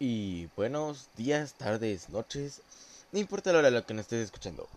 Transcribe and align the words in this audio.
y 0.00 0.46
buenos 0.56 1.08
días, 1.16 1.54
tardes, 1.54 2.08
noches, 2.08 2.60
no 3.12 3.18
importa 3.20 3.52
la 3.52 3.60
hora 3.60 3.68
en 3.68 3.74
la 3.74 3.82
que 3.82 3.94
nos 3.94 4.02
estés 4.02 4.24
escuchando. 4.24 4.68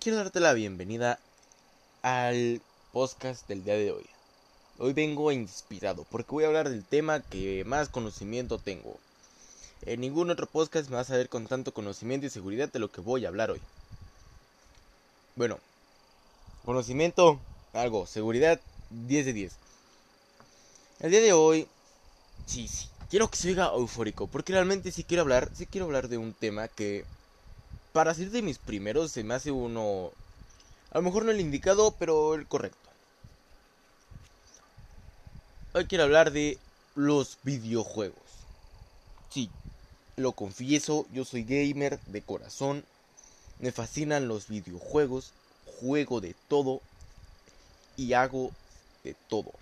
Quiero 0.00 0.18
darte 0.18 0.38
la 0.38 0.52
bienvenida 0.52 1.18
al 2.02 2.60
podcast 2.92 3.48
del 3.48 3.64
día 3.64 3.74
de 3.74 3.92
hoy. 3.92 4.06
Hoy 4.78 4.92
vengo 4.92 5.32
inspirado 5.32 6.04
porque 6.10 6.32
voy 6.32 6.44
a 6.44 6.48
hablar 6.48 6.68
del 6.68 6.84
tema 6.84 7.20
que 7.20 7.64
más 7.64 7.88
conocimiento 7.88 8.58
tengo. 8.58 8.98
En 9.82 10.00
ningún 10.00 10.30
otro 10.30 10.46
podcast 10.46 10.90
me 10.90 10.96
vas 10.96 11.10
a 11.10 11.16
ver 11.16 11.28
con 11.28 11.46
tanto 11.46 11.72
conocimiento 11.72 12.26
y 12.26 12.30
seguridad 12.30 12.70
de 12.70 12.80
lo 12.80 12.90
que 12.90 13.00
voy 13.00 13.24
a 13.24 13.28
hablar 13.28 13.50
hoy. 13.50 13.60
Bueno, 15.36 15.58
conocimiento, 16.64 17.40
algo, 17.72 18.06
seguridad, 18.06 18.60
10 18.90 19.26
de 19.26 19.32
10. 19.32 19.52
El 21.00 21.10
día 21.10 21.20
de 21.20 21.32
hoy, 21.32 21.66
sí, 22.46 22.68
sí, 22.68 22.88
quiero 23.14 23.30
que 23.30 23.36
se 23.36 23.50
oiga 23.50 23.70
eufórico, 23.72 24.26
porque 24.26 24.52
realmente 24.52 24.90
sí 24.90 25.04
quiero 25.04 25.20
hablar, 25.20 25.48
sí 25.54 25.66
quiero 25.66 25.84
hablar 25.84 26.08
de 26.08 26.18
un 26.18 26.32
tema 26.32 26.66
que, 26.66 27.04
para 27.92 28.12
ser 28.12 28.30
de 28.30 28.42
mis 28.42 28.58
primeros, 28.58 29.12
se 29.12 29.22
me 29.22 29.34
hace 29.34 29.52
uno, 29.52 30.10
a 30.90 30.98
lo 30.98 31.02
mejor 31.02 31.24
no 31.24 31.30
el 31.30 31.40
indicado, 31.40 31.94
pero 31.96 32.34
el 32.34 32.44
correcto. 32.48 32.90
Hoy 35.74 35.84
quiero 35.84 36.02
hablar 36.02 36.32
de 36.32 36.58
los 36.96 37.38
videojuegos. 37.44 38.18
Sí, 39.30 39.48
lo 40.16 40.32
confieso, 40.32 41.06
yo 41.12 41.24
soy 41.24 41.44
gamer 41.44 42.00
de 42.06 42.20
corazón, 42.20 42.82
me 43.60 43.70
fascinan 43.70 44.26
los 44.26 44.48
videojuegos, 44.48 45.30
juego 45.66 46.20
de 46.20 46.34
todo 46.48 46.80
y 47.96 48.14
hago 48.14 48.50
de 49.04 49.14
todo. 49.28 49.52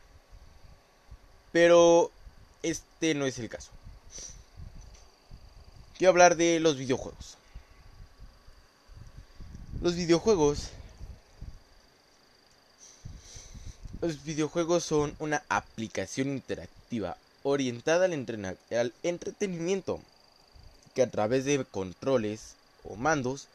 Pero 1.53 2.11
este 2.63 3.15
no 3.15 3.27
es 3.27 3.39
el 3.39 3.49
caso. 3.49 3.71
Quiero 5.97 6.11
hablar 6.11 6.37
de 6.37 6.61
los 6.61 6.77
videojuegos. 6.77 7.37
Los 9.81 9.95
videojuegos... 9.95 10.71
Los 14.01 14.25
videojuegos 14.25 14.83
son 14.83 15.15
una 15.21 15.45
aplicación 15.49 16.29
interactiva 16.29 17.17
orientada 17.45 18.07
al, 18.07 18.93
entretenimiento 19.03 20.01
que 20.95 21.03
a 21.03 21.11
través 21.11 21.45
de 21.45 21.65
controles 21.65 22.55
o 22.83 22.97
mandos 22.97 23.47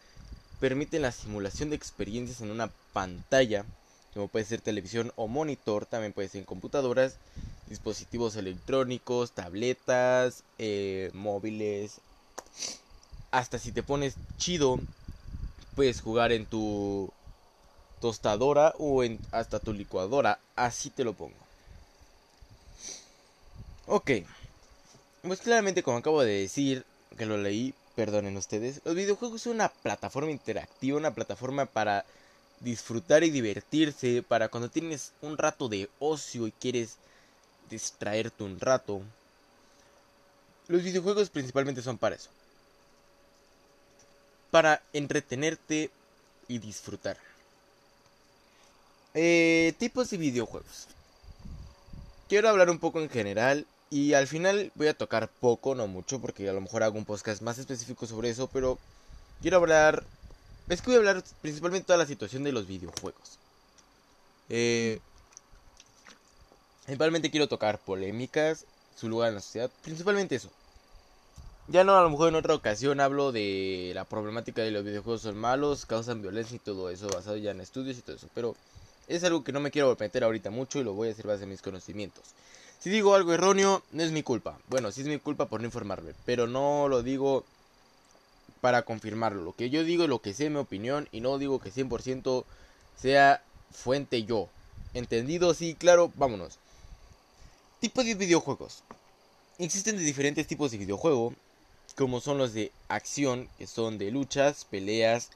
permiten 0.59 1.01
la 1.01 1.11
simulación 1.11 1.69
de 1.69 1.75
experiencias 1.75 2.41
en 2.41 2.51
una 2.51 2.71
pantalla, 2.93 3.65
como 4.13 4.27
puede 4.27 4.45
ser 4.45 4.61
televisión 4.61 5.11
o 5.17 5.27
monitor, 5.27 5.85
también 5.85 6.13
puede 6.13 6.29
ser 6.29 6.39
en 6.39 6.45
computadoras, 6.45 7.17
dispositivos 7.69 8.35
electrónicos, 8.35 9.31
tabletas, 9.31 10.43
eh, 10.57 11.11
móviles. 11.13 11.99
Hasta 13.31 13.59
si 13.59 13.71
te 13.71 13.83
pones 13.83 14.15
chido, 14.37 14.79
puedes 15.75 16.01
jugar 16.01 16.31
en 16.31 16.45
tu 16.45 17.11
tostadora 18.01 18.73
o 18.77 19.03
en 19.03 19.19
hasta 19.31 19.59
tu 19.59 19.73
licuadora. 19.73 20.39
Así 20.55 20.89
te 20.89 21.03
lo 21.03 21.13
pongo. 21.13 21.35
Ok. 23.87 24.11
Pues 25.21 25.41
claramente 25.41 25.83
como 25.83 25.97
acabo 25.97 26.23
de 26.23 26.41
decir, 26.41 26.85
que 27.17 27.25
lo 27.25 27.37
leí, 27.37 27.73
perdonen 27.95 28.37
ustedes, 28.37 28.81
los 28.85 28.95
videojuegos 28.95 29.41
son 29.41 29.55
una 29.55 29.69
plataforma 29.69 30.31
interactiva, 30.31 30.97
una 30.97 31.13
plataforma 31.13 31.65
para 31.65 32.05
disfrutar 32.61 33.23
y 33.23 33.29
divertirse, 33.29 34.23
para 34.23 34.49
cuando 34.49 34.69
tienes 34.69 35.11
un 35.21 35.37
rato 35.37 35.67
de 35.67 35.89
ocio 35.99 36.47
y 36.47 36.51
quieres 36.51 36.97
distraerte 37.69 38.43
un 38.43 38.59
rato. 38.59 39.01
Los 40.67 40.83
videojuegos 40.83 41.29
principalmente 41.29 41.81
son 41.81 41.97
para 41.97 42.15
eso. 42.15 42.29
Para 44.51 44.81
entretenerte 44.93 45.91
y 46.47 46.59
disfrutar. 46.59 47.17
Eh, 49.13 49.73
tipos 49.77 50.09
de 50.09 50.17
videojuegos. 50.17 50.87
Quiero 52.27 52.49
hablar 52.49 52.69
un 52.69 52.79
poco 52.79 52.99
en 53.01 53.09
general 53.09 53.65
y 53.89 54.13
al 54.13 54.27
final 54.27 54.71
voy 54.75 54.87
a 54.87 54.97
tocar 54.97 55.29
poco, 55.29 55.75
no 55.75 55.87
mucho, 55.87 56.19
porque 56.19 56.49
a 56.49 56.53
lo 56.53 56.61
mejor 56.61 56.83
hago 56.83 56.97
un 56.97 57.05
podcast 57.05 57.41
más 57.41 57.57
específico 57.57 58.05
sobre 58.05 58.29
eso, 58.29 58.47
pero 58.47 58.77
quiero 59.41 59.57
hablar... 59.57 60.03
Es 60.67 60.81
que 60.81 60.87
voy 60.87 60.95
a 60.95 60.99
hablar 60.99 61.23
principalmente 61.41 61.87
toda 61.87 61.97
la 61.97 62.05
situación 62.05 62.43
de 62.43 62.51
los 62.51 62.67
videojuegos. 62.67 63.39
Eh, 64.49 64.99
Principalmente 66.87 67.29
quiero 67.29 67.49
tocar 67.49 67.79
polémicas, 67.79 68.65
su 68.95 69.09
lugar 69.09 69.27
en 69.27 69.35
la 69.35 69.41
sociedad, 69.41 69.69
principalmente 69.83 70.35
eso. 70.35 70.49
Ya 71.67 71.83
no, 71.83 71.97
a 71.97 72.01
lo 72.01 72.09
mejor 72.09 72.29
en 72.29 72.35
otra 72.35 72.55
ocasión 72.55 73.01
hablo 73.01 73.33
de 73.33 73.91
la 73.93 74.05
problemática 74.05 74.61
de 74.61 74.71
los 74.71 74.85
videojuegos 74.85 75.23
son 75.23 75.37
malos, 75.37 75.85
causan 75.85 76.21
violencia 76.21 76.55
y 76.55 76.59
todo 76.59 76.89
eso, 76.89 77.09
basado 77.09 77.35
ya 77.35 77.51
en 77.51 77.59
estudios 77.59 77.97
y 77.97 78.01
todo 78.03 78.15
eso. 78.15 78.29
Pero 78.33 78.55
es 79.09 79.21
algo 79.25 79.43
que 79.43 79.51
no 79.51 79.59
me 79.59 79.69
quiero 79.69 79.97
meter 79.99 80.23
ahorita 80.23 80.49
mucho 80.49 80.79
y 80.79 80.85
lo 80.85 80.93
voy 80.93 81.09
a 81.09 81.11
hacer 81.11 81.27
base 81.27 81.43
en 81.43 81.49
mis 81.49 81.61
conocimientos. 81.61 82.23
Si 82.79 82.89
digo 82.89 83.15
algo 83.15 83.33
erróneo, 83.33 83.83
no 83.91 84.01
es 84.01 84.13
mi 84.13 84.23
culpa. 84.23 84.57
Bueno, 84.69 84.89
sí 84.93 85.01
es 85.01 85.07
mi 85.07 85.19
culpa 85.19 85.47
por 85.49 85.59
no 85.59 85.65
informarme, 85.65 86.13
pero 86.23 86.47
no 86.47 86.87
lo 86.87 87.03
digo 87.03 87.43
para 88.61 88.83
confirmarlo. 88.83 89.43
Lo 89.43 89.51
que 89.53 89.69
yo 89.69 89.83
digo 89.83 90.03
es 90.03 90.09
lo 90.09 90.21
que 90.21 90.33
sé, 90.33 90.49
mi 90.49 90.59
opinión, 90.59 91.09
y 91.11 91.19
no 91.19 91.37
digo 91.37 91.59
que 91.59 91.69
100% 91.69 92.45
sea 92.95 93.41
fuente 93.71 94.23
yo. 94.23 94.47
¿Entendido? 94.93 95.53
Sí, 95.53 95.75
claro, 95.75 96.11
vámonos. 96.15 96.59
Tipo 97.79 98.03
de 98.03 98.15
videojuegos. 98.15 98.83
Existen 99.59 99.97
de 99.97 100.03
diferentes 100.03 100.47
tipos 100.47 100.71
de 100.71 100.79
videojuego, 100.79 101.35
como 101.95 102.21
son 102.21 102.39
los 102.39 102.53
de 102.53 102.71
acción, 102.87 103.47
que 103.59 103.67
son 103.67 103.99
de 103.99 104.09
luchas, 104.09 104.65
peleas, 104.65 105.29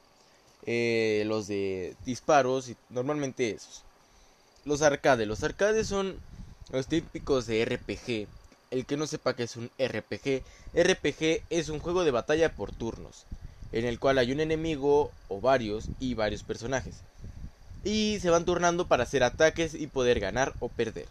eh, 0.66 1.22
los 1.26 1.46
de 1.46 1.94
disparos 2.04 2.68
y 2.68 2.76
normalmente 2.90 3.50
esos. 3.50 3.84
Los 4.64 4.82
arcades. 4.82 5.28
Los 5.28 5.44
arcades 5.44 5.86
son 5.86 6.18
los 6.72 6.88
típicos 6.88 7.46
de 7.46 7.64
RPG. 7.64 8.26
El 8.72 8.86
que 8.86 8.96
no 8.96 9.06
sepa 9.06 9.36
que 9.36 9.44
es 9.44 9.54
un 9.54 9.70
RPG, 9.78 10.42
RPG 10.74 11.44
es 11.48 11.68
un 11.68 11.78
juego 11.78 12.02
de 12.02 12.10
batalla 12.10 12.52
por 12.56 12.72
turnos, 12.72 13.24
en 13.70 13.84
el 13.84 14.00
cual 14.00 14.18
hay 14.18 14.32
un 14.32 14.40
enemigo 14.40 15.12
o 15.28 15.40
varios 15.40 15.86
y 16.00 16.14
varios 16.14 16.42
personajes. 16.42 16.96
Y 17.84 18.18
se 18.20 18.30
van 18.30 18.44
turnando 18.44 18.88
para 18.88 19.04
hacer 19.04 19.22
ataques 19.22 19.74
y 19.74 19.86
poder 19.86 20.18
ganar 20.18 20.54
o 20.58 20.68
perder. 20.68 21.06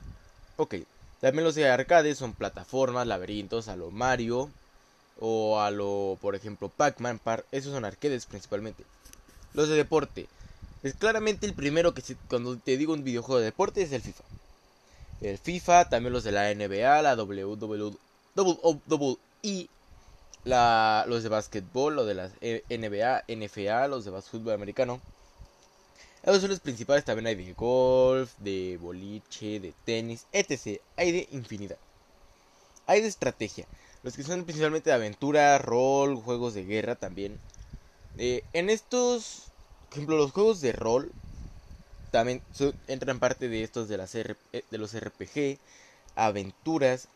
Ok, 0.57 0.75
también 1.21 1.45
los 1.45 1.55
de 1.55 1.69
arcade 1.69 2.15
son 2.15 2.33
plataformas, 2.33 3.07
laberintos, 3.07 3.67
a 3.67 3.75
lo 3.75 3.91
Mario 3.91 4.49
o 5.19 5.61
a 5.61 5.69
lo, 5.69 6.17
por 6.19 6.35
ejemplo, 6.35 6.69
Pac-Man. 6.69 7.21
Esos 7.51 7.73
son 7.73 7.85
arcades 7.85 8.25
principalmente. 8.25 8.83
Los 9.53 9.69
de 9.69 9.75
deporte. 9.75 10.27
Es 10.81 10.95
claramente 10.95 11.45
el 11.45 11.53
primero 11.53 11.93
que 11.93 12.01
cuando 12.27 12.57
te 12.57 12.75
digo 12.75 12.93
un 12.93 13.03
videojuego 13.03 13.37
de 13.39 13.45
deporte 13.45 13.83
es 13.83 13.91
el 13.91 14.01
FIFA. 14.01 14.23
El 15.21 15.37
FIFA, 15.37 15.89
también 15.89 16.11
los 16.11 16.23
de 16.23 16.31
la 16.31 16.51
NBA, 16.53 17.03
la 17.03 17.15
WWE, 17.15 17.95
la, 20.43 21.05
los 21.07 21.21
de 21.21 21.29
básquetbol, 21.29 21.95
los 21.95 22.07
de 22.07 22.15
la 22.15 22.31
NBA, 22.41 23.25
NFA, 23.27 23.87
los 23.87 24.05
de 24.05 24.11
básquetbol 24.11 24.53
americano. 24.53 24.99
Esos 26.23 26.41
son 26.41 26.51
los 26.51 26.59
principales, 26.59 27.03
también 27.03 27.25
hay 27.25 27.35
de 27.35 27.53
golf, 27.53 28.31
de 28.37 28.77
boliche, 28.79 29.59
de 29.59 29.73
tenis, 29.85 30.27
etc. 30.31 30.79
Hay 30.95 31.11
de 31.11 31.27
infinidad. 31.31 31.77
Hay 32.85 33.01
de 33.01 33.07
estrategia. 33.07 33.65
Los 34.03 34.15
que 34.15 34.23
son 34.23 34.43
principalmente 34.43 34.91
de 34.91 34.95
aventura, 34.95 35.57
rol, 35.57 36.15
juegos 36.17 36.53
de 36.53 36.65
guerra 36.65 36.95
también. 36.95 37.39
Eh, 38.19 38.43
en 38.53 38.69
estos, 38.69 39.45
por 39.89 39.97
ejemplo, 39.97 40.17
los 40.17 40.31
juegos 40.31 40.61
de 40.61 40.73
rol 40.73 41.11
también 42.11 42.41
entran 42.87 43.19
parte 43.19 43.47
de 43.47 43.63
estos 43.63 43.89
de, 43.89 43.97
las 43.97 44.13
eh, 44.13 44.35
de 44.51 44.77
los 44.77 44.93
RPG, 44.93 45.57
aventuras, 46.15 47.07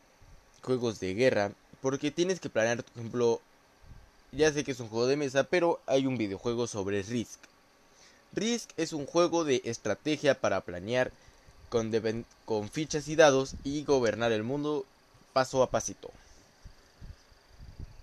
juegos 0.64 1.00
de 1.00 1.14
guerra. 1.14 1.52
Porque 1.82 2.10
tienes 2.10 2.40
que 2.40 2.50
planear, 2.50 2.84
por 2.84 2.98
ejemplo, 2.98 3.42
ya 4.32 4.52
sé 4.52 4.64
que 4.64 4.72
es 4.72 4.80
un 4.80 4.90
juego 4.90 5.06
de 5.06 5.18
mesa, 5.18 5.44
pero 5.44 5.80
hay 5.86 6.08
un 6.08 6.18
videojuego 6.18 6.66
sobre 6.66 7.04
Risk 7.04 7.40
Risk 8.36 8.72
es 8.76 8.92
un 8.92 9.06
juego 9.06 9.46
de 9.46 9.62
estrategia 9.64 10.36
para 10.42 10.60
planear 10.60 11.12
con, 11.70 12.70
fichas 12.70 13.08
y 13.08 13.16
dados 13.16 13.56
y 13.64 13.84
gobernar 13.86 14.34
el 14.34 14.44
mundo 14.44 14.86
paso 15.32 15.64
a 15.64 15.72
pasito. 15.72 16.12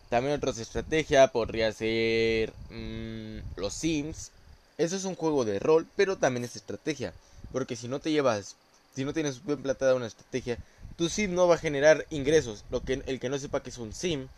También 0.08 0.36
otra 0.36 0.50
estrategia 0.50 1.28
podría 1.28 1.70
ser 1.72 2.52
mm, 2.70 3.38
los 3.56 3.74
Sims. 3.74 4.30
Eso 4.78 4.96
es 4.96 5.04
un 5.04 5.16
juego 5.16 5.44
de 5.44 5.58
rol, 5.58 5.86
pero 5.96 6.16
también 6.16 6.44
es 6.44 6.56
estrategia. 6.56 7.12
Porque 7.52 7.76
si 7.76 7.88
no 7.88 8.00
te 8.00 8.10
llevas, 8.10 8.56
si 8.94 9.04
no 9.04 9.12
tienes 9.12 9.44
bien 9.44 9.62
platada 9.62 9.94
una 9.94 10.06
estrategia, 10.06 10.58
tu 10.96 11.08
Sim 11.10 11.34
no 11.34 11.46
va 11.46 11.56
a 11.56 11.58
generar 11.58 12.06
ingresos. 12.10 12.64
Lo 12.70 12.82
que 12.82 13.02
el 13.06 13.20
que 13.20 13.28
no 13.28 13.38
sepa 13.38 13.62
que 13.62 13.70
es 13.70 13.78
un 13.78 13.92
Sim, 13.92 14.28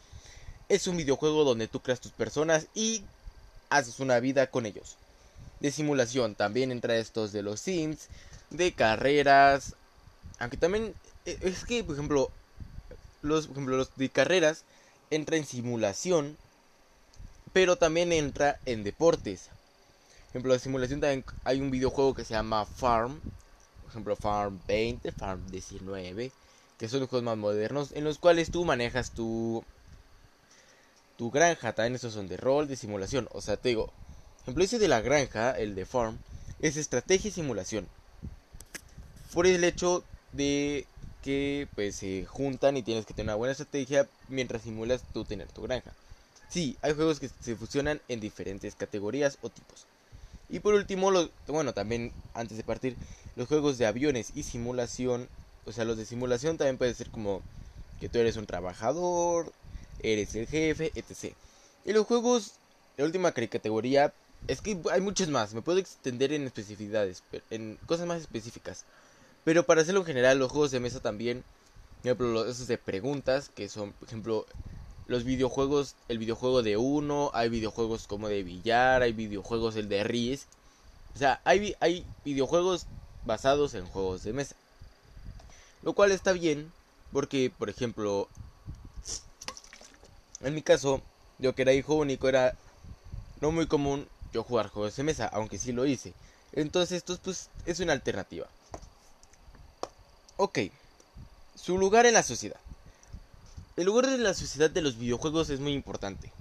es 0.68 0.88
un 0.88 0.96
videojuego 0.96 1.44
donde 1.44 1.68
tú 1.68 1.80
creas 1.80 2.00
tus 2.00 2.12
personas 2.12 2.66
y 2.74 3.02
haces 3.70 4.00
una 4.00 4.18
vida 4.20 4.48
con 4.48 4.66
ellos 4.66 4.96
de 5.60 5.70
simulación. 5.70 6.34
También 6.34 6.72
entra 6.72 6.96
estos 6.96 7.32
de 7.32 7.42
los 7.42 7.60
Sims, 7.60 8.08
de 8.50 8.72
carreras. 8.72 9.74
Aunque 10.38 10.56
también 10.56 10.94
e, 11.24 11.38
es 11.42 11.64
que, 11.64 11.84
por 11.84 11.94
ejemplo, 11.94 12.30
los, 13.22 13.46
por 13.46 13.56
ejemplo, 13.56 13.76
los 13.76 13.94
de 13.96 14.08
carreras 14.08 14.64
entra 15.10 15.36
en 15.36 15.46
simulación, 15.46 16.36
pero 17.52 17.76
también 17.76 18.12
entra 18.12 18.58
en 18.66 18.84
deportes. 18.84 19.48
Por 20.26 20.30
ejemplo, 20.30 20.52
de 20.52 20.58
simulación 20.58 21.00
también 21.00 21.24
hay 21.44 21.60
un 21.60 21.70
videojuego 21.70 22.14
que 22.14 22.24
se 22.24 22.34
llama 22.34 22.66
Farm, 22.66 23.20
por 23.82 23.90
ejemplo 23.90 24.16
Farm 24.16 24.60
20, 24.66 25.12
Farm 25.12 25.46
19, 25.50 26.32
que 26.78 26.88
son 26.88 27.00
los 27.00 27.08
juegos 27.08 27.24
más 27.24 27.36
modernos, 27.36 27.92
en 27.92 28.02
los 28.02 28.18
cuales 28.18 28.50
tú 28.50 28.64
manejas 28.64 29.12
tu, 29.12 29.64
tu 31.16 31.30
granja, 31.30 31.72
también 31.72 31.94
esos 31.94 32.14
son 32.14 32.26
de 32.26 32.36
rol, 32.36 32.66
de 32.66 32.76
simulación, 32.76 33.28
o 33.32 33.40
sea, 33.40 33.56
te 33.56 33.68
digo, 33.68 33.92
ese 34.46 34.78
de 34.78 34.88
la 34.88 35.00
granja, 35.00 35.52
el 35.52 35.74
de 35.74 35.86
Farm, 35.86 36.18
es 36.60 36.76
estrategia 36.76 37.28
y 37.28 37.32
simulación. 37.32 37.86
Por 39.32 39.46
el 39.46 39.64
hecho 39.64 40.04
de 40.32 40.86
que 41.22 41.68
pues 41.74 41.96
se 41.96 42.26
juntan 42.26 42.76
y 42.76 42.82
tienes 42.82 43.06
que 43.06 43.14
tener 43.14 43.30
una 43.30 43.36
buena 43.36 43.52
estrategia 43.52 44.06
mientras 44.28 44.62
simulas 44.62 45.02
tú 45.12 45.24
tener 45.24 45.48
tu 45.48 45.62
granja. 45.62 45.92
Sí, 46.48 46.76
hay 46.82 46.92
juegos 46.94 47.18
que 47.18 47.30
se 47.40 47.56
fusionan 47.56 48.00
en 48.08 48.20
diferentes 48.20 48.74
categorías 48.74 49.38
o 49.40 49.48
tipos. 49.48 49.86
Y 50.50 50.60
por 50.60 50.74
último, 50.74 51.10
bueno, 51.48 51.72
también 51.72 52.12
antes 52.34 52.58
de 52.58 52.62
partir, 52.62 52.96
los 53.36 53.48
juegos 53.48 53.78
de 53.78 53.86
aviones 53.86 54.32
y 54.34 54.42
simulación, 54.42 55.28
o 55.64 55.72
sea, 55.72 55.84
los 55.84 55.96
de 55.96 56.04
simulación 56.04 56.58
también 56.58 56.76
puede 56.76 56.94
ser 56.94 57.10
como 57.10 57.40
que 57.98 58.08
tú 58.08 58.18
eres 58.18 58.36
un 58.36 58.46
trabajador, 58.46 59.52
eres 60.00 60.34
el 60.34 60.46
jefe, 60.46 60.92
etc. 60.94 61.34
Y 61.86 61.92
los 61.92 62.06
juegos, 62.06 62.52
la 62.98 63.06
última 63.06 63.32
categoría, 63.32 64.12
es 64.46 64.60
que 64.60 64.78
hay 64.92 65.00
muchos 65.00 65.28
más, 65.28 65.54
me 65.54 65.62
puedo 65.62 65.78
extender 65.78 66.32
en 66.32 66.44
especificidades, 66.44 67.22
en 67.50 67.78
cosas 67.86 68.06
más 68.06 68.20
específicas. 68.20 68.84
Pero 69.44 69.64
para 69.64 69.82
hacerlo 69.82 70.00
en 70.00 70.06
general, 70.06 70.38
los 70.38 70.50
juegos 70.50 70.70
de 70.70 70.80
mesa 70.80 71.00
también, 71.00 71.44
por 72.02 72.06
ejemplo, 72.06 72.46
esos 72.46 72.66
de 72.66 72.78
preguntas, 72.78 73.50
que 73.54 73.68
son, 73.68 73.92
por 73.92 74.08
ejemplo, 74.08 74.46
los 75.06 75.24
videojuegos, 75.24 75.94
el 76.08 76.18
videojuego 76.18 76.62
de 76.62 76.76
uno, 76.76 77.30
hay 77.34 77.48
videojuegos 77.48 78.06
como 78.06 78.28
de 78.28 78.42
billar, 78.42 79.02
hay 79.02 79.12
videojuegos 79.12 79.76
el 79.76 79.88
de 79.88 80.04
Ries. 80.04 80.46
O 81.14 81.18
sea, 81.18 81.40
hay, 81.44 81.76
hay 81.80 82.06
videojuegos 82.24 82.86
basados 83.24 83.74
en 83.74 83.86
juegos 83.86 84.24
de 84.24 84.32
mesa. 84.32 84.56
Lo 85.82 85.92
cual 85.92 86.12
está 86.12 86.32
bien, 86.32 86.72
porque, 87.12 87.52
por 87.56 87.68
ejemplo, 87.68 88.28
en 90.40 90.54
mi 90.54 90.62
caso, 90.62 91.02
yo 91.38 91.54
que 91.54 91.62
era 91.62 91.74
hijo 91.74 91.94
único, 91.94 92.28
era 92.28 92.54
no 93.40 93.52
muy 93.52 93.66
común 93.66 94.06
yo 94.34 94.42
jugar 94.42 94.68
juegos 94.68 94.96
de 94.96 95.04
mesa, 95.04 95.26
aunque 95.32 95.58
sí 95.58 95.72
lo 95.72 95.86
hice. 95.86 96.12
Entonces, 96.52 96.98
esto 96.98 97.16
pues, 97.22 97.48
es 97.64 97.80
una 97.80 97.92
alternativa. 97.92 98.46
Ok, 100.36 100.58
su 101.54 101.78
lugar 101.78 102.04
en 102.04 102.14
la 102.14 102.24
sociedad. 102.24 102.58
El 103.76 103.86
lugar 103.86 104.08
de 104.08 104.18
la 104.18 104.34
sociedad 104.34 104.70
de 104.70 104.82
los 104.82 104.98
videojuegos 104.98 105.50
es 105.50 105.60
muy 105.60 105.72
importante. 105.72 106.32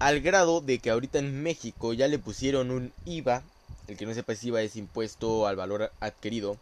Al 0.00 0.20
grado 0.20 0.60
de 0.60 0.78
que 0.78 0.90
ahorita 0.90 1.18
en 1.18 1.42
México 1.42 1.92
ya 1.92 2.08
le 2.08 2.18
pusieron 2.18 2.70
un 2.70 2.92
IVA, 3.04 3.42
el 3.86 3.96
que 3.96 4.06
no 4.06 4.14
sepa 4.14 4.34
si 4.34 4.48
IVA 4.48 4.62
es 4.62 4.76
impuesto 4.76 5.46
al 5.46 5.56
valor 5.56 5.92
adquirido, 6.00 6.58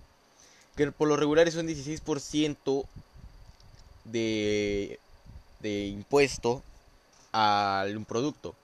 que 0.77 0.93
por 0.93 1.09
lo 1.09 1.17
regular 1.17 1.49
es 1.49 1.57
un 1.57 1.67
16% 1.67 2.87
de, 4.05 5.01
de 5.61 5.87
impuesto 5.87 6.63
a 7.33 7.85
un 7.95 8.05
producto. 8.05 8.55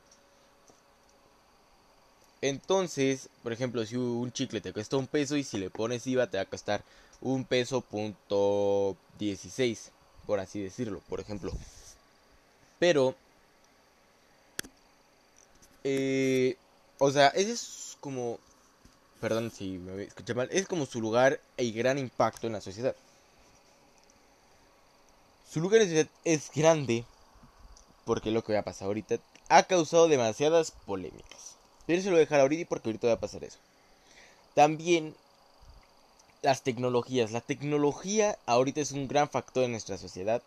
Entonces, 2.42 3.28
por 3.44 3.52
ejemplo, 3.52 3.86
si 3.86 3.96
un 3.96 4.32
chicle 4.32 4.60
te 4.60 4.72
cuesta 4.72 4.96
un 4.96 5.06
peso 5.06 5.36
y 5.36 5.44
si 5.44 5.58
le 5.58 5.70
pones 5.70 6.06
IVA 6.06 6.28
te 6.28 6.38
va 6.38 6.42
a 6.42 6.46
costar 6.46 6.82
un 7.20 7.44
peso 7.44 7.80
punto 7.82 8.96
16, 9.18 9.92
por 10.26 10.40
así 10.40 10.60
decirlo, 10.60 11.00
por 11.08 11.20
ejemplo. 11.20 11.52
Pero, 12.80 13.14
eh, 15.84 16.56
o 16.98 17.12
sea, 17.12 17.28
ese 17.28 17.52
es 17.52 17.96
como, 18.00 18.40
perdón 19.20 19.52
si 19.52 19.78
me 19.78 20.02
escuché 20.02 20.34
mal, 20.34 20.48
es 20.50 20.66
como 20.66 20.84
su 20.86 21.00
lugar 21.00 21.40
y 21.56 21.70
gran 21.70 21.96
impacto 21.96 22.48
en 22.48 22.54
la 22.54 22.60
sociedad. 22.60 22.96
Su 25.48 25.60
lugar 25.60 25.80
en 25.80 25.86
la 25.86 25.90
sociedad 25.90 26.10
es 26.24 26.50
grande, 26.52 27.04
porque 28.04 28.32
lo 28.32 28.42
que 28.42 28.54
va 28.54 28.60
a 28.60 28.64
pasar 28.64 28.86
ahorita 28.88 29.18
ha 29.48 29.62
causado 29.62 30.08
demasiadas 30.08 30.72
polémicas. 30.86 31.51
Pero 31.86 31.98
eso 31.98 32.10
lo 32.10 32.16
voy 32.16 32.22
a 32.22 32.26
dejar 32.26 32.40
ahorita 32.40 32.68
porque 32.68 32.88
ahorita 32.88 33.08
va 33.08 33.14
a 33.14 33.20
pasar 33.20 33.44
eso. 33.44 33.58
También 34.54 35.14
las 36.42 36.62
tecnologías. 36.62 37.32
La 37.32 37.40
tecnología 37.40 38.36
ahorita 38.46 38.80
es 38.80 38.92
un 38.92 39.08
gran 39.08 39.28
factor 39.28 39.64
en 39.64 39.72
nuestra 39.72 39.96
sociedad. 39.96 40.42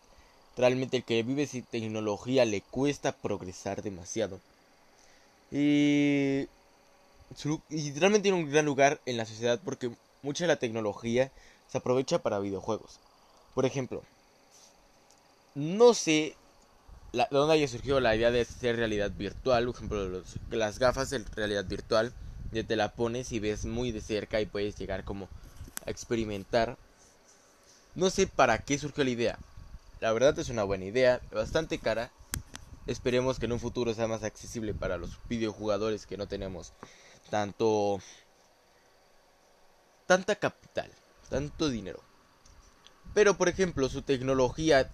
Realmente 0.56 0.98
el 0.98 1.04
que 1.04 1.22
vive 1.22 1.46
sin 1.46 1.64
tecnología 1.64 2.44
le 2.44 2.60
cuesta 2.60 3.12
progresar 3.12 3.82
demasiado. 3.82 4.38
Y, 5.50 6.46
y 7.70 7.92
realmente 7.92 8.24
tiene 8.24 8.38
un 8.38 8.50
gran 8.50 8.64
lugar 8.64 9.00
en 9.06 9.16
la 9.16 9.26
sociedad 9.26 9.60
porque 9.64 9.90
mucha 10.22 10.44
de 10.44 10.48
la 10.48 10.56
tecnología 10.56 11.30
se 11.68 11.78
aprovecha 11.78 12.18
para 12.18 12.38
videojuegos. 12.38 12.98
Por 13.54 13.64
ejemplo, 13.64 14.02
no 15.54 15.94
sé 15.94 16.34
de 17.12 17.26
dónde 17.30 17.54
haya 17.54 17.68
surgido 17.68 18.00
la 18.00 18.14
idea 18.14 18.30
de 18.30 18.42
hacer 18.42 18.76
realidad 18.76 19.10
virtual. 19.10 19.66
Por 19.66 19.74
ejemplo, 19.74 20.22
las 20.50 20.78
gafas 20.78 21.10
de 21.10 21.24
realidad 21.34 21.64
virtual. 21.64 22.12
Ya 22.52 22.62
te 22.64 22.76
la 22.76 22.92
pones 22.94 23.32
y 23.32 23.40
ves 23.40 23.64
muy 23.64 23.90
de 23.92 24.00
cerca 24.00 24.40
y 24.40 24.46
puedes 24.46 24.78
llegar 24.78 25.04
como 25.04 25.28
experimentar. 25.84 26.78
No 27.94 28.10
sé 28.10 28.26
para 28.26 28.58
qué 28.58 28.78
surgió 28.78 29.04
la 29.04 29.10
idea. 29.10 29.38
La 30.00 30.12
verdad 30.12 30.38
es 30.38 30.48
una 30.48 30.62
buena 30.62 30.84
idea, 30.84 31.20
bastante 31.32 31.78
cara. 31.78 32.10
Esperemos 32.86 33.38
que 33.38 33.46
en 33.46 33.52
un 33.52 33.60
futuro 33.60 33.94
sea 33.94 34.06
más 34.06 34.22
accesible 34.22 34.74
para 34.74 34.96
los 34.96 35.18
videojugadores 35.28 36.06
que 36.06 36.16
no 36.16 36.28
tenemos 36.28 36.72
tanto 37.30 38.00
tanta 40.06 40.36
capital, 40.36 40.90
tanto 41.28 41.68
dinero. 41.68 42.00
Pero 43.14 43.36
por 43.36 43.48
ejemplo, 43.48 43.88
su 43.88 44.02
tecnología, 44.02 44.92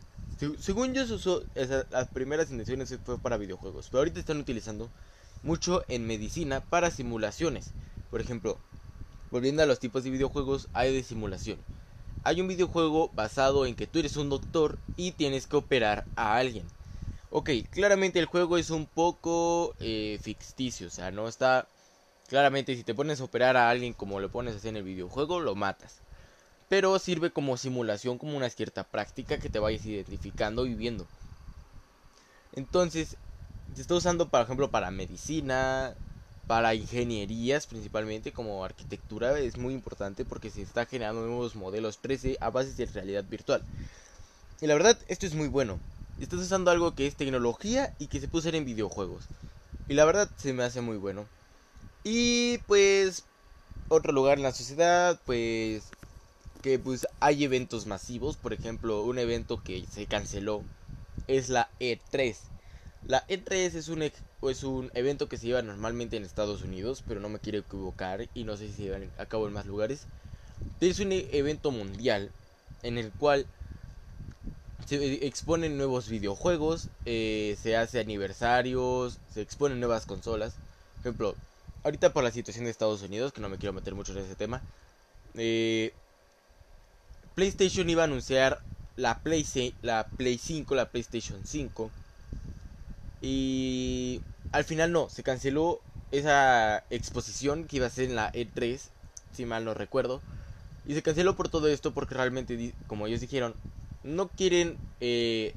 según 0.58 0.94
yo 0.94 1.06
se 1.06 1.14
usó, 1.14 1.42
las 1.90 2.08
primeras 2.08 2.50
intenciones 2.50 2.96
fue 3.04 3.18
para 3.18 3.36
videojuegos, 3.36 3.88
pero 3.90 4.00
ahorita 4.00 4.20
están 4.20 4.38
utilizando 4.38 4.88
mucho 5.42 5.84
en 5.88 6.06
medicina 6.06 6.60
para 6.60 6.90
simulaciones. 6.90 7.70
Por 8.10 8.20
ejemplo, 8.20 8.58
Volviendo 9.32 9.62
a 9.62 9.66
los 9.66 9.78
tipos 9.78 10.04
de 10.04 10.10
videojuegos, 10.10 10.68
hay 10.74 10.92
de 10.92 11.02
simulación. 11.02 11.58
Hay 12.22 12.42
un 12.42 12.48
videojuego 12.48 13.08
basado 13.14 13.64
en 13.64 13.74
que 13.74 13.86
tú 13.86 13.98
eres 13.98 14.18
un 14.18 14.28
doctor 14.28 14.76
y 14.98 15.12
tienes 15.12 15.46
que 15.46 15.56
operar 15.56 16.04
a 16.16 16.36
alguien. 16.36 16.66
Ok, 17.30 17.48
claramente 17.70 18.18
el 18.18 18.26
juego 18.26 18.58
es 18.58 18.68
un 18.68 18.84
poco 18.84 19.74
eh, 19.80 20.18
ficticio, 20.20 20.88
o 20.88 20.90
sea, 20.90 21.10
no 21.10 21.28
está... 21.28 21.66
Claramente 22.28 22.76
si 22.76 22.84
te 22.84 22.94
pones 22.94 23.22
a 23.22 23.24
operar 23.24 23.56
a 23.56 23.70
alguien 23.70 23.94
como 23.94 24.20
lo 24.20 24.30
pones 24.30 24.54
así 24.54 24.68
en 24.68 24.76
el 24.76 24.82
videojuego, 24.82 25.40
lo 25.40 25.54
matas. 25.54 26.02
Pero 26.72 26.98
sirve 26.98 27.30
como 27.30 27.58
simulación, 27.58 28.16
como 28.16 28.34
una 28.34 28.48
cierta 28.48 28.82
práctica 28.82 29.38
que 29.38 29.50
te 29.50 29.58
vayas 29.58 29.84
identificando 29.84 30.64
y 30.64 30.72
viendo. 30.72 31.06
Entonces, 32.54 33.18
se 33.74 33.82
está 33.82 33.94
usando, 33.94 34.30
por 34.30 34.40
ejemplo, 34.40 34.70
para 34.70 34.90
medicina, 34.90 35.92
para 36.46 36.74
ingenierías 36.74 37.66
principalmente 37.66 38.32
como 38.32 38.64
arquitectura 38.64 39.38
es 39.38 39.58
muy 39.58 39.74
importante 39.74 40.24
porque 40.24 40.48
se 40.48 40.62
está 40.62 40.86
generando 40.86 41.26
nuevos 41.26 41.56
modelos 41.56 42.00
3D 42.02 42.38
a 42.40 42.48
base 42.48 42.72
de 42.72 42.86
realidad 42.86 43.24
virtual. 43.28 43.62
Y 44.62 44.66
la 44.66 44.72
verdad, 44.72 44.96
esto 45.08 45.26
es 45.26 45.34
muy 45.34 45.48
bueno. 45.48 45.78
Estás 46.22 46.40
usando 46.40 46.70
algo 46.70 46.94
que 46.94 47.06
es 47.06 47.16
tecnología 47.16 47.92
y 47.98 48.06
que 48.06 48.18
se 48.18 48.28
puede 48.28 48.44
usar 48.44 48.54
en 48.54 48.64
videojuegos. 48.64 49.24
Y 49.90 49.92
la 49.92 50.06
verdad 50.06 50.30
se 50.38 50.54
me 50.54 50.62
hace 50.62 50.80
muy 50.80 50.96
bueno. 50.96 51.26
Y 52.02 52.56
pues 52.66 53.24
otro 53.90 54.10
lugar 54.14 54.38
en 54.38 54.44
la 54.44 54.52
sociedad, 54.52 55.20
pues 55.26 55.82
que 56.62 56.78
pues 56.78 57.06
hay 57.20 57.44
eventos 57.44 57.86
masivos, 57.86 58.36
por 58.36 58.52
ejemplo, 58.52 59.02
un 59.02 59.18
evento 59.18 59.62
que 59.62 59.84
se 59.90 60.06
canceló 60.06 60.62
es 61.26 61.48
la 61.48 61.68
E3. 61.80 62.36
La 63.06 63.26
E3 63.26 63.74
es 63.74 63.88
un 63.88 64.02
es 64.02 64.62
un 64.62 64.90
evento 64.94 65.28
que 65.28 65.36
se 65.36 65.46
lleva 65.46 65.62
normalmente 65.62 66.16
en 66.16 66.24
Estados 66.24 66.62
Unidos, 66.62 67.02
pero 67.06 67.20
no 67.20 67.28
me 67.28 67.40
quiero 67.40 67.58
equivocar 67.58 68.28
y 68.32 68.44
no 68.44 68.56
sé 68.56 68.68
si 68.68 68.74
se 68.74 68.82
lleva 68.84 68.98
a 69.18 69.26
cabo 69.26 69.48
en 69.48 69.52
más 69.52 69.66
lugares. 69.66 70.06
Es 70.80 71.00
un 71.00 71.10
evento 71.12 71.72
mundial 71.72 72.30
en 72.84 72.98
el 72.98 73.10
cual 73.10 73.46
se 74.86 75.26
exponen 75.26 75.76
nuevos 75.76 76.08
videojuegos, 76.08 76.88
eh, 77.06 77.56
se 77.60 77.76
hace 77.76 78.00
aniversarios, 78.00 79.18
se 79.32 79.40
exponen 79.42 79.80
nuevas 79.80 80.06
consolas. 80.06 80.54
Por 80.94 81.00
ejemplo, 81.00 81.34
ahorita 81.82 82.12
por 82.12 82.22
la 82.22 82.30
situación 82.30 82.64
de 82.66 82.70
Estados 82.70 83.02
Unidos, 83.02 83.32
que 83.32 83.40
no 83.40 83.48
me 83.48 83.58
quiero 83.58 83.72
meter 83.72 83.94
mucho 83.94 84.12
en 84.12 84.18
ese 84.18 84.36
tema, 84.36 84.62
eh, 85.34 85.92
PlayStation 87.34 87.88
iba 87.88 88.02
a 88.02 88.06
anunciar 88.06 88.60
la 88.96 89.18
Play, 89.20 89.46
la 89.82 90.06
Play 90.06 90.38
5, 90.38 90.74
la 90.74 90.90
PlayStation 90.90 91.40
5. 91.44 91.90
Y 93.20 94.20
al 94.52 94.64
final 94.64 94.92
no, 94.92 95.08
se 95.08 95.22
canceló 95.22 95.80
esa 96.10 96.84
exposición 96.90 97.64
que 97.64 97.76
iba 97.76 97.86
a 97.86 97.90
ser 97.90 98.04
en 98.04 98.16
la 98.16 98.32
E3, 98.32 98.78
si 99.34 99.46
mal 99.46 99.64
no 99.64 99.74
recuerdo. 99.74 100.20
Y 100.86 100.94
se 100.94 101.02
canceló 101.02 101.36
por 101.36 101.48
todo 101.48 101.68
esto 101.68 101.92
porque 101.92 102.14
realmente, 102.14 102.74
como 102.86 103.06
ellos 103.06 103.20
dijeron, 103.20 103.54
no 104.02 104.28
quieren 104.28 104.76
eh, 105.00 105.54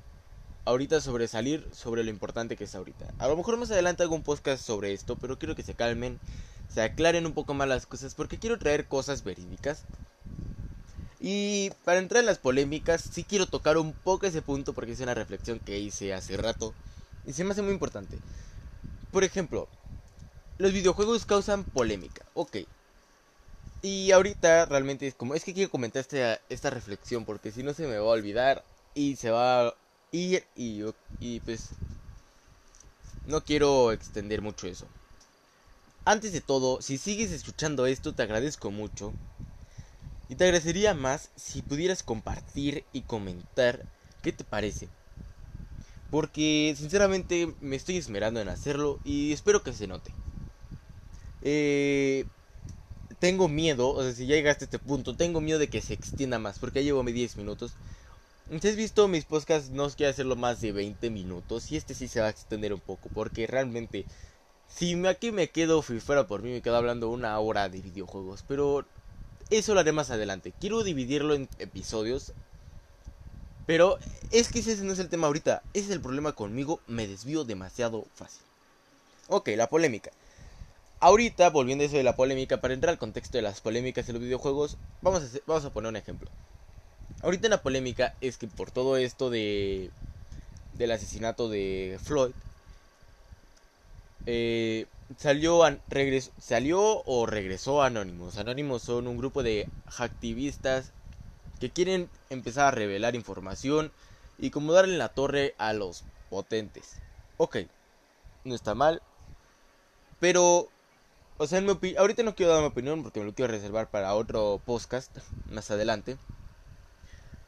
ahorita 0.65 1.01
sobresalir 1.01 1.67
sobre 1.74 2.03
lo 2.03 2.10
importante 2.10 2.55
que 2.55 2.65
es 2.65 2.75
ahorita. 2.75 3.13
A 3.20 3.27
lo 3.27 3.36
mejor 3.36 3.58
más 3.58 3.72
adelante 3.72 4.03
hago 4.03 4.15
un 4.15 4.22
podcast 4.22 4.63
sobre 4.63 4.94
esto, 4.94 5.15
pero 5.15 5.38
quiero 5.38 5.55
que 5.55 5.63
se 5.63 5.74
calmen, 5.74 6.20
se 6.74 6.82
aclaren 6.82 7.25
un 7.25 7.34
poco 7.34 7.53
más 7.53 7.67
las 7.67 7.86
cosas, 7.86 8.13
porque 8.13 8.38
quiero 8.38 8.60
traer 8.60 8.88
cosas 8.88 9.24
verídicas. 9.24 9.84
Y 11.27 11.72
para 11.84 11.98
entrar 11.98 12.20
en 12.20 12.27
las 12.27 12.38
polémicas, 12.38 13.01
sí 13.01 13.24
quiero 13.24 13.48
tocar 13.48 13.79
un 13.79 13.96
poco 14.03 14.27
ese 14.27 14.44
punto 14.44 14.74
porque 14.74 14.91
es 14.91 15.00
una 15.00 15.15
reflexión 15.15 15.60
que 15.60 15.79
hice 15.79 16.13
hace 16.13 16.38
rato 16.38 16.75
y 17.25 17.34
se 17.34 17.44
me 17.44 17.50
hace 17.53 17.63
muy 17.63 17.74
importante. 17.74 18.20
Por 19.10 19.24
ejemplo, 19.24 19.67
los 20.60 20.72
videojuegos 20.72 21.25
causan 21.25 21.65
polémica, 21.65 22.24
ok. 22.36 22.58
Y 23.82 24.12
ahorita 24.12 24.65
realmente 24.65 25.08
es 25.08 25.15
como, 25.15 25.34
es 25.34 25.44
que 25.44 25.55
quiero 25.55 25.72
comentar 25.72 26.01
esta, 26.01 26.39
esta 26.48 26.70
reflexión 26.70 27.25
porque 27.25 27.51
si 27.51 27.63
no 27.63 27.74
se 27.74 27.88
me 27.88 27.98
va 27.98 28.05
a 28.05 28.13
olvidar 28.20 28.63
y 28.94 29.15
se 29.15 29.32
va 29.32 29.67
a 29.70 29.74
ir 30.12 30.44
y, 30.55 30.84
y 31.20 31.39
pues 31.39 31.72
no 33.25 33.44
quiero 33.44 33.91
extender 33.91 34.44
mucho 34.44 34.67
eso. 34.67 34.86
Antes 36.05 36.34
de 36.34 36.41
todo, 36.41 36.82
si 36.82 37.00
sigues 37.00 37.32
escuchando 37.32 37.88
esto, 37.88 38.13
te 38.13 38.22
agradezco 38.22 38.70
mucho. 38.70 39.12
Y 40.29 40.36
te 40.36 40.44
agradecería 40.46 40.94
más 40.94 41.29
si 41.36 41.62
pudieras 41.62 42.03
compartir 42.03 42.84
y 42.94 43.01
comentar 43.01 43.86
qué 44.22 44.32
te 44.32 44.44
parece. 44.44 44.88
Porque 46.10 46.74
sinceramente 46.77 47.53
me 47.62 47.75
estoy 47.75 47.98
esmerando 47.98 48.39
en 48.39 48.50
hacerlo 48.50 49.00
y 49.03 49.34
espero 49.34 49.63
que 49.63 49.74
se 49.74 49.88
note. 49.88 50.12
Eh, 51.41 52.25
tengo 53.20 53.48
miedo, 53.48 53.89
o 53.89 54.01
sea, 54.03 54.13
si 54.13 54.25
ya 54.25 54.36
llegaste 54.36 54.65
a 54.65 54.67
este 54.67 54.79
punto, 54.79 55.15
tengo 55.15 55.41
miedo 55.41 55.60
de 55.60 55.70
que 55.70 55.82
se 55.82 55.94
extienda 55.94 56.39
más, 56.39 56.60
porque 56.60 56.79
ya 56.79 56.86
llevo 56.86 57.03
mis 57.03 57.13
10 57.13 57.38
minutos. 57.38 57.72
Si 58.62 58.67
has 58.67 58.75
visto 58.75 59.08
mis 59.08 59.25
podcasts, 59.25 59.70
no 59.70 59.89
quiero 59.89 60.12
hacerlo 60.12 60.36
más 60.36 60.62
de 60.62 60.72
20 60.72 61.10
minutos, 61.10 61.72
y 61.72 61.77
este 61.77 61.94
sí 61.94 62.08
se 62.08 62.20
va 62.22 62.27
a 62.27 62.29
extender 62.29 62.74
un 62.74 62.79
poco, 62.79 63.10
porque 63.13 63.48
realmente, 63.48 64.05
si 64.67 64.94
aquí 65.05 65.32
me 65.32 65.50
quedo, 65.50 65.82
si 65.82 66.00
fuera 66.00 66.27
por 66.27 66.41
mí, 66.41 66.51
me 66.51 66.62
quedo 66.62 66.75
hablando 66.77 67.10
una 67.10 67.39
hora 67.39 67.70
de 67.70 67.82
videojuegos, 67.82 68.44
pero 68.48 68.86
eso 69.50 69.74
lo 69.74 69.80
haré 69.80 69.92
más 69.92 70.12
adelante. 70.12 70.54
Quiero 70.60 70.84
dividirlo 70.84 71.34
en 71.34 71.48
episodios, 71.60 72.34
pero 73.66 73.98
es 74.32 74.52
que 74.52 74.60
ese 74.60 74.75
no 74.84 74.94
es 74.94 75.00
el 75.00 75.10
tema 75.10 75.28
ahorita, 75.28 75.64
ese 75.74 75.86
es 75.86 75.92
el 75.92 76.02
problema 76.02 76.34
conmigo, 76.34 76.80
me 76.88 77.08
desvío 77.08 77.44
demasiado 77.44 78.06
fácil. 78.16 78.42
Ok, 79.28 79.50
la 79.56 79.68
polémica. 79.68 80.12
Ahorita, 81.00 81.50
volviendo 81.50 81.84
a 81.84 81.88
eso 81.88 81.98
de 81.98 82.04
la 82.04 82.16
polémica, 82.16 82.62
para 82.62 82.74
entrar 82.74 82.92
al 82.92 83.00
contexto 83.00 83.38
de 83.38 83.42
las 83.42 83.62
polémicas 83.62 84.08
de 84.08 84.14
los 84.14 84.22
videojuegos, 84.22 84.78
vamos 85.02 85.24
a, 85.24 85.40
vamos 85.46 85.66
a 85.66 85.74
poner 85.74 85.90
un 85.90 85.96
ejemplo. 85.96 86.30
Ahorita 87.22 87.50
la 87.50 87.62
polémica 87.62 88.16
es 88.22 88.38
que 88.38 88.48
por 88.48 88.72
todo 88.72 88.98
esto 88.98 89.30
de 89.30 89.92
del 90.74 90.92
asesinato 90.92 91.50
de 91.50 92.00
Floyd, 92.04 92.34
eh, 94.25 94.86
salió, 95.17 95.62
salió 96.39 97.03
o 97.05 97.25
regresó 97.25 97.82
Anonymous. 97.84 98.38
Anonymous 98.38 98.84
son 98.84 99.08
un 99.08 99.17
grupo 99.17 99.44
de 99.44 99.67
activistas 99.98 100.91
que 101.60 101.70
quieren 101.70 102.10
empezar 102.29 102.67
a 102.67 102.72
revelar 102.72 103.15
información 103.15 103.91
y 104.38 104.50
como 104.50 104.74
darle 104.74 104.98
la 104.98 105.10
torre 105.10 105.55
a 105.58 105.74
los 105.74 106.03
potentes. 106.29 106.98
Ok, 107.38 107.58
no 108.44 108.55
está 108.55 108.75
mal, 108.75 109.01
pero 110.20 110.70
o 111.38 111.48
sea, 111.48 111.62
ahorita 111.98 112.24
no 112.24 112.36
quiero 112.36 112.53
dar 112.53 112.62
mi 112.62 112.67
opinión 112.67 113.03
porque 113.03 113.20
me 113.20 113.25
lo 113.25 113.34
quiero 113.34 113.51
reservar 113.51 113.89
para 113.89 114.15
otro 114.15 114.62
podcast 114.65 115.17
más 115.50 115.70
adelante. 115.70 116.17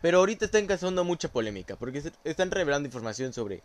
Pero 0.01 0.19
ahorita 0.19 0.45
están 0.45 0.67
causando 0.67 1.03
mucha 1.03 1.29
polémica 1.29 1.75
porque 1.75 2.03
están 2.23 2.51
revelando 2.51 2.87
información 2.87 3.33
sobre, 3.33 3.63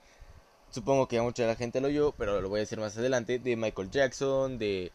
supongo 0.72 1.06
que 1.06 1.18
a 1.18 1.22
mucha 1.22 1.46
la 1.46 1.54
gente 1.54 1.80
lo 1.80 1.88
oyó, 1.88 2.12
pero 2.12 2.40
lo 2.40 2.48
voy 2.48 2.58
a 2.58 2.60
decir 2.60 2.80
más 2.80 2.96
adelante, 2.96 3.38
de 3.38 3.56
Michael 3.56 3.90
Jackson, 3.90 4.58
de, 4.58 4.90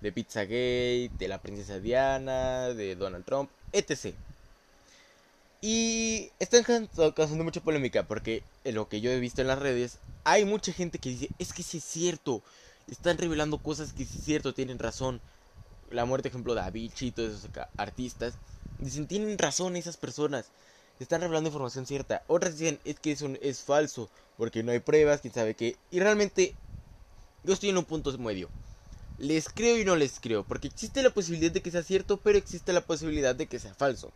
de 0.00 0.12
Pizzagate, 0.12 1.10
de 1.18 1.28
la 1.28 1.40
princesa 1.40 1.80
Diana, 1.80 2.68
de 2.68 2.94
Donald 2.94 3.24
Trump, 3.24 3.50
etc. 3.72 4.14
Y 5.60 6.30
están 6.38 6.64
causando 7.14 7.44
mucha 7.44 7.62
polémica 7.62 8.02
porque 8.04 8.42
en 8.64 8.74
lo 8.74 8.88
que 8.88 9.00
yo 9.00 9.10
he 9.10 9.20
visto 9.20 9.40
en 9.40 9.46
las 9.48 9.58
redes, 9.58 9.98
hay 10.24 10.44
mucha 10.44 10.72
gente 10.72 10.98
que 10.98 11.10
dice, 11.10 11.28
es 11.38 11.52
que 11.52 11.62
sí 11.62 11.78
es 11.78 11.84
cierto, 11.84 12.42
están 12.90 13.16
revelando 13.16 13.58
cosas 13.58 13.92
que 13.92 14.04
sí 14.04 14.18
es 14.18 14.24
cierto, 14.24 14.54
tienen 14.54 14.78
razón. 14.78 15.20
La 15.90 16.04
muerte, 16.04 16.28
ejemplo, 16.28 16.54
de 16.54 16.62
Avicii 16.62 17.08
y 17.08 17.12
todos 17.12 17.32
esos 17.32 17.50
artistas. 17.76 18.34
Dicen, 18.78 19.06
tienen 19.06 19.36
razón 19.38 19.76
esas 19.76 19.96
personas. 19.96 20.46
Están 21.02 21.20
revelando 21.20 21.48
información 21.48 21.86
cierta. 21.86 22.22
Otras 22.26 22.58
dicen, 22.58 22.78
es 22.84 22.98
que 22.98 23.12
eso 23.12 23.28
es 23.40 23.62
falso. 23.62 24.08
Porque 24.36 24.62
no 24.62 24.72
hay 24.72 24.80
pruebas, 24.80 25.20
quién 25.20 25.34
sabe 25.34 25.54
qué. 25.54 25.76
Y 25.90 26.00
realmente, 26.00 26.54
yo 27.44 27.52
estoy 27.52 27.70
en 27.70 27.78
un 27.78 27.84
punto 27.84 28.16
medio. 28.18 28.48
Les 29.18 29.48
creo 29.48 29.78
y 29.78 29.84
no 29.84 29.96
les 29.96 30.20
creo. 30.20 30.44
Porque 30.44 30.68
existe 30.68 31.02
la 31.02 31.10
posibilidad 31.10 31.52
de 31.52 31.60
que 31.60 31.70
sea 31.70 31.82
cierto, 31.82 32.16
pero 32.18 32.38
existe 32.38 32.72
la 32.72 32.80
posibilidad 32.80 33.34
de 33.34 33.46
que 33.46 33.58
sea 33.58 33.74
falso. 33.74 34.12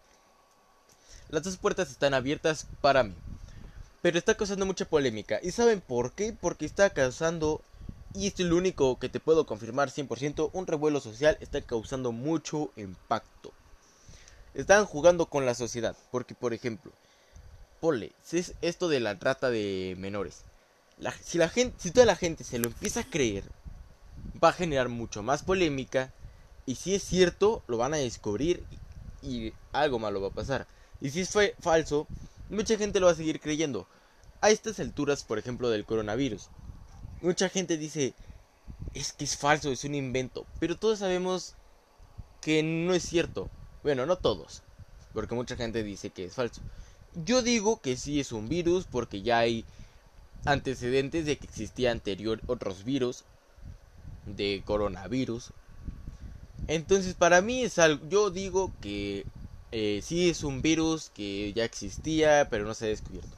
Las 1.28 1.42
dos 1.42 1.56
puertas 1.56 1.90
están 1.90 2.14
abiertas 2.14 2.66
para 2.80 3.02
mí. 3.02 3.14
Pero 4.00 4.18
está 4.18 4.36
causando 4.36 4.64
mucha 4.64 4.84
polémica. 4.84 5.40
¿Y 5.42 5.50
saben 5.50 5.80
por 5.80 6.12
qué? 6.12 6.32
Porque 6.32 6.64
está 6.64 6.90
causando 6.90 7.60
y 8.16 8.28
esto 8.28 8.42
es 8.42 8.48
lo 8.48 8.56
único 8.56 8.98
que 8.98 9.10
te 9.10 9.20
puedo 9.20 9.44
confirmar 9.44 9.90
100%, 9.90 10.48
un 10.54 10.66
revuelo 10.66 11.00
social 11.00 11.36
está 11.40 11.60
causando 11.60 12.12
mucho 12.12 12.70
impacto. 12.76 13.52
Están 14.56 14.86
jugando 14.86 15.26
con 15.26 15.44
la 15.44 15.54
sociedad, 15.54 15.94
porque 16.10 16.34
por 16.34 16.54
ejemplo, 16.54 16.90
pole, 17.78 18.12
es 18.32 18.54
esto 18.62 18.88
de 18.88 19.00
la 19.00 19.18
trata 19.18 19.50
de 19.50 19.94
menores. 19.98 20.44
si, 21.22 21.38
si 21.76 21.90
toda 21.90 22.06
la 22.06 22.16
gente 22.16 22.42
se 22.42 22.58
lo 22.58 22.68
empieza 22.68 23.00
a 23.00 23.10
creer, 23.10 23.44
va 24.42 24.48
a 24.48 24.54
generar 24.54 24.88
mucho 24.88 25.22
más 25.22 25.42
polémica. 25.42 26.10
Y 26.64 26.76
si 26.76 26.94
es 26.94 27.02
cierto, 27.02 27.62
lo 27.66 27.76
van 27.76 27.92
a 27.92 27.98
descubrir 27.98 28.64
y, 29.22 29.52
algo 29.72 29.98
malo 29.98 30.22
va 30.22 30.28
a 30.28 30.34
pasar. 30.34 30.66
Y 31.02 31.10
si 31.10 31.20
es 31.20 31.36
falso, 31.60 32.06
mucha 32.48 32.78
gente 32.78 32.98
lo 32.98 33.06
va 33.06 33.12
a 33.12 33.16
seguir 33.16 33.40
creyendo. 33.40 33.86
A 34.40 34.48
estas 34.48 34.80
alturas, 34.80 35.22
por 35.22 35.38
ejemplo, 35.38 35.68
del 35.68 35.84
coronavirus, 35.84 36.48
Mucha 37.22 37.48
gente 37.48 37.78
dice, 37.78 38.14
es 38.94 39.12
que 39.12 39.24
es 39.24 39.36
falso, 39.36 39.70
es 39.70 39.84
un 39.84 39.94
invento, 39.94 40.46
pero 40.60 40.76
todos 40.76 40.98
sabemos 40.98 41.54
que 42.42 42.62
no 42.62 42.94
es 42.94 43.04
cierto. 43.04 43.50
Bueno, 43.86 44.04
no 44.04 44.16
todos, 44.16 44.62
porque 45.14 45.36
mucha 45.36 45.54
gente 45.54 45.84
dice 45.84 46.10
que 46.10 46.24
es 46.24 46.34
falso. 46.34 46.60
Yo 47.24 47.40
digo 47.40 47.80
que 47.80 47.96
sí 47.96 48.18
es 48.18 48.32
un 48.32 48.48
virus 48.48 48.84
porque 48.84 49.22
ya 49.22 49.38
hay 49.38 49.64
antecedentes 50.44 51.24
de 51.24 51.38
que 51.38 51.46
existía 51.46 51.92
anterior 51.92 52.42
otros 52.48 52.82
virus 52.82 53.22
de 54.26 54.60
coronavirus. 54.64 55.52
Entonces 56.66 57.14
para 57.14 57.40
mí 57.42 57.62
es 57.62 57.78
algo, 57.78 58.04
yo 58.08 58.30
digo 58.30 58.72
que 58.80 59.24
eh, 59.70 60.00
sí 60.02 60.30
es 60.30 60.42
un 60.42 60.62
virus 60.62 61.12
que 61.14 61.52
ya 61.52 61.64
existía 61.64 62.48
pero 62.50 62.64
no 62.64 62.74
se 62.74 62.86
ha 62.86 62.88
descubierto. 62.88 63.36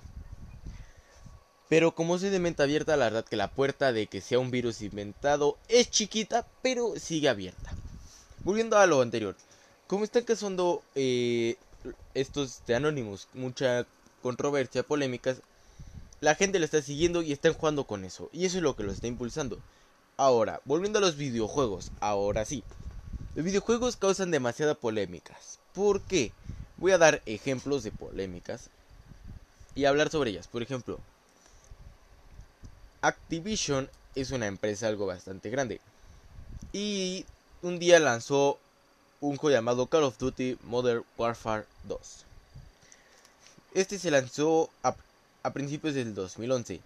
Pero 1.68 1.94
como 1.94 2.18
soy 2.18 2.30
de 2.30 2.38
mente 2.38 2.62
abierta, 2.62 2.96
la 2.96 3.04
verdad 3.04 3.26
que 3.26 3.36
la 3.36 3.48
puerta 3.48 3.92
de 3.92 4.06
que 4.06 4.22
sea 4.22 4.38
un 4.38 4.50
virus 4.50 4.80
inventado 4.80 5.58
es 5.68 5.90
chiquita, 5.90 6.46
pero 6.62 6.94
sigue 6.98 7.28
abierta. 7.28 7.70
Volviendo 8.44 8.78
a 8.78 8.86
lo 8.86 9.02
anterior, 9.02 9.36
como 9.88 10.04
están 10.04 10.22
causando 10.22 10.82
eh, 10.94 11.56
estos 12.14 12.60
de 12.66 12.76
Anonymous 12.76 13.26
mucha 13.32 13.86
controversia, 14.22 14.82
polémicas, 14.82 15.40
la 16.20 16.34
gente 16.34 16.58
le 16.58 16.66
está 16.66 16.82
siguiendo 16.82 17.22
y 17.22 17.32
están 17.32 17.54
jugando 17.54 17.84
con 17.84 18.04
eso. 18.04 18.28
Y 18.32 18.44
eso 18.44 18.58
es 18.58 18.62
lo 18.62 18.76
que 18.76 18.82
lo 18.84 18.92
está 18.92 19.06
impulsando. 19.06 19.58
Ahora, 20.16 20.60
volviendo 20.64 20.98
a 20.98 21.02
los 21.02 21.16
videojuegos, 21.16 21.90
ahora 22.00 22.44
sí. 22.44 22.62
Los 23.34 23.44
videojuegos 23.44 23.96
causan 23.96 24.30
demasiadas 24.30 24.76
polémicas. 24.76 25.58
¿Por 25.72 26.02
qué? 26.02 26.32
Voy 26.76 26.92
a 26.92 26.98
dar 26.98 27.22
ejemplos 27.24 27.82
de 27.82 27.90
polémicas 27.92 28.68
y 29.74 29.86
hablar 29.86 30.10
sobre 30.10 30.30
ellas. 30.30 30.48
Por 30.48 30.62
ejemplo, 30.62 30.98
Activision 33.00 33.88
es 34.14 34.32
una 34.32 34.48
empresa 34.48 34.88
algo 34.88 35.06
bastante 35.06 35.50
grande. 35.50 35.80
Y 36.72 37.24
un 37.62 37.78
día 37.78 38.00
lanzó 38.00 38.58
un 39.20 39.36
juego 39.36 39.56
llamado 39.56 39.86
Call 39.86 40.04
of 40.04 40.18
Duty 40.18 40.58
Modern 40.62 41.04
Warfare 41.16 41.66
2. 41.84 42.24
Este 43.74 43.98
se 43.98 44.10
lanzó 44.10 44.70
a, 44.82 44.94
principios 45.52 45.94
del 45.94 46.14
2011. 46.14 46.80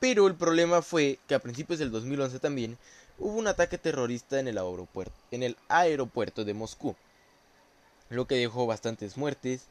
Pero 0.00 0.26
el 0.26 0.34
problema 0.34 0.82
fue 0.82 1.18
que 1.28 1.34
a 1.34 1.38
principios 1.38 1.78
del 1.78 1.90
2011 1.90 2.38
también 2.38 2.78
hubo 3.18 3.36
un 3.36 3.46
ataque 3.46 3.78
terrorista 3.78 4.40
en 4.40 4.48
el 4.48 4.58
aeropuerto, 4.58 5.14
en 5.30 5.42
el 5.42 5.56
aeropuerto 5.68 6.44
de 6.44 6.54
Moscú. 6.54 6.96
Lo 8.10 8.26
que 8.26 8.36
dejó 8.36 8.66
bastantes 8.66 9.16
muertes. 9.16 9.62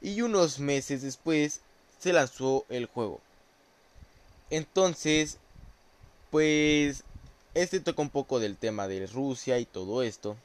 Y 0.00 0.22
unos 0.22 0.60
meses 0.60 1.02
después 1.02 1.60
se 1.98 2.12
lanzó 2.12 2.64
el 2.68 2.86
juego. 2.86 3.20
Entonces, 4.50 5.38
pues, 6.30 7.02
este 7.54 7.80
toca 7.80 8.02
un 8.02 8.10
poco 8.10 8.38
del 8.38 8.56
tema 8.56 8.86
de 8.86 9.06
Rusia 9.06 9.58
y 9.58 9.64
todo 9.64 10.02
esto. 10.02 10.36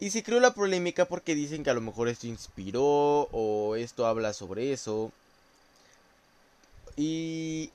Y 0.00 0.10
se 0.10 0.22
creó 0.22 0.38
la 0.38 0.54
polémica 0.54 1.06
porque 1.06 1.34
dicen 1.34 1.64
que 1.64 1.70
a 1.70 1.74
lo 1.74 1.80
mejor 1.80 2.08
esto 2.08 2.26
inspiró 2.26 2.84
o 3.32 3.74
esto 3.74 4.06
habla 4.06 4.32
sobre 4.32 4.72
eso. 4.72 5.12
Y 6.96 7.70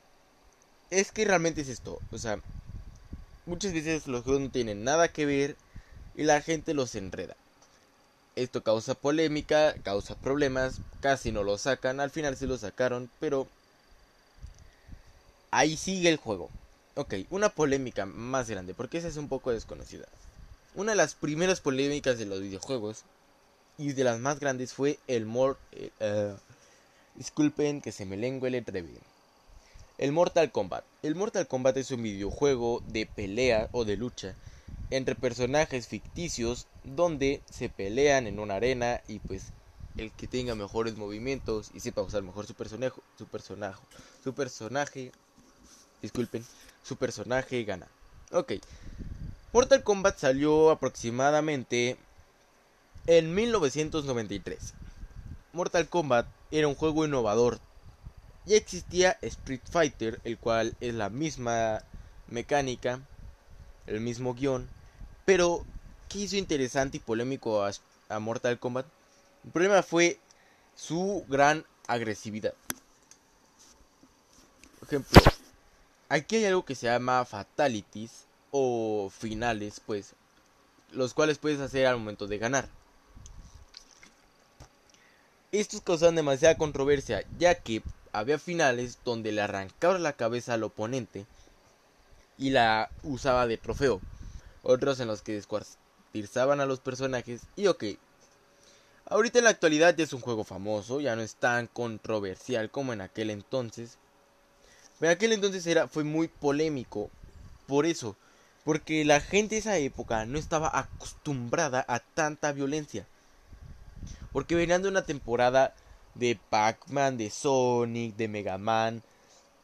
es 0.90 1.12
que 1.12 1.26
realmente 1.26 1.62
es 1.62 1.70
esto. 1.70 2.00
O 2.12 2.18
sea, 2.18 2.40
muchas 3.46 3.74
veces 3.74 4.08
los 4.08 4.24
juegos 4.24 4.42
no 4.42 4.50
tienen 4.50 4.84
nada 4.84 5.10
que 5.10 5.26
ver 5.26 5.58
y 6.16 6.24
la 6.24 6.42
gente 6.42 6.74
los 6.74 6.96
enreda. 6.96 7.36
Esto 8.36 8.64
causa 8.64 8.96
polémica, 8.96 9.76
causa 9.84 10.16
problemas, 10.16 10.80
casi 11.02 11.32
no 11.32 11.44
lo 11.44 11.58
sacan, 11.58 12.00
al 12.00 12.10
final 12.10 12.36
sí 12.36 12.48
lo 12.48 12.58
sacaron, 12.58 13.10
pero 13.20 13.48
ahí 15.52 15.78
sigue 15.78 16.10
el 16.10 16.18
juego. 16.18 16.50
Ok, 16.96 17.16
una 17.30 17.50
polémica 17.50 18.06
más 18.06 18.50
grande, 18.50 18.74
porque 18.74 18.98
esa 18.98 19.08
es 19.08 19.18
un 19.18 19.28
poco 19.28 19.52
desconocida. 19.52 20.06
Una 20.76 20.94
de 20.94 20.96
las 20.96 21.14
primeras 21.14 21.62
polémicas 21.62 22.18
de 22.18 22.26
los 22.26 22.42
videojuegos 22.42 23.04
y 23.78 23.94
de 23.94 24.04
las 24.04 24.20
más 24.20 24.40
grandes 24.40 24.74
fue 24.74 24.98
el 25.08 25.26
Mor... 25.26 25.60
Eh, 25.72 25.92
eh, 26.00 26.36
disculpen 27.16 27.80
que 27.80 27.92
se 27.92 28.06
me 28.06 28.18
el. 28.18 29.04
El 30.00 30.12
Mortal 30.12 30.52
Kombat. 30.52 30.84
El 31.04 31.14
Mortal 31.14 31.48
Kombat 31.48 31.78
es 31.78 31.92
un 31.92 32.02
videojuego 32.02 32.82
de 32.88 33.06
pelea 33.06 33.70
o 33.72 33.86
de 33.86 33.98
lucha 33.98 34.36
entre 34.90 35.14
personajes 35.14 35.88
ficticios 35.88 36.68
donde 36.84 37.42
se 37.50 37.70
pelean 37.70 38.26
en 38.26 38.40
una 38.40 38.56
arena 38.56 39.02
y 39.08 39.20
pues 39.20 39.54
el 39.96 40.12
que 40.12 40.28
tenga 40.28 40.56
mejores 40.56 40.98
movimientos 40.98 41.70
y 41.76 41.82
sepa 41.82 42.02
usar 42.02 42.24
mejor 42.24 42.48
su 42.48 42.56
personaje, 42.56 43.00
su 43.16 43.28
personaje, 43.28 43.82
su 44.24 44.34
personaje, 44.34 45.12
disculpen, 46.02 46.44
su 46.82 46.96
personaje 46.96 47.64
gana. 47.64 47.88
Ok. 48.32 48.54
Mortal 49.54 49.84
Kombat 49.84 50.18
salió 50.18 50.72
aproximadamente 50.72 51.96
en 53.06 53.36
1993. 53.36 54.74
Mortal 55.54 55.88
Kombat 55.88 56.26
era 56.50 56.68
un 56.68 56.74
juego 56.74 57.06
innovador. 57.06 57.60
Ya 58.48 58.58
existía 58.58 59.20
Street 59.22 59.62
Fighter, 59.70 60.20
el 60.24 60.40
cual 60.40 60.76
es 60.80 60.96
la 60.96 61.12
misma 61.12 61.84
mecánica, 62.30 63.00
el 63.86 64.02
mismo 64.02 64.34
guion, 64.34 64.68
pero 65.24 65.64
¿qué 66.10 66.22
hizo 66.22 66.36
interesante 66.36 66.98
y 66.98 67.02
polémico 67.02 67.64
a, 67.64 68.20
Mortal 68.20 68.58
Kombat? 68.58 68.88
El 69.46 69.52
problema 69.52 69.84
fue 69.84 70.20
su 70.76 71.26
gran 71.28 71.64
agresividad. 71.86 72.56
Por 74.80 74.88
ejemplo, 74.88 75.22
aquí 76.10 76.38
hay 76.38 76.46
algo 76.46 76.66
que 76.66 76.74
se 76.74 76.88
llama 76.88 77.24
fatalities 77.24 78.26
o 78.56 79.10
finales, 79.10 79.82
pues, 79.84 80.14
los 80.92 81.16
cuales 81.16 81.40
puedes 81.40 81.60
hacer 81.60 81.88
al 81.88 81.98
momento 81.98 82.28
de 82.28 82.38
ganar. 82.38 82.70
Estos 85.52 85.82
causaron 85.82 86.16
demasiada 86.16 86.58
controversia, 86.58 87.26
ya 87.40 87.56
que 87.56 87.82
había 88.12 88.38
finales 88.38 89.00
donde 89.04 89.32
le 89.32 89.42
arrancaba 89.42 89.98
la 89.98 90.14
cabeza 90.14 90.54
al 90.54 90.64
oponente 90.64 91.26
y 92.38 92.52
la 92.52 92.92
usaba 93.02 93.48
de 93.48 93.58
trofeo 93.58 94.00
otros 94.64 95.00
en 95.00 95.08
los 95.08 95.22
que 95.22 95.34
descuartizaban 95.34 96.62
a 96.62 96.66
los 96.66 96.80
personajes 96.80 97.42
y 97.56 97.68
ok. 97.68 97.84
Ahorita 99.06 99.40
en 99.40 99.44
la 99.46 99.52
actualidad 99.52 99.96
ya 99.96 100.06
es 100.06 100.14
un 100.14 100.22
juego 100.22 100.44
famoso, 100.44 101.02
ya 101.02 101.16
no 101.16 101.22
es 101.22 101.36
tan 101.36 101.68
controversial 101.68 102.72
como 102.72 102.94
en 102.94 103.02
aquel 103.02 103.30
entonces. 103.30 103.98
En 105.02 105.10
aquel 105.10 105.34
entonces 105.34 105.68
era, 105.68 105.88
fue 105.88 106.04
muy 106.06 106.30
polémico. 106.30 107.10
Por 107.68 107.86
eso, 107.86 108.16
porque 108.64 109.04
la 109.04 109.20
gente 109.20 109.56
de 109.56 109.60
esa 109.60 109.78
época 109.78 110.26
no 110.26 110.38
estaba 110.38 110.72
acostumbrada 110.78 111.84
a 111.88 112.00
tanta 112.00 112.52
violencia. 112.52 113.06
Porque 114.32 114.56
venían 114.56 114.82
de 114.82 114.90
una 114.90 115.06
temporada 115.06 115.76
de 116.16 116.40
Pac-Man, 116.50 117.18
de 117.18 117.30
Sonic, 117.30 118.16
de 118.16 118.28
Mega 118.28 118.58
Man, 118.58 119.04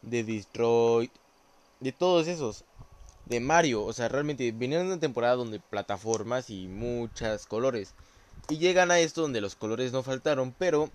de 0.02 0.24
Destroy, 0.24 1.12
de 1.80 1.92
todos 1.92 2.28
esos 2.28 2.66
de 3.26 3.40
Mario. 3.40 3.86
O 3.86 3.94
sea, 3.94 4.10
realmente 4.10 4.52
vinieron 4.52 4.88
de 4.88 4.94
una 4.94 5.02
temporada 5.02 5.36
donde 5.36 5.60
plataformas 5.60 6.50
y 6.50 6.68
muchos 6.68 7.46
colores. 7.46 7.94
Y 8.50 8.58
llegan 8.58 8.92
a 8.92 9.00
esto 9.00 9.22
donde 9.22 9.42
los 9.42 9.56
colores 9.56 9.92
no 9.92 10.04
faltaron, 10.04 10.54
pero... 10.58 10.90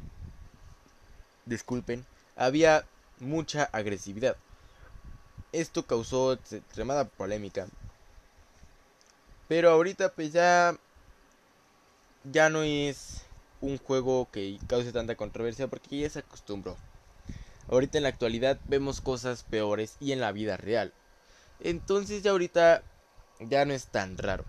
Disculpen, 1.47 2.07
había 2.37 2.87
mucha 3.21 3.65
agresividad. 3.65 4.37
Esto 5.53 5.87
causó 5.87 6.33
extremada 6.33 7.05
polémica. 7.05 7.69
Pero 9.49 9.71
ahorita 9.71 10.11
pues 10.11 10.33
ya... 10.33 10.77
Ya 12.33 12.49
no 12.49 12.63
es 12.63 13.23
un 13.61 13.77
juego 13.79 14.29
que 14.33 14.59
cause 14.67 14.93
tanta 14.93 15.15
controversia 15.15 15.67
porque 15.67 15.99
ya 15.99 16.09
se 16.09 16.21
acostumbró. 16.21 16.77
Ahorita 17.69 17.99
en 17.99 18.05
la 18.05 18.11
actualidad 18.11 18.59
vemos 18.67 19.01
cosas 19.01 19.43
peores 19.43 19.97
y 20.01 20.13
en 20.13 20.21
la 20.21 20.33
vida 20.33 20.57
real. 20.57 20.93
Entonces 21.61 22.23
ya 22.23 22.31
ahorita 22.31 22.83
ya 23.41 23.65
no 23.65 23.75
es 23.75 23.87
tan 23.87 24.17
raro. 24.19 24.45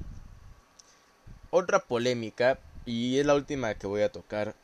Otra 1.51 1.79
polémica, 1.79 2.59
y 2.85 3.19
es 3.19 3.25
la 3.25 3.35
última 3.35 3.73
que 3.75 3.87
voy 3.87 4.01
a 4.01 4.11
tocar, 4.11 4.55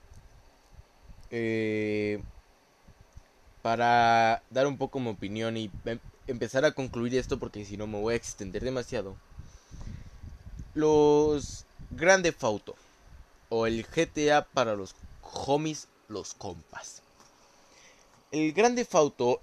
eh, 1.30 2.22
para 3.62 4.44
dar 4.50 4.68
un 4.68 4.78
poco 4.78 5.00
mi 5.00 5.10
opinión 5.10 5.56
y 5.56 5.72
em, 5.86 6.00
empezar 6.28 6.66
a 6.66 6.72
concluir 6.72 7.16
esto 7.16 7.40
porque 7.40 7.64
si 7.64 7.78
no 7.78 7.88
me 7.88 8.00
voy 8.00 8.14
a 8.14 8.18
extender 8.18 8.64
demasiado. 8.64 9.16
Los 10.74 11.66
Grande 11.90 12.32
Fauto 12.32 12.76
o 13.50 13.68
el 13.68 13.86
GTA 13.86 14.46
para 14.46 14.76
los 14.76 14.96
homies, 15.22 15.90
los 16.08 16.34
compas. 16.34 17.02
El 18.32 18.54
Grande 18.54 18.86
Fauto 18.86 19.42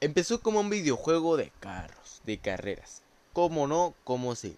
empezó 0.00 0.40
como 0.40 0.60
un 0.60 0.70
videojuego 0.70 1.36
de 1.36 1.50
carro 1.58 1.98
de 2.24 2.38
carreras. 2.38 3.02
¿Cómo 3.32 3.66
no? 3.66 3.94
¿Cómo 4.04 4.36
sí? 4.36 4.56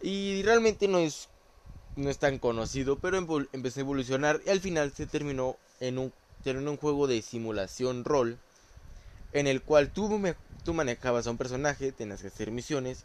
Y 0.00 0.42
realmente 0.44 0.88
no 0.88 0.98
es, 0.98 1.28
no 1.96 2.08
es 2.08 2.18
tan 2.18 2.38
conocido, 2.38 2.98
pero 2.98 3.18
empezó 3.52 3.80
a 3.80 3.82
evolucionar 3.82 4.40
y 4.46 4.50
al 4.50 4.60
final 4.60 4.92
se 4.92 5.06
terminó 5.06 5.56
en 5.80 5.98
un, 5.98 6.12
en 6.46 6.68
un 6.68 6.76
juego 6.78 7.06
de 7.06 7.20
simulación 7.20 8.04
rol 8.04 8.38
en 9.32 9.46
el 9.46 9.62
cual 9.62 9.90
tú, 9.90 10.20
tú 10.64 10.72
manejabas 10.72 11.26
a 11.26 11.30
un 11.30 11.38
personaje, 11.38 11.92
tenías 11.92 12.22
que 12.22 12.28
hacer 12.28 12.50
misiones 12.50 13.04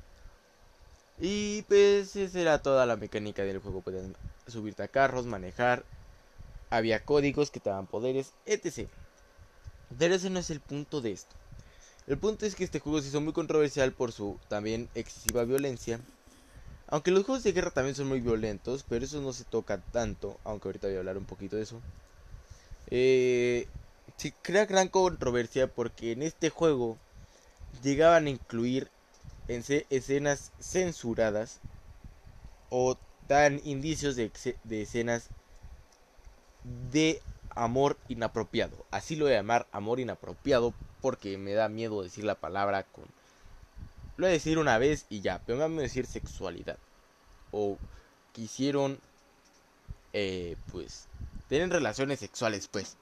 y 1.19 1.63
pues 1.63 2.15
esa 2.15 2.39
era 2.39 2.59
toda 2.59 2.85
la 2.85 2.95
mecánica 2.95 3.43
del 3.43 3.59
juego. 3.59 3.81
Podías 3.81 4.05
subirte 4.47 4.83
a 4.83 4.87
carros, 4.87 5.25
manejar, 5.25 5.85
había 6.69 7.03
códigos 7.03 7.51
que 7.51 7.59
te 7.59 7.69
daban 7.69 7.87
poderes, 7.87 8.33
etc. 8.45 8.89
Pero 9.97 10.15
ese 10.15 10.29
no 10.29 10.39
es 10.39 10.49
el 10.49 10.61
punto 10.61 11.01
de 11.01 11.11
esto. 11.11 11.35
El 12.07 12.17
punto 12.17 12.45
es 12.45 12.55
que 12.55 12.63
este 12.63 12.79
juego 12.79 13.01
se 13.01 13.09
hizo 13.09 13.21
muy 13.21 13.33
controversial 13.33 13.91
por 13.93 14.11
su 14.11 14.39
también 14.47 14.89
excesiva 14.95 15.43
violencia. 15.43 15.99
Aunque 16.87 17.11
los 17.11 17.25
juegos 17.25 17.43
de 17.43 17.51
guerra 17.51 17.71
también 17.71 17.95
son 17.95 18.07
muy 18.07 18.21
violentos, 18.21 18.83
pero 18.87 19.03
eso 19.03 19.21
no 19.21 19.33
se 19.33 19.43
toca 19.43 19.81
tanto, 19.91 20.39
aunque 20.45 20.69
ahorita 20.69 20.87
voy 20.87 20.95
a 20.95 20.99
hablar 20.99 21.17
un 21.17 21.25
poquito 21.25 21.57
de 21.57 21.63
eso. 21.63 21.81
Eh, 22.89 23.67
se 24.17 24.33
crea 24.41 24.65
gran 24.65 24.87
controversia 24.87 25.67
porque 25.67 26.13
en 26.13 26.21
este 26.23 26.49
juego 26.49 26.97
llegaban 27.83 28.27
a 28.27 28.29
incluir 28.29 28.89
escenas 29.47 30.51
censuradas 30.59 31.59
o 32.69 32.97
dan 33.27 33.61
indicios 33.63 34.15
de, 34.15 34.31
escenas 34.69 35.29
de 36.91 37.21
amor 37.49 37.97
inapropiado. 38.07 38.85
Así 38.91 39.15
lo 39.15 39.25
voy 39.25 39.33
a 39.33 39.37
llamar 39.37 39.67
amor 39.71 39.99
inapropiado 39.99 40.73
porque 41.01 41.37
me 41.37 41.53
da 41.53 41.69
miedo 41.69 42.03
decir 42.03 42.23
la 42.23 42.35
palabra. 42.35 42.85
Lo 44.17 44.25
voy 44.25 44.29
a 44.29 44.33
decir 44.33 44.57
una 44.57 44.77
vez 44.77 45.05
y 45.09 45.21
ya, 45.21 45.41
pero 45.45 45.57
me 45.57 45.63
da 45.63 45.69
miedo 45.69 45.81
decir 45.81 46.05
sexualidad. 46.05 46.77
O 47.51 47.77
quisieron, 48.33 48.99
eh, 50.13 50.57
pues, 50.71 51.07
tener 51.47 51.69
relaciones 51.69 52.19
sexuales, 52.19 52.67
pues. 52.67 52.97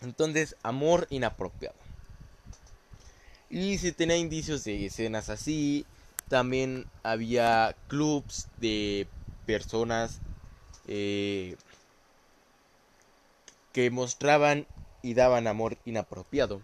Entonces, 0.00 0.56
amor 0.62 1.06
inapropiado. 1.10 1.81
Y 3.52 3.76
se 3.76 3.92
tenía 3.92 4.16
indicios 4.16 4.64
de 4.64 4.86
escenas 4.86 5.28
así. 5.28 5.84
También 6.28 6.86
había 7.02 7.76
clubs 7.86 8.48
de 8.56 9.06
personas 9.44 10.20
eh, 10.88 11.56
que 13.74 13.90
mostraban 13.90 14.66
y 15.02 15.12
daban 15.12 15.46
amor 15.46 15.76
inapropiado. 15.84 16.62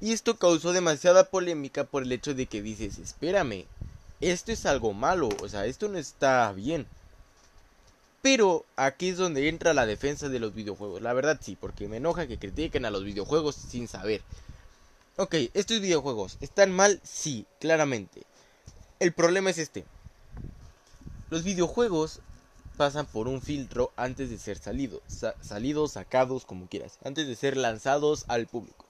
Y 0.00 0.12
esto 0.12 0.38
causó 0.38 0.72
demasiada 0.72 1.24
polémica 1.24 1.84
por 1.84 2.04
el 2.04 2.12
hecho 2.12 2.32
de 2.32 2.46
que 2.46 2.62
dices, 2.62 2.98
espérame, 2.98 3.66
esto 4.22 4.52
es 4.52 4.64
algo 4.64 4.94
malo, 4.94 5.28
o 5.42 5.48
sea, 5.50 5.66
esto 5.66 5.88
no 5.88 5.98
está 5.98 6.50
bien. 6.52 6.86
Pero 8.22 8.64
aquí 8.76 9.10
es 9.10 9.18
donde 9.18 9.50
entra 9.50 9.74
la 9.74 9.84
defensa 9.84 10.30
de 10.30 10.40
los 10.40 10.54
videojuegos. 10.54 11.02
La 11.02 11.12
verdad 11.12 11.38
sí, 11.42 11.58
porque 11.60 11.88
me 11.88 11.98
enoja 11.98 12.26
que 12.26 12.38
critiquen 12.38 12.86
a 12.86 12.90
los 12.90 13.04
videojuegos 13.04 13.54
sin 13.54 13.86
saber. 13.86 14.22
Ok, 15.16 15.34
estos 15.54 15.80
videojuegos 15.80 16.38
están 16.40 16.72
mal, 16.72 17.00
sí, 17.02 17.46
claramente. 17.58 18.22
El 19.00 19.12
problema 19.12 19.50
es 19.50 19.58
este. 19.58 19.84
Los 21.30 21.42
videojuegos 21.42 22.20
pasan 22.76 23.06
por 23.06 23.28
un 23.28 23.42
filtro 23.42 23.92
antes 23.96 24.30
de 24.30 24.38
ser 24.38 24.56
salidos, 24.58 25.02
salidos, 25.42 25.92
sacados, 25.92 26.46
como 26.46 26.68
quieras, 26.68 26.98
antes 27.04 27.26
de 27.26 27.36
ser 27.36 27.56
lanzados 27.56 28.24
al 28.28 28.46
público. 28.46 28.86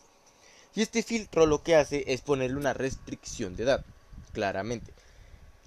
Y 0.75 0.83
este 0.83 1.03
filtro 1.03 1.47
lo 1.47 1.63
que 1.63 1.75
hace 1.75 2.05
es 2.07 2.21
ponerle 2.21 2.57
una 2.57 2.75
restricción 2.75 3.57
de 3.57 3.65
edad, 3.65 3.85
claramente. 4.33 4.93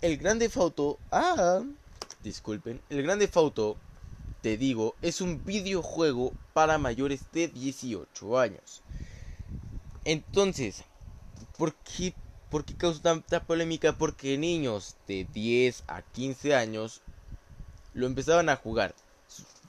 El 0.02 0.18
Grande 0.18 0.50
Fauto, 0.50 1.00
ah, 1.12 1.64
disculpen, 2.24 2.82
el 2.90 3.04
Grande 3.04 3.28
Fauto, 3.28 3.76
te 4.42 4.56
digo, 4.56 4.96
es 5.02 5.20
un 5.20 5.44
videojuego 5.44 6.32
para 6.54 6.78
mayores 6.78 7.22
de 7.34 7.50
18 7.50 8.40
años. 8.40 8.82
Entonces, 10.06 10.84
¿por 11.58 11.74
qué, 11.76 12.14
¿por 12.50 12.66
qué 12.66 12.74
causa 12.76 13.02
tanta 13.02 13.44
polémica? 13.44 13.94
Porque 13.94 14.38
niños 14.38 14.96
de 15.08 15.26
10 15.34 15.84
a 15.88 16.02
15 16.02 16.56
años 16.56 17.02
lo 17.94 18.06
empezaban 18.06 18.50
a 18.50 18.58
jugar. 18.58 18.94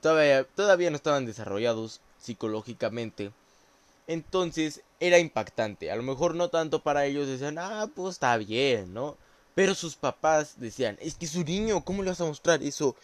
Todavía, 0.00 0.44
todavía 0.44 0.90
no 0.90 0.96
estaban 0.96 1.24
desarrollados 1.24 2.00
psicológicamente. 2.18 3.30
Entonces 4.06 4.82
era 5.00 5.18
impactante. 5.18 5.90
A 5.90 5.96
lo 5.96 6.02
mejor 6.02 6.34
no 6.34 6.48
tanto 6.48 6.82
para 6.82 7.06
ellos 7.06 7.28
decían, 7.28 7.58
ah, 7.58 7.88
pues 7.94 8.14
está 8.14 8.36
bien, 8.36 8.92
¿no? 8.92 9.16
Pero 9.54 9.74
sus 9.74 9.94
papás 9.94 10.58
decían, 10.58 10.98
es 11.00 11.14
que 11.14 11.26
su 11.26 11.44
niño, 11.44 11.84
¿cómo 11.84 12.02
le 12.02 12.10
vas 12.10 12.20
a 12.20 12.26
mostrar 12.26 12.62
eso 12.62 12.96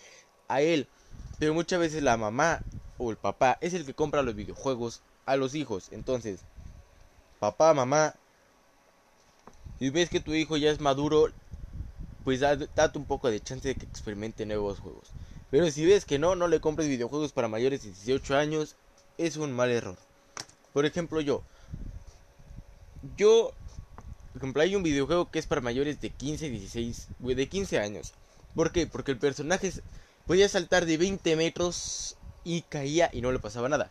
a 0.48 0.62
él? 0.62 0.88
Pero 1.38 1.54
muchas 1.54 1.78
veces 1.78 2.02
la 2.02 2.16
mamá 2.16 2.60
o 2.98 3.10
el 3.10 3.16
papá 3.16 3.56
es 3.60 3.72
el 3.72 3.86
que 3.86 3.94
compra 3.94 4.22
los 4.22 4.34
videojuegos 4.34 5.00
a 5.26 5.36
los 5.36 5.54
hijos. 5.54 5.88
Entonces, 5.92 6.40
papá, 7.40 7.74
mamá, 7.74 8.14
si 9.80 9.90
ves 9.90 10.10
que 10.10 10.20
tu 10.20 10.34
hijo 10.34 10.56
ya 10.56 10.70
es 10.70 10.78
maduro, 10.78 11.30
pues 12.22 12.40
date 12.40 12.98
un 12.98 13.06
poco 13.06 13.30
de 13.30 13.40
chance 13.40 13.66
de 13.66 13.74
que 13.74 13.86
experimente 13.86 14.46
nuevos 14.46 14.78
juegos. 14.78 15.08
Pero 15.50 15.68
si 15.70 15.84
ves 15.84 16.04
que 16.04 16.18
no, 16.18 16.36
no 16.36 16.46
le 16.46 16.60
compres 16.60 16.86
videojuegos 16.86 17.32
para 17.32 17.48
mayores 17.48 17.82
de 17.82 17.88
18 17.88 18.36
años, 18.36 18.76
es 19.18 19.36
un 19.36 19.52
mal 19.52 19.70
error. 19.70 19.96
Por 20.72 20.84
ejemplo, 20.84 21.20
yo. 21.20 21.42
Yo, 23.16 23.52
ejemplo, 24.36 24.62
hay 24.62 24.76
un 24.76 24.82
videojuego 24.82 25.30
que 25.30 25.38
es 25.38 25.46
para 25.46 25.62
mayores 25.62 26.00
de 26.00 26.10
15, 26.10 26.50
16, 26.50 27.08
de 27.18 27.48
15 27.48 27.78
años. 27.78 28.12
¿Por 28.54 28.72
qué? 28.72 28.86
Porque 28.86 29.12
el 29.12 29.18
personaje 29.18 29.72
podía 30.26 30.48
saltar 30.48 30.84
de 30.84 30.98
20 30.98 31.34
metros 31.36 32.16
y 32.44 32.62
caía 32.62 33.10
y 33.12 33.22
no 33.22 33.32
le 33.32 33.38
pasaba 33.38 33.68
nada. 33.68 33.90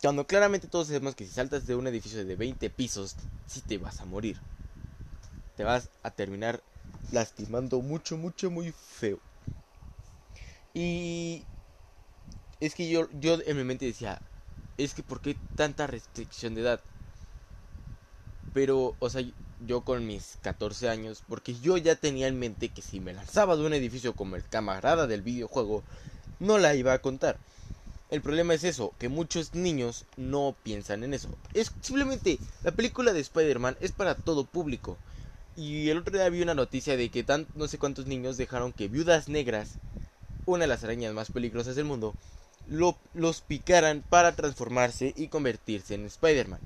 Cuando 0.00 0.26
claramente 0.26 0.68
todos 0.68 0.86
sabemos 0.86 1.14
que 1.14 1.26
si 1.26 1.32
saltas 1.32 1.66
de 1.66 1.74
un 1.74 1.86
edificio 1.86 2.24
de 2.24 2.36
20 2.36 2.70
pisos, 2.70 3.16
sí 3.46 3.60
te 3.60 3.78
vas 3.78 4.00
a 4.00 4.04
morir. 4.04 4.40
Te 5.56 5.64
vas 5.64 5.90
a 6.02 6.10
terminar 6.10 6.62
lastimando 7.10 7.80
mucho, 7.80 8.16
mucho, 8.16 8.50
muy 8.50 8.72
feo. 8.72 9.18
Y 10.74 11.44
es 12.60 12.74
que 12.74 12.88
yo, 12.88 13.08
yo 13.20 13.38
en 13.44 13.56
mi 13.56 13.64
mente 13.64 13.84
decía, 13.84 14.20
es 14.78 14.94
que 14.94 15.02
¿por 15.02 15.20
qué 15.20 15.36
tanta 15.56 15.86
restricción 15.86 16.54
de 16.54 16.62
edad? 16.62 16.80
Pero, 18.54 18.96
o 18.98 19.10
sea, 19.10 19.22
yo 19.66 19.82
con 19.82 20.06
mis 20.06 20.38
14 20.42 20.88
años, 20.88 21.22
porque 21.28 21.54
yo 21.54 21.76
ya 21.76 21.96
tenía 21.96 22.28
en 22.28 22.38
mente 22.38 22.68
que 22.68 22.82
si 22.82 23.00
me 23.00 23.12
lanzaba 23.12 23.56
de 23.56 23.66
un 23.66 23.74
edificio 23.74 24.14
como 24.14 24.36
el 24.36 24.44
camarada 24.44 25.06
del 25.06 25.22
videojuego, 25.22 25.82
no 26.40 26.58
la 26.58 26.74
iba 26.74 26.92
a 26.92 27.00
contar. 27.00 27.38
El 28.12 28.20
problema 28.20 28.52
es 28.52 28.62
eso, 28.62 28.92
que 28.98 29.08
muchos 29.08 29.54
niños 29.54 30.04
no 30.18 30.54
piensan 30.62 31.02
en 31.02 31.14
eso. 31.14 31.30
Es 31.54 31.72
simplemente, 31.80 32.38
la 32.62 32.72
película 32.72 33.14
de 33.14 33.20
Spider-Man 33.20 33.78
es 33.80 33.92
para 33.92 34.14
todo 34.14 34.44
público. 34.44 34.98
Y 35.56 35.88
el 35.88 35.96
otro 35.96 36.18
día 36.18 36.28
vi 36.28 36.42
una 36.42 36.52
noticia 36.52 36.98
de 36.98 37.08
que 37.08 37.24
tan, 37.24 37.46
no 37.54 37.68
sé 37.68 37.78
cuántos 37.78 38.04
niños 38.04 38.36
dejaron 38.36 38.74
que 38.74 38.88
viudas 38.88 39.30
negras, 39.30 39.78
una 40.44 40.64
de 40.64 40.66
las 40.66 40.84
arañas 40.84 41.14
más 41.14 41.30
peligrosas 41.30 41.74
del 41.74 41.86
mundo, 41.86 42.14
los 42.66 43.40
picaran 43.40 44.04
para 44.06 44.32
transformarse 44.32 45.14
y 45.16 45.28
convertirse 45.28 45.94
en 45.94 46.04
Spider-Man. 46.04 46.60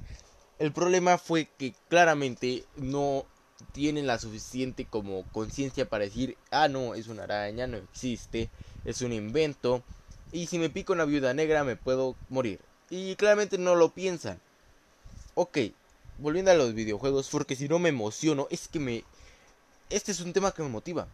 El 0.59 0.73
problema 0.73 1.17
fue 1.17 1.49
que 1.57 1.77
claramente 1.89 2.65
no 2.75 3.25
tienen 3.71 4.09
la 4.09 4.19
suficiente 4.19 4.85
como 4.85 5.23
conciencia 5.31 5.89
para 5.89 6.07
decir, 6.07 6.37
ah 6.51 6.67
no, 6.67 6.97
es 6.97 7.07
una 7.07 7.23
araña, 7.23 7.69
no 7.69 7.77
existe, 7.77 8.51
es 8.85 9.01
un 9.01 9.13
invento, 9.13 9.85
y 10.33 10.47
si 10.47 10.59
me 10.59 10.71
pico 10.71 10.93
una 10.93 11.05
viuda 11.05 11.35
negra 11.35 11.65
me 11.65 11.77
puedo 11.77 12.17
morir. 12.29 12.61
Y 12.91 13.17
claramente 13.17 13.59
no 13.59 13.75
lo 13.75 13.91
piensan. 13.91 14.41
Ok, 15.35 15.59
volviendo 16.19 16.51
a 16.51 16.55
los 16.55 16.75
videojuegos, 16.75 17.29
porque 17.31 17.57
si 17.57 17.69
no 17.69 17.79
me 17.79 17.89
emociono, 17.89 18.47
es 18.51 18.69
que 18.69 18.79
me... 18.79 19.05
Este 19.91 20.12
es 20.12 20.21
un 20.21 20.33
tema 20.33 20.53
que 20.53 20.62
me 20.62 20.69
motiva. 20.69 21.09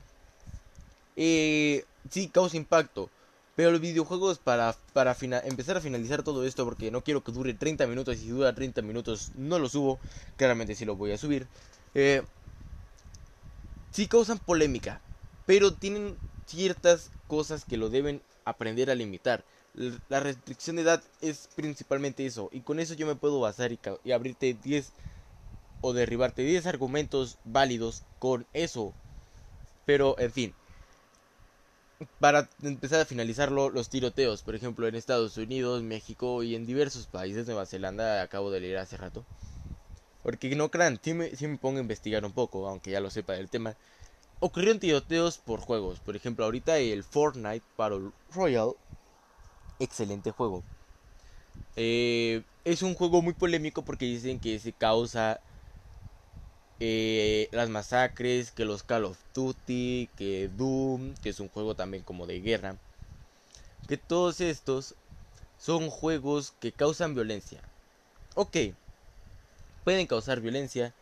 Eh, 1.16 1.84
sí, 2.10 2.28
causa 2.28 2.56
impacto. 2.56 3.10
Pero 3.54 3.70
los 3.70 3.80
videojuegos 3.80 4.38
para, 4.38 4.74
para 4.94 5.14
empezar 5.44 5.76
a 5.76 5.80
finalizar 5.80 6.22
todo 6.22 6.46
esto, 6.46 6.64
porque 6.64 6.90
no 6.90 7.02
quiero 7.02 7.22
que 7.22 7.32
dure 7.32 7.52
30 7.52 7.86
minutos, 7.86 8.16
y 8.16 8.20
si 8.20 8.28
dura 8.28 8.54
30 8.54 8.80
minutos 8.80 9.32
no 9.36 9.58
lo 9.58 9.68
subo, 9.68 9.98
claramente 10.36 10.74
sí 10.74 10.86
lo 10.86 10.96
voy 10.96 11.12
a 11.12 11.18
subir. 11.18 11.46
Eh, 11.94 12.22
sí 13.90 14.06
causan 14.06 14.38
polémica, 14.38 15.02
pero 15.44 15.74
tienen 15.74 16.16
ciertas 16.46 17.10
cosas 17.28 17.66
que 17.66 17.76
lo 17.76 17.90
deben 17.90 18.22
aprender 18.44 18.90
a 18.90 18.94
limitar. 18.94 19.44
La 20.08 20.20
restricción 20.20 20.76
de 20.76 20.82
edad 20.82 21.02
es 21.20 21.48
principalmente 21.56 22.26
eso, 22.26 22.50
y 22.52 22.60
con 22.60 22.78
eso 22.78 22.94
yo 22.94 23.06
me 23.06 23.14
puedo 23.14 23.40
basar 23.40 23.72
y, 23.72 24.12
abrirte 24.12 24.54
10 24.62 24.92
o 25.80 25.92
derribarte 25.92 26.42
10 26.42 26.66
argumentos 26.66 27.38
válidos 27.44 28.02
con 28.18 28.46
eso. 28.52 28.92
Pero, 29.86 30.16
en 30.18 30.30
fin, 30.30 30.54
para 32.20 32.48
empezar 32.62 33.00
a 33.00 33.04
finalizarlo, 33.04 33.70
los 33.70 33.88
tiroteos, 33.88 34.42
por 34.42 34.54
ejemplo, 34.54 34.86
en 34.86 34.94
Estados 34.94 35.36
Unidos, 35.36 35.82
México 35.82 36.42
y 36.42 36.54
en 36.54 36.66
diversos 36.66 37.06
países, 37.06 37.46
Nueva 37.46 37.66
Zelanda, 37.66 38.22
acabo 38.22 38.50
de 38.50 38.60
leer 38.60 38.78
hace 38.78 38.96
rato. 38.96 39.24
Porque 40.22 40.54
no 40.54 40.70
crean, 40.70 41.00
si 41.02 41.14
me, 41.14 41.30
me 41.40 41.58
pongo 41.58 41.78
a 41.78 41.82
investigar 41.82 42.24
un 42.24 42.32
poco, 42.32 42.68
aunque 42.68 42.92
ya 42.92 43.00
lo 43.00 43.10
sepa 43.10 43.32
del 43.32 43.50
tema. 43.50 43.74
Ocurrieron 44.44 44.80
tiroteos 44.80 45.38
por 45.38 45.60
juegos, 45.60 46.00
por 46.00 46.16
ejemplo, 46.16 46.44
ahorita 46.44 46.76
el 46.76 47.04
Fortnite 47.04 47.64
Battle 47.76 48.10
Royale, 48.32 48.72
excelente 49.78 50.32
juego. 50.32 50.64
Eh, 51.76 52.42
es 52.64 52.82
un 52.82 52.94
juego 52.94 53.22
muy 53.22 53.34
polémico 53.34 53.82
porque 53.82 54.04
dicen 54.04 54.40
que 54.40 54.58
se 54.58 54.72
causa 54.72 55.38
eh, 56.80 57.48
las 57.52 57.68
masacres, 57.68 58.50
que 58.50 58.64
los 58.64 58.82
Call 58.82 59.04
of 59.04 59.16
Duty, 59.32 60.10
que 60.16 60.50
Doom, 60.56 61.14
que 61.22 61.28
es 61.28 61.38
un 61.38 61.48
juego 61.48 61.76
también 61.76 62.02
como 62.02 62.26
de 62.26 62.40
guerra, 62.40 62.76
que 63.86 63.96
todos 63.96 64.40
estos 64.40 64.96
son 65.56 65.88
juegos 65.88 66.50
que 66.58 66.72
causan 66.72 67.14
violencia. 67.14 67.62
Ok, 68.34 68.56
pueden 69.84 70.08
causar 70.08 70.40
violencia, 70.40 70.92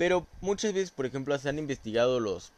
pero 0.00 0.26
muchas 0.40 0.72
veces, 0.72 0.92
por 0.92 1.04
ejemplo, 1.04 1.38
se 1.38 1.50
han 1.50 1.58
investigado 1.58 2.20
los, 2.20 2.52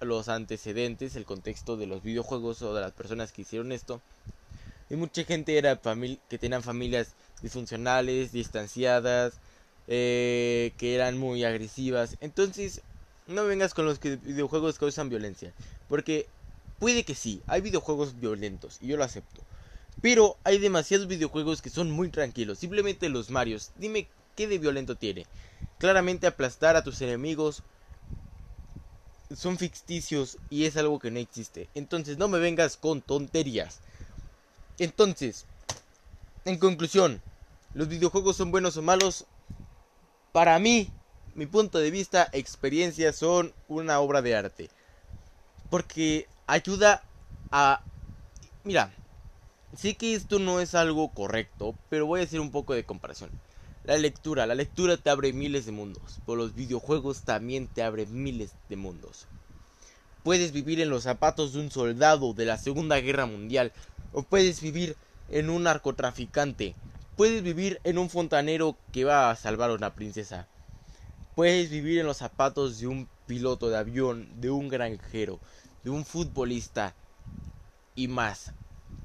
los 0.00 0.28
antecedentes, 0.28 1.16
el 1.16 1.24
contexto 1.24 1.78
de 1.78 1.86
los 1.86 2.02
videojuegos 2.02 2.60
o 2.60 2.74
de 2.74 2.82
las 2.82 2.92
personas 2.92 3.32
que 3.32 3.40
hicieron 3.40 3.72
esto. 3.72 4.02
Y 4.90 4.96
mucha 4.96 5.24
gente 5.24 5.56
era 5.56 5.80
que 6.28 6.36
tenían 6.36 6.62
familias 6.62 7.14
disfuncionales, 7.40 8.32
distanciadas, 8.32 9.32
eh, 9.88 10.74
que 10.76 10.94
eran 10.94 11.16
muy 11.16 11.42
agresivas. 11.44 12.18
Entonces, 12.20 12.82
no 13.28 13.46
vengas 13.46 13.72
con 13.72 13.86
los 13.86 13.98
que 13.98 14.16
videojuegos 14.16 14.78
causan 14.78 15.08
violencia. 15.08 15.54
Porque 15.88 16.26
puede 16.80 17.04
que 17.04 17.14
sí, 17.14 17.40
hay 17.46 17.62
videojuegos 17.62 18.20
violentos, 18.20 18.76
y 18.82 18.88
yo 18.88 18.98
lo 18.98 19.04
acepto. 19.04 19.40
Pero 20.02 20.36
hay 20.44 20.58
demasiados 20.58 21.06
videojuegos 21.06 21.62
que 21.62 21.70
son 21.70 21.90
muy 21.90 22.10
tranquilos. 22.10 22.58
Simplemente 22.58 23.08
los 23.08 23.30
Marios. 23.30 23.70
Dime 23.78 24.06
qué 24.34 24.46
de 24.46 24.58
violento 24.58 24.96
tiene. 24.96 25.26
Claramente 25.78 26.26
aplastar 26.26 26.76
a 26.76 26.84
tus 26.84 27.00
enemigos 27.00 27.62
son 29.34 29.58
ficticios 29.58 30.38
y 30.50 30.64
es 30.64 30.76
algo 30.76 30.98
que 30.98 31.10
no 31.10 31.18
existe. 31.18 31.68
Entonces 31.74 32.18
no 32.18 32.28
me 32.28 32.38
vengas 32.38 32.76
con 32.76 33.02
tonterías. 33.02 33.80
Entonces, 34.78 35.46
en 36.44 36.58
conclusión, 36.58 37.22
¿los 37.74 37.88
videojuegos 37.88 38.36
son 38.36 38.50
buenos 38.50 38.76
o 38.76 38.82
malos? 38.82 39.26
Para 40.32 40.58
mí, 40.58 40.90
mi 41.34 41.46
punto 41.46 41.78
de 41.78 41.90
vista, 41.90 42.28
experiencias 42.32 43.16
son 43.16 43.52
una 43.68 44.00
obra 44.00 44.22
de 44.22 44.36
arte. 44.36 44.70
Porque 45.70 46.28
ayuda 46.46 47.02
a... 47.50 47.82
Mira, 48.64 48.92
sé 49.76 49.94
que 49.94 50.14
esto 50.14 50.38
no 50.38 50.60
es 50.60 50.74
algo 50.74 51.08
correcto, 51.10 51.74
pero 51.88 52.06
voy 52.06 52.20
a 52.20 52.24
hacer 52.24 52.40
un 52.40 52.50
poco 52.50 52.74
de 52.74 52.84
comparación. 52.84 53.30
La 53.84 53.98
lectura, 53.98 54.46
la 54.46 54.54
lectura 54.54 54.96
te 54.96 55.10
abre 55.10 55.32
miles 55.32 55.66
de 55.66 55.72
mundos, 55.72 56.20
pero 56.26 56.36
los 56.36 56.54
videojuegos 56.54 57.22
también 57.22 57.68
te 57.68 57.82
abren 57.82 58.22
miles 58.22 58.52
de 58.68 58.76
mundos. 58.76 59.26
Puedes 60.22 60.52
vivir 60.52 60.80
en 60.80 60.90
los 60.90 61.02
zapatos 61.02 61.52
de 61.52 61.60
un 61.60 61.70
soldado 61.70 62.32
de 62.32 62.46
la 62.46 62.56
Segunda 62.56 62.98
Guerra 63.00 63.26
Mundial, 63.26 63.72
o 64.12 64.22
puedes 64.22 64.60
vivir 64.60 64.96
en 65.30 65.50
un 65.50 65.64
narcotraficante, 65.64 66.74
Puedes 67.16 67.44
vivir 67.44 67.80
en 67.84 67.98
un 67.98 68.10
fontanero 68.10 68.76
que 68.90 69.04
va 69.04 69.30
a 69.30 69.36
salvar 69.36 69.70
a 69.70 69.74
una 69.74 69.94
princesa. 69.94 70.48
Puedes 71.36 71.70
vivir 71.70 72.00
en 72.00 72.06
los 72.06 72.16
zapatos 72.16 72.80
de 72.80 72.88
un 72.88 73.08
piloto 73.28 73.70
de 73.70 73.76
avión, 73.76 74.28
de 74.40 74.50
un 74.50 74.68
granjero, 74.68 75.38
de 75.84 75.90
un 75.90 76.04
futbolista. 76.04 76.94
y 77.94 78.08
más. 78.08 78.50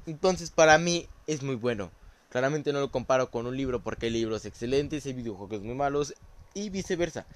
Entonces 0.06 0.50
para 0.50 0.76
mí 0.78 1.06
es 1.28 1.44
muy 1.44 1.54
bueno. 1.54 1.92
Claramente 2.30 2.72
no 2.72 2.78
lo 2.78 2.92
comparo 2.92 3.30
con 3.30 3.46
un 3.46 3.56
libro 3.56 3.80
porque 3.80 4.06
hay 4.06 4.12
libros 4.12 4.44
excelentes, 4.44 5.04
hay 5.04 5.12
videojuegos 5.12 5.62
muy 5.62 5.74
malos 5.74 6.14
y 6.54 6.70
viceversa. 6.70 7.26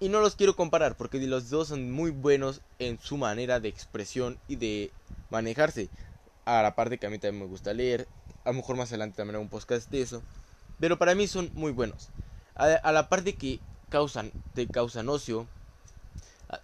Y 0.00 0.10
no 0.10 0.20
los 0.20 0.36
quiero 0.36 0.54
comparar 0.54 0.96
porque 0.96 1.18
los 1.26 1.48
dos 1.48 1.68
son 1.68 1.90
muy 1.90 2.10
buenos 2.10 2.60
en 2.78 2.98
su 2.98 3.16
manera 3.16 3.58
de 3.58 3.68
expresión 3.68 4.36
y 4.48 4.56
de 4.56 4.92
manejarse. 5.30 5.88
A 6.44 6.60
la 6.60 6.74
parte 6.74 6.98
que 6.98 7.06
a 7.06 7.10
mí 7.10 7.18
también 7.18 7.44
me 7.44 7.48
gusta 7.48 7.72
leer. 7.72 8.06
A 8.44 8.50
lo 8.50 8.56
mejor 8.56 8.76
más 8.76 8.90
adelante 8.90 9.16
también 9.16 9.36
hago 9.36 9.44
un 9.44 9.48
podcast 9.48 9.90
de 9.90 10.02
eso. 10.02 10.22
Pero 10.78 10.98
para 10.98 11.14
mí 11.14 11.26
son 11.26 11.50
muy 11.54 11.72
buenos. 11.72 12.10
A, 12.56 12.92
la 12.92 13.08
parte 13.08 13.34
que 13.36 13.60
causan, 13.88 14.32
te 14.54 14.66
causan 14.66 15.08
ocio. 15.08 15.46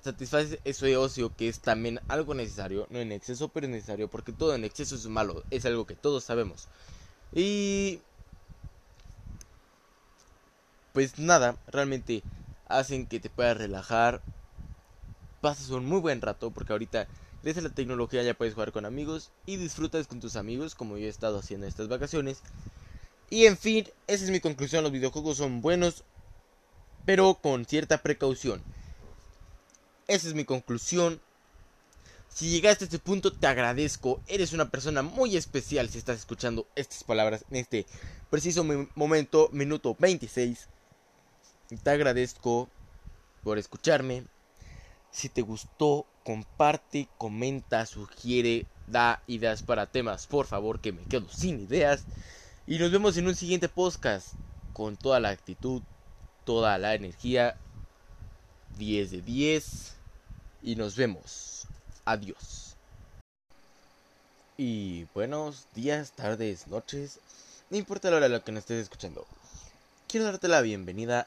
Satisface 0.03 0.61
ese 0.65 0.97
ocio 0.97 1.33
que 1.35 1.49
es 1.49 1.61
también 1.61 2.01
algo 2.09 2.35
necesario. 2.35 2.87
No 2.91 2.99
en 2.99 3.13
exceso, 3.13 3.49
pero 3.49 3.67
es 3.67 3.73
necesario. 3.73 4.09
Porque 4.09 4.33
todo 4.33 4.55
en 4.55 4.65
exceso 4.65 4.97
es 4.97 5.07
malo. 5.07 5.45
Es 5.51 5.65
algo 5.65 5.87
que 5.87 5.95
todos 5.95 6.25
sabemos. 6.25 6.69
Y... 7.33 8.01
Pues 10.93 11.19
nada, 11.19 11.57
realmente 11.69 12.23
hacen 12.67 13.07
que 13.07 13.21
te 13.21 13.31
puedas 13.31 13.57
relajar. 13.57 14.23
Pasas 15.41 15.71
un 15.71 15.87
muy 15.87 16.01
buen 16.01 16.21
rato 16.21 16.51
porque 16.51 16.73
ahorita 16.73 17.07
gracias 17.43 17.65
a 17.65 17.69
la 17.69 17.75
tecnología 17.75 18.23
ya 18.23 18.35
puedes 18.35 18.55
jugar 18.55 18.73
con 18.73 18.85
amigos 18.85 19.31
y 19.47 19.57
disfrutas 19.57 20.09
con 20.09 20.21
tus 20.21 20.35
amigos 20.35 20.75
como 20.75 20.99
yo 20.99 21.07
he 21.07 21.09
estado 21.09 21.39
haciendo 21.39 21.67
estas 21.67 21.89
vacaciones. 21.89 22.43
Y 23.31 23.47
en 23.47 23.57
fin, 23.57 23.87
esa 24.07 24.25
es 24.25 24.31
mi 24.31 24.41
conclusión, 24.41 24.83
los 24.83 24.93
videojuegos 24.93 25.37
son 25.37 25.61
buenos, 25.61 26.03
pero 27.05 27.35
con 27.35 27.65
cierta 27.67 27.99
precaución. 27.99 28.63
Esa 30.09 30.29
es 30.29 30.35
mi 30.35 30.45
conclusión. 30.45 31.21
Si 32.29 32.51
llegaste 32.51 32.85
a 32.85 32.87
este 32.87 32.99
punto, 32.99 33.33
te 33.33 33.47
agradezco. 33.47 34.21
Eres 34.27 34.53
una 34.53 34.71
persona 34.71 35.03
muy 35.03 35.37
especial 35.37 35.89
si 35.89 35.99
estás 35.99 36.19
escuchando 36.19 36.67
estas 36.77 37.03
palabras 37.03 37.45
en 37.51 37.57
este 37.57 37.87
preciso 38.31 38.65
momento, 38.95 39.49
minuto 39.53 39.97
26. 39.99 40.69
Te 41.83 41.91
agradezco 41.91 42.69
por 43.43 43.59
escucharme. 43.59 44.25
Si 45.11 45.29
te 45.29 45.43
gustó, 45.43 46.07
comparte, 46.23 47.09
comenta, 47.19 47.87
sugiere, 47.87 48.67
da 48.87 49.23
ideas 49.27 49.63
para 49.63 49.87
temas, 49.87 50.27
por 50.27 50.47
favor, 50.47 50.81
que 50.81 50.93
me 50.93 51.03
quedo 51.05 51.29
sin 51.29 51.61
ideas. 51.61 52.05
Y 52.67 52.79
nos 52.79 52.93
vemos 52.93 53.17
en 53.17 53.27
un 53.27 53.35
siguiente 53.35 53.69
podcast 53.69 54.35
con 54.75 54.97
toda 54.97 55.19
la 55.19 55.31
actitud, 55.31 55.83
toda 56.45 56.79
la 56.79 56.95
energía. 56.95 57.57
10 58.77 59.11
de 59.11 59.23
10. 59.23 59.97
Y 60.63 60.77
nos 60.77 60.95
vemos. 60.95 61.67
Adiós. 62.11 62.75
Y 64.57 65.05
buenos 65.13 65.67
días, 65.75 66.13
tardes, 66.13 66.67
noches. 66.67 67.21
No 67.69 67.77
importa 67.77 68.09
la 68.09 68.17
hora 68.17 68.25
en 68.25 68.33
la 68.33 68.41
que 68.41 68.51
nos 68.51 68.61
estés 68.61 68.85
escuchando. 68.85 69.27
Quiero 70.07 70.25
darte 70.25 70.49
la 70.49 70.63
bienvenida 70.63 71.27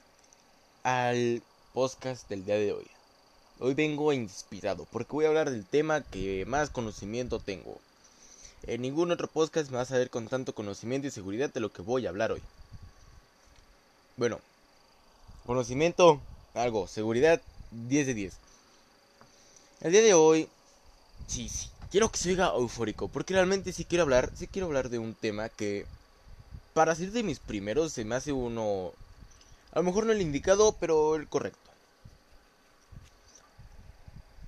al 0.82 1.44
podcast 1.76 2.28
del 2.30 2.46
día 2.46 2.56
de 2.56 2.74
hoy. 2.74 2.88
Hoy 3.60 3.76
vengo 3.76 4.12
inspirado 4.12 4.88
porque 4.92 5.12
voy 5.12 5.26
a 5.26 5.28
hablar 5.28 5.52
del 5.52 5.68
tema 5.68 6.02
que 6.02 6.46
más 6.48 6.72
conocimiento 6.72 7.38
tengo. 7.38 7.78
En 8.64 8.82
ningún 8.82 9.12
otro 9.12 9.28
podcast 9.28 9.70
me 9.70 9.78
vas 9.78 9.92
a 9.92 10.00
ver 10.00 10.10
con 10.10 10.30
tanto 10.30 10.56
conocimiento 10.56 11.08
y 11.08 11.12
seguridad 11.12 11.54
de 11.54 11.60
lo 11.60 11.72
que 11.72 11.84
voy 11.84 12.08
a 12.08 12.10
hablar 12.10 12.32
hoy. 12.32 12.42
Bueno, 14.18 14.40
conocimiento, 15.46 16.20
algo, 16.56 16.88
seguridad, 16.88 17.40
10 17.70 18.08
de 18.08 18.14
10. 18.16 18.34
El 19.82 19.92
día 19.92 20.02
de 20.02 20.16
hoy, 20.16 20.50
sí, 21.32 21.48
sí, 21.48 21.70
quiero 21.90 22.12
que 22.12 22.18
se 22.18 22.32
oiga 22.32 22.52
eufórico, 22.56 23.08
porque 23.08 23.34
realmente 23.34 23.72
sí 23.72 23.86
quiero 23.86 24.04
hablar, 24.04 24.32
sí 24.36 24.48
quiero 24.48 24.66
hablar 24.68 24.90
de 24.90 25.00
un 25.00 25.16
tema 25.16 25.48
que, 25.50 25.86
para 26.74 26.96
ser 26.96 27.12
de 27.12 27.24
mis 27.24 27.40
primeros, 27.40 27.94
se 27.94 28.06
me 28.06 28.16
hace 28.16 28.34
uno 28.34 28.94
a 29.72 29.80
lo 29.80 29.84
mejor 29.84 30.06
no 30.06 30.12
el 30.12 30.22
indicado, 30.22 30.76
pero 30.80 31.16
el 31.16 31.28
correcto. 31.30 31.72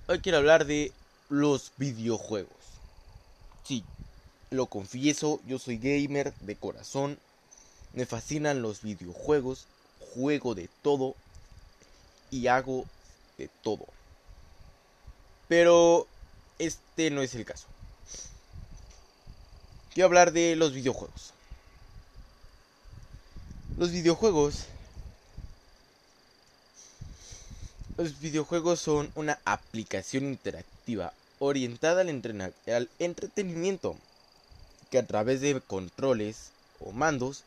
Hoy 0.06 0.18
quiero 0.18 0.38
hablar 0.38 0.66
de 0.66 0.92
los 1.30 1.72
videojuegos. 1.78 2.80
Sí, 3.64 3.84
lo 4.50 4.66
confieso, 4.66 5.40
yo 5.46 5.58
soy 5.58 5.78
gamer 5.78 6.34
de 6.40 6.56
corazón. 6.56 7.18
Me 7.92 8.04
fascinan 8.04 8.60
los 8.60 8.82
videojuegos. 8.82 9.66
Juego 9.98 10.54
de 10.54 10.68
todo. 10.82 11.16
Y 12.30 12.48
hago 12.48 12.84
de 13.38 13.48
todo. 13.62 13.86
Pero 15.48 16.06
este 16.58 17.10
no 17.10 17.22
es 17.22 17.34
el 17.34 17.44
caso. 17.44 17.66
Quiero 19.92 20.06
hablar 20.06 20.32
de 20.32 20.56
los 20.56 20.72
videojuegos. 20.72 21.32
Los 23.76 23.90
videojuegos 23.90 24.66
Los 27.96 28.18
videojuegos 28.18 28.80
son 28.80 29.12
una 29.14 29.38
aplicación 29.44 30.24
interactiva 30.24 31.12
orientada 31.38 32.00
al, 32.00 32.54
al, 32.66 32.90
entretenimiento 32.98 33.96
que 34.90 34.98
a 34.98 35.06
través 35.06 35.40
de 35.40 35.60
controles 35.60 36.50
o 36.80 36.90
mandos 36.90 37.44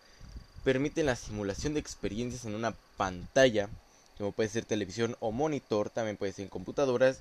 permiten 0.64 1.08
la 1.08 1.18
simulación 1.18 1.74
de 1.74 1.82
experiencias 1.82 2.46
en 2.46 2.56
una 2.56 2.74
pantalla, 2.96 3.68
como 4.18 4.32
puede 4.32 4.48
ser 4.48 4.64
televisión 4.64 5.18
o 5.20 5.34
monitor, 5.34 5.90
también 5.90 6.16
puede 6.16 6.32
ser 6.32 6.44
en 6.44 6.50
computadoras, 6.50 7.20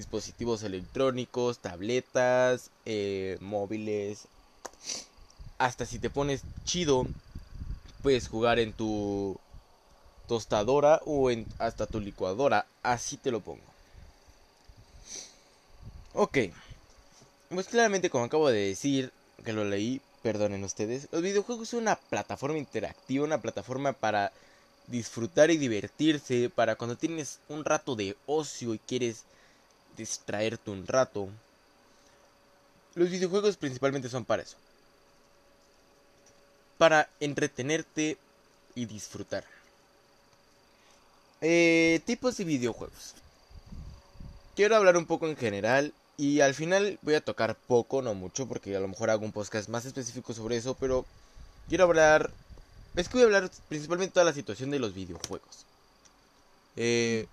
dispositivos 0.00 0.62
electrónicos, 0.62 1.58
tabletas, 1.58 2.70
eh, 2.86 3.36
móviles. 3.40 4.28
Hasta 5.58 5.84
si 5.84 5.98
te 5.98 6.08
pones 6.08 6.42
chido, 6.64 7.06
puedes 8.02 8.28
jugar 8.28 8.58
en 8.58 8.72
tu 8.72 9.38
tostadora 10.26 11.02
o 11.04 11.30
en 11.30 11.46
hasta 11.58 11.86
tu 11.86 12.00
licuadora, 12.00 12.64
así 12.82 13.18
te 13.18 13.30
lo 13.30 13.40
pongo. 13.40 13.60
Ok, 16.14 16.38
pues 17.50 17.66
claramente 17.68 18.08
como 18.08 18.24
acabo 18.24 18.48
de 18.48 18.68
decir, 18.68 19.12
que 19.44 19.52
lo 19.52 19.64
leí, 19.64 20.00
perdonen 20.22 20.64
ustedes, 20.64 21.08
los 21.12 21.20
videojuegos 21.20 21.68
son 21.68 21.80
una 21.80 21.96
plataforma 21.96 22.56
interactiva, 22.56 23.24
una 23.24 23.42
plataforma 23.42 23.92
para 23.92 24.32
disfrutar 24.86 25.50
y 25.50 25.58
divertirse, 25.58 26.48
para 26.48 26.76
cuando 26.76 26.96
tienes 26.96 27.38
un 27.48 27.64
rato 27.64 27.96
de 27.96 28.16
ocio 28.26 28.72
y 28.74 28.78
quieres 28.78 29.24
distraerte 29.96 30.70
un 30.70 30.86
rato. 30.86 31.28
Los 32.94 33.10
videojuegos 33.10 33.56
principalmente 33.56 34.08
son 34.08 34.24
para 34.24 34.42
eso. 34.42 34.56
Para 36.78 37.08
entretenerte 37.20 38.18
y 38.74 38.86
disfrutar. 38.86 39.44
Eh, 41.40 42.00
tipos 42.04 42.36
de 42.36 42.44
videojuegos. 42.44 43.14
Quiero 44.56 44.76
hablar 44.76 44.96
un 44.96 45.06
poco 45.06 45.26
en 45.26 45.36
general 45.36 45.92
y 46.16 46.40
al 46.40 46.54
final 46.54 46.98
voy 47.02 47.14
a 47.14 47.24
tocar 47.24 47.56
poco, 47.56 48.02
no 48.02 48.14
mucho, 48.14 48.46
porque 48.46 48.76
a 48.76 48.80
lo 48.80 48.88
mejor 48.88 49.08
hago 49.08 49.24
un 49.24 49.32
podcast 49.32 49.68
más 49.68 49.86
específico 49.86 50.34
sobre 50.34 50.56
eso, 50.56 50.74
pero 50.74 51.06
quiero 51.68 51.84
hablar... 51.84 52.30
Es 52.96 53.08
que 53.08 53.14
voy 53.14 53.22
a 53.22 53.26
hablar 53.26 53.50
principalmente 53.68 54.10
de 54.10 54.14
toda 54.14 54.26
la 54.26 54.34
situación 54.34 54.70
de 54.70 54.80
los 54.80 54.92
videojuegos. 54.92 55.64
Eh, 56.76 57.26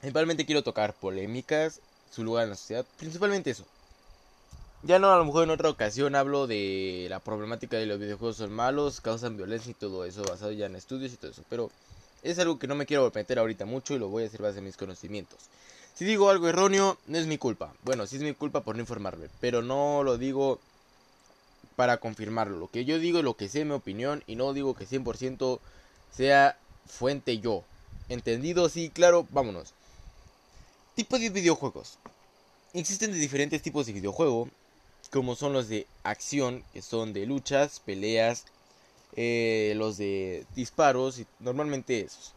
principalmente 0.00 0.46
quiero 0.46 0.62
tocar 0.62 0.94
polémicas, 0.98 1.80
su 2.10 2.24
lugar 2.24 2.44
en 2.44 2.50
la 2.50 2.56
sociedad, 2.56 2.86
principalmente 2.96 3.50
eso. 3.50 3.66
Ya 4.82 4.98
no, 4.98 5.10
a 5.10 5.16
lo 5.16 5.24
mejor 5.24 5.44
en 5.44 5.50
otra 5.50 5.70
ocasión 5.70 6.14
hablo 6.14 6.46
de 6.46 7.06
la 7.10 7.18
problemática 7.18 7.76
de 7.76 7.86
los 7.86 7.98
videojuegos 7.98 8.36
son 8.36 8.52
malos, 8.52 9.00
causan 9.00 9.36
violencia 9.36 9.72
y 9.72 9.74
todo 9.74 10.04
eso, 10.04 10.22
basado 10.22 10.52
ya 10.52 10.66
en 10.66 10.76
estudios 10.76 11.12
y 11.12 11.16
todo 11.16 11.32
eso, 11.32 11.42
pero 11.48 11.72
es 12.22 12.38
algo 12.38 12.58
que 12.58 12.68
no 12.68 12.76
me 12.76 12.86
quiero 12.86 13.10
meter 13.12 13.38
ahorita 13.38 13.64
mucho 13.66 13.94
y 13.94 13.98
lo 13.98 14.08
voy 14.08 14.22
a 14.22 14.26
hacer 14.26 14.40
base 14.40 14.60
a 14.60 14.62
mis 14.62 14.76
conocimientos. 14.76 15.50
Si 15.94 16.04
digo 16.04 16.30
algo 16.30 16.48
erróneo, 16.48 16.96
no 17.06 17.18
es 17.18 17.26
mi 17.26 17.38
culpa. 17.38 17.74
Bueno, 17.82 18.06
sí 18.06 18.16
es 18.16 18.22
mi 18.22 18.34
culpa 18.34 18.62
por 18.62 18.76
no 18.76 18.82
informarme, 18.82 19.28
pero 19.40 19.62
no 19.62 20.04
lo 20.04 20.16
digo 20.16 20.60
para 21.76 21.98
confirmarlo. 21.98 22.58
Lo 22.58 22.68
que 22.70 22.84
yo 22.84 22.98
digo, 22.98 23.22
lo 23.22 23.36
que 23.36 23.48
sé, 23.48 23.64
mi 23.64 23.72
opinión, 23.72 24.22
y 24.26 24.36
no 24.36 24.52
digo 24.52 24.74
que 24.74 24.86
100% 24.86 25.60
sea 26.10 26.58
fuente 26.86 27.38
yo. 27.38 27.64
¿Entendido? 28.08 28.68
Sí, 28.68 28.90
claro, 28.90 29.26
vámonos. 29.30 29.74
Tipo 30.98 31.16
de 31.16 31.30
videojuegos. 31.30 31.96
Existen 32.74 33.12
de 33.12 33.18
diferentes 33.18 33.62
tipos 33.62 33.86
de 33.86 33.92
videojuego, 33.92 34.48
como 35.12 35.36
son 35.36 35.52
los 35.52 35.68
de 35.68 35.86
acción, 36.02 36.64
que 36.72 36.82
son 36.82 37.12
de 37.12 37.24
luchas, 37.24 37.78
peleas, 37.78 38.46
eh, 39.14 39.74
los 39.76 39.96
de 39.96 40.44
disparos 40.56 41.20
y 41.20 41.26
normalmente 41.38 42.00
esos. 42.00 42.32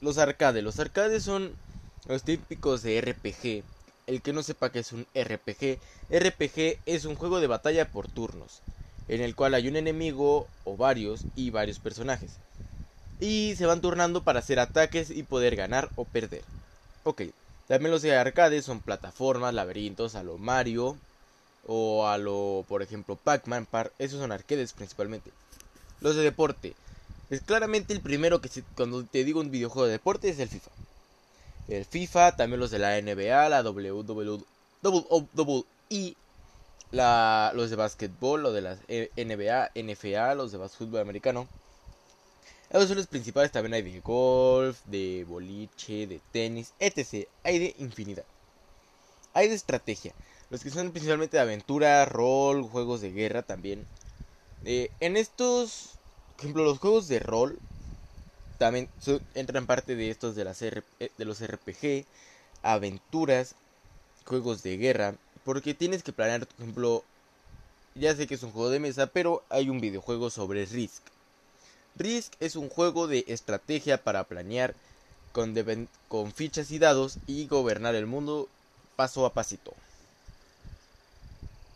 Los 0.00 0.16
arcades. 0.16 0.64
Los 0.64 0.80
arcades 0.80 1.24
son 1.24 1.54
los 2.06 2.22
típicos 2.22 2.82
de 2.82 2.98
RPG. 3.02 3.64
El 4.06 4.22
que 4.22 4.32
no 4.32 4.42
sepa 4.42 4.72
que 4.72 4.78
es 4.78 4.92
un 4.92 5.06
RPG, 5.14 5.78
RPG 6.08 6.78
es 6.86 7.04
un 7.04 7.16
juego 7.16 7.38
de 7.38 7.48
batalla 7.48 7.90
por 7.90 8.08
turnos, 8.08 8.62
en 9.08 9.20
el 9.20 9.34
cual 9.34 9.52
hay 9.52 9.68
un 9.68 9.76
enemigo 9.76 10.48
o 10.64 10.78
varios 10.78 11.20
y 11.36 11.50
varios 11.50 11.80
personajes. 11.80 12.30
Y 13.20 13.56
se 13.58 13.66
van 13.66 13.82
turnando 13.82 14.24
para 14.24 14.38
hacer 14.38 14.58
ataques 14.58 15.10
y 15.10 15.22
poder 15.22 15.54
ganar 15.54 15.90
o 15.96 16.06
perder. 16.06 16.44
Ok, 17.02 17.24
También 17.68 17.92
los 17.92 18.02
de 18.02 18.16
arcade 18.16 18.60
son 18.62 18.80
plataformas, 18.80 19.54
laberintos, 19.54 20.14
a 20.14 20.22
lo 20.22 20.36
Mario 20.38 20.96
o 21.66 22.06
a 22.06 22.18
lo, 22.18 22.64
por 22.68 22.82
ejemplo, 22.82 23.16
Pac-Man. 23.16 23.66
Esos 23.98 24.20
son 24.20 24.32
arcades 24.32 24.72
principalmente. 24.72 25.30
Los 26.00 26.16
de 26.16 26.22
deporte. 26.22 26.74
Es 27.30 27.40
claramente 27.40 27.94
el 27.94 28.00
primero 28.00 28.40
que 28.40 28.50
cuando 28.76 29.02
te 29.04 29.24
digo 29.24 29.40
un 29.40 29.50
videojuego 29.50 29.86
de 29.86 29.92
deporte 29.92 30.28
es 30.28 30.38
el 30.38 30.48
FIFA. 30.48 30.70
El 31.68 31.84
FIFA, 31.86 32.36
también 32.36 32.60
los 32.60 32.70
de 32.70 32.78
la 32.78 33.00
NBA, 33.00 33.48
la 33.48 33.62
WWE, 33.62 34.44
la, 36.90 37.52
los 37.54 37.70
de 37.70 37.76
básquetbol, 37.76 38.42
los 38.42 38.52
de 38.52 38.60
la 38.60 38.76
NBA, 39.16 39.70
NFA, 39.74 40.34
los 40.34 40.52
de 40.52 40.68
fútbol 40.68 41.00
americano. 41.00 41.48
Los 42.74 43.06
principales, 43.06 43.52
también 43.52 43.74
hay 43.74 43.82
de 43.82 44.00
golf, 44.00 44.80
de 44.86 45.24
boliche, 45.28 46.08
de 46.08 46.20
tenis, 46.32 46.72
etc. 46.80 47.28
Hay 47.44 47.60
de 47.60 47.74
infinidad. 47.78 48.24
Hay 49.32 49.48
de 49.48 49.54
estrategia. 49.54 50.12
Los 50.50 50.64
que 50.64 50.70
son 50.70 50.90
principalmente 50.90 51.36
de 51.36 51.42
aventura, 51.42 52.04
rol, 52.04 52.64
juegos 52.64 53.00
de 53.00 53.12
guerra 53.12 53.42
también. 53.42 53.86
Eh, 54.64 54.90
en 54.98 55.16
estos, 55.16 56.00
por 56.34 56.40
ejemplo, 56.40 56.64
los 56.64 56.80
juegos 56.80 57.06
de 57.06 57.20
rol 57.20 57.60
también 58.58 58.88
entran 59.36 59.66
parte 59.66 59.94
de 59.94 60.10
estos 60.10 60.34
de, 60.34 60.42
las 60.42 60.60
eh, 60.62 60.82
de 60.98 61.24
los 61.24 61.40
RPG, 61.40 62.06
aventuras, 62.62 63.54
juegos 64.26 64.64
de 64.64 64.78
guerra, 64.78 65.14
porque 65.44 65.74
tienes 65.74 66.02
que 66.02 66.12
planear, 66.12 66.44
por 66.44 66.60
ejemplo, 66.60 67.04
ya 67.94 68.16
sé 68.16 68.26
que 68.26 68.34
es 68.34 68.42
un 68.42 68.50
juego 68.50 68.70
de 68.70 68.80
mesa, 68.80 69.06
pero 69.06 69.44
hay 69.48 69.70
un 69.70 69.80
videojuego 69.80 70.28
sobre 70.28 70.66
Risk. 70.66 71.13
Risk 71.96 72.32
es 72.40 72.56
un 72.56 72.68
juego 72.68 73.06
de 73.06 73.24
estrategia 73.28 74.02
para 74.02 74.24
planear 74.24 74.74
con, 75.32 76.32
fichas 76.32 76.70
y 76.70 76.78
dados 76.78 77.18
y 77.26 77.46
gobernar 77.46 77.94
el 77.94 78.06
mundo 78.06 78.48
paso 78.96 79.26
a 79.26 79.32
pasito. 79.32 79.74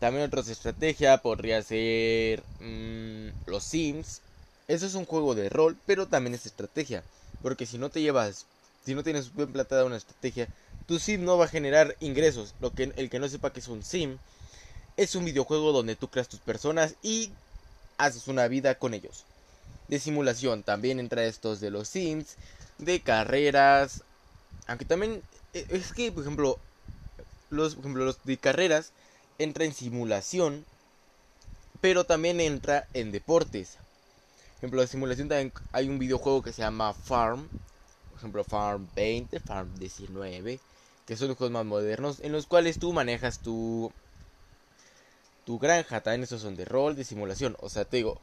También 0.00 0.26
otra 0.26 0.40
estrategia 0.40 1.18
podría 1.18 1.62
ser 1.62 2.42
mm, 2.60 3.28
los 3.46 3.64
Sims. 3.64 4.20
Eso 4.68 4.86
es 4.86 4.94
un 4.94 5.06
juego 5.06 5.34
de 5.34 5.48
rol, 5.48 5.76
pero 5.86 6.06
también 6.06 6.34
es 6.34 6.46
estrategia. 6.46 7.02
Porque 7.42 7.66
si 7.66 7.78
no 7.78 7.88
te 7.88 8.00
llevas, 8.00 8.46
si 8.84 8.94
no 8.94 9.02
tienes 9.02 9.34
bien 9.34 9.52
platada 9.52 9.84
una 9.84 9.96
estrategia, 9.96 10.48
tu 10.86 10.98
sim 10.98 11.24
no 11.24 11.38
va 11.38 11.46
a 11.46 11.48
generar 11.48 11.96
ingresos. 12.00 12.54
Lo 12.60 12.72
que, 12.72 12.92
el 12.96 13.10
que 13.10 13.18
no 13.18 13.28
sepa 13.28 13.52
que 13.52 13.60
es 13.60 13.68
un 13.68 13.82
sim, 13.82 14.18
es 14.96 15.14
un 15.14 15.24
videojuego 15.24 15.72
donde 15.72 15.96
tú 15.96 16.08
creas 16.08 16.28
tus 16.28 16.40
personas 16.40 16.94
y 17.02 17.30
haces 17.98 18.28
una 18.28 18.48
vida 18.48 18.76
con 18.76 18.94
ellos. 18.94 19.24
De 19.88 19.98
simulación 19.98 20.62
también 20.62 21.00
entra 21.00 21.24
estos 21.24 21.60
de 21.60 21.70
los 21.70 21.88
sims, 21.88 22.36
de 22.78 23.00
carreras. 23.00 24.04
Aunque 24.66 24.84
también 24.84 25.22
e, 25.54 25.66
es 25.70 25.92
que, 25.92 26.12
por 26.12 26.22
ejemplo, 26.22 26.58
los, 27.50 27.74
por 27.74 27.84
ejemplo, 27.84 28.04
los 28.04 28.22
de 28.24 28.36
carreras 28.36 28.92
entra 29.38 29.64
en 29.64 29.72
simulación, 29.72 30.64
pero 31.80 32.04
también 32.04 32.40
entra 32.40 32.86
en 32.92 33.12
deportes. 33.12 33.76
Por 33.76 34.58
ejemplo, 34.58 34.80
de 34.80 34.86
simulación 34.88 35.28
también 35.28 35.52
hay 35.72 35.88
un 35.88 35.98
videojuego 35.98 36.42
que 36.42 36.52
se 36.52 36.62
llama 36.62 36.92
Farm, 36.92 37.48
por 38.10 38.18
ejemplo, 38.18 38.44
Farm 38.44 38.88
20, 38.96 39.40
Farm 39.40 39.72
19, 39.78 40.58
que 41.06 41.16
son 41.16 41.28
los 41.28 41.36
juegos 41.36 41.52
más 41.52 41.64
modernos, 41.64 42.20
en 42.20 42.32
los 42.32 42.46
cuales 42.46 42.78
tú 42.78 42.92
manejas 42.92 43.38
tu, 43.38 43.92
tu 45.46 45.58
granja. 45.58 46.00
También 46.00 46.24
estos 46.24 46.42
son 46.42 46.56
de 46.56 46.64
rol, 46.64 46.96
de 46.96 47.04
simulación. 47.04 47.56
O 47.60 47.68
sea, 47.68 47.84
te 47.84 47.98
digo, 47.98 48.20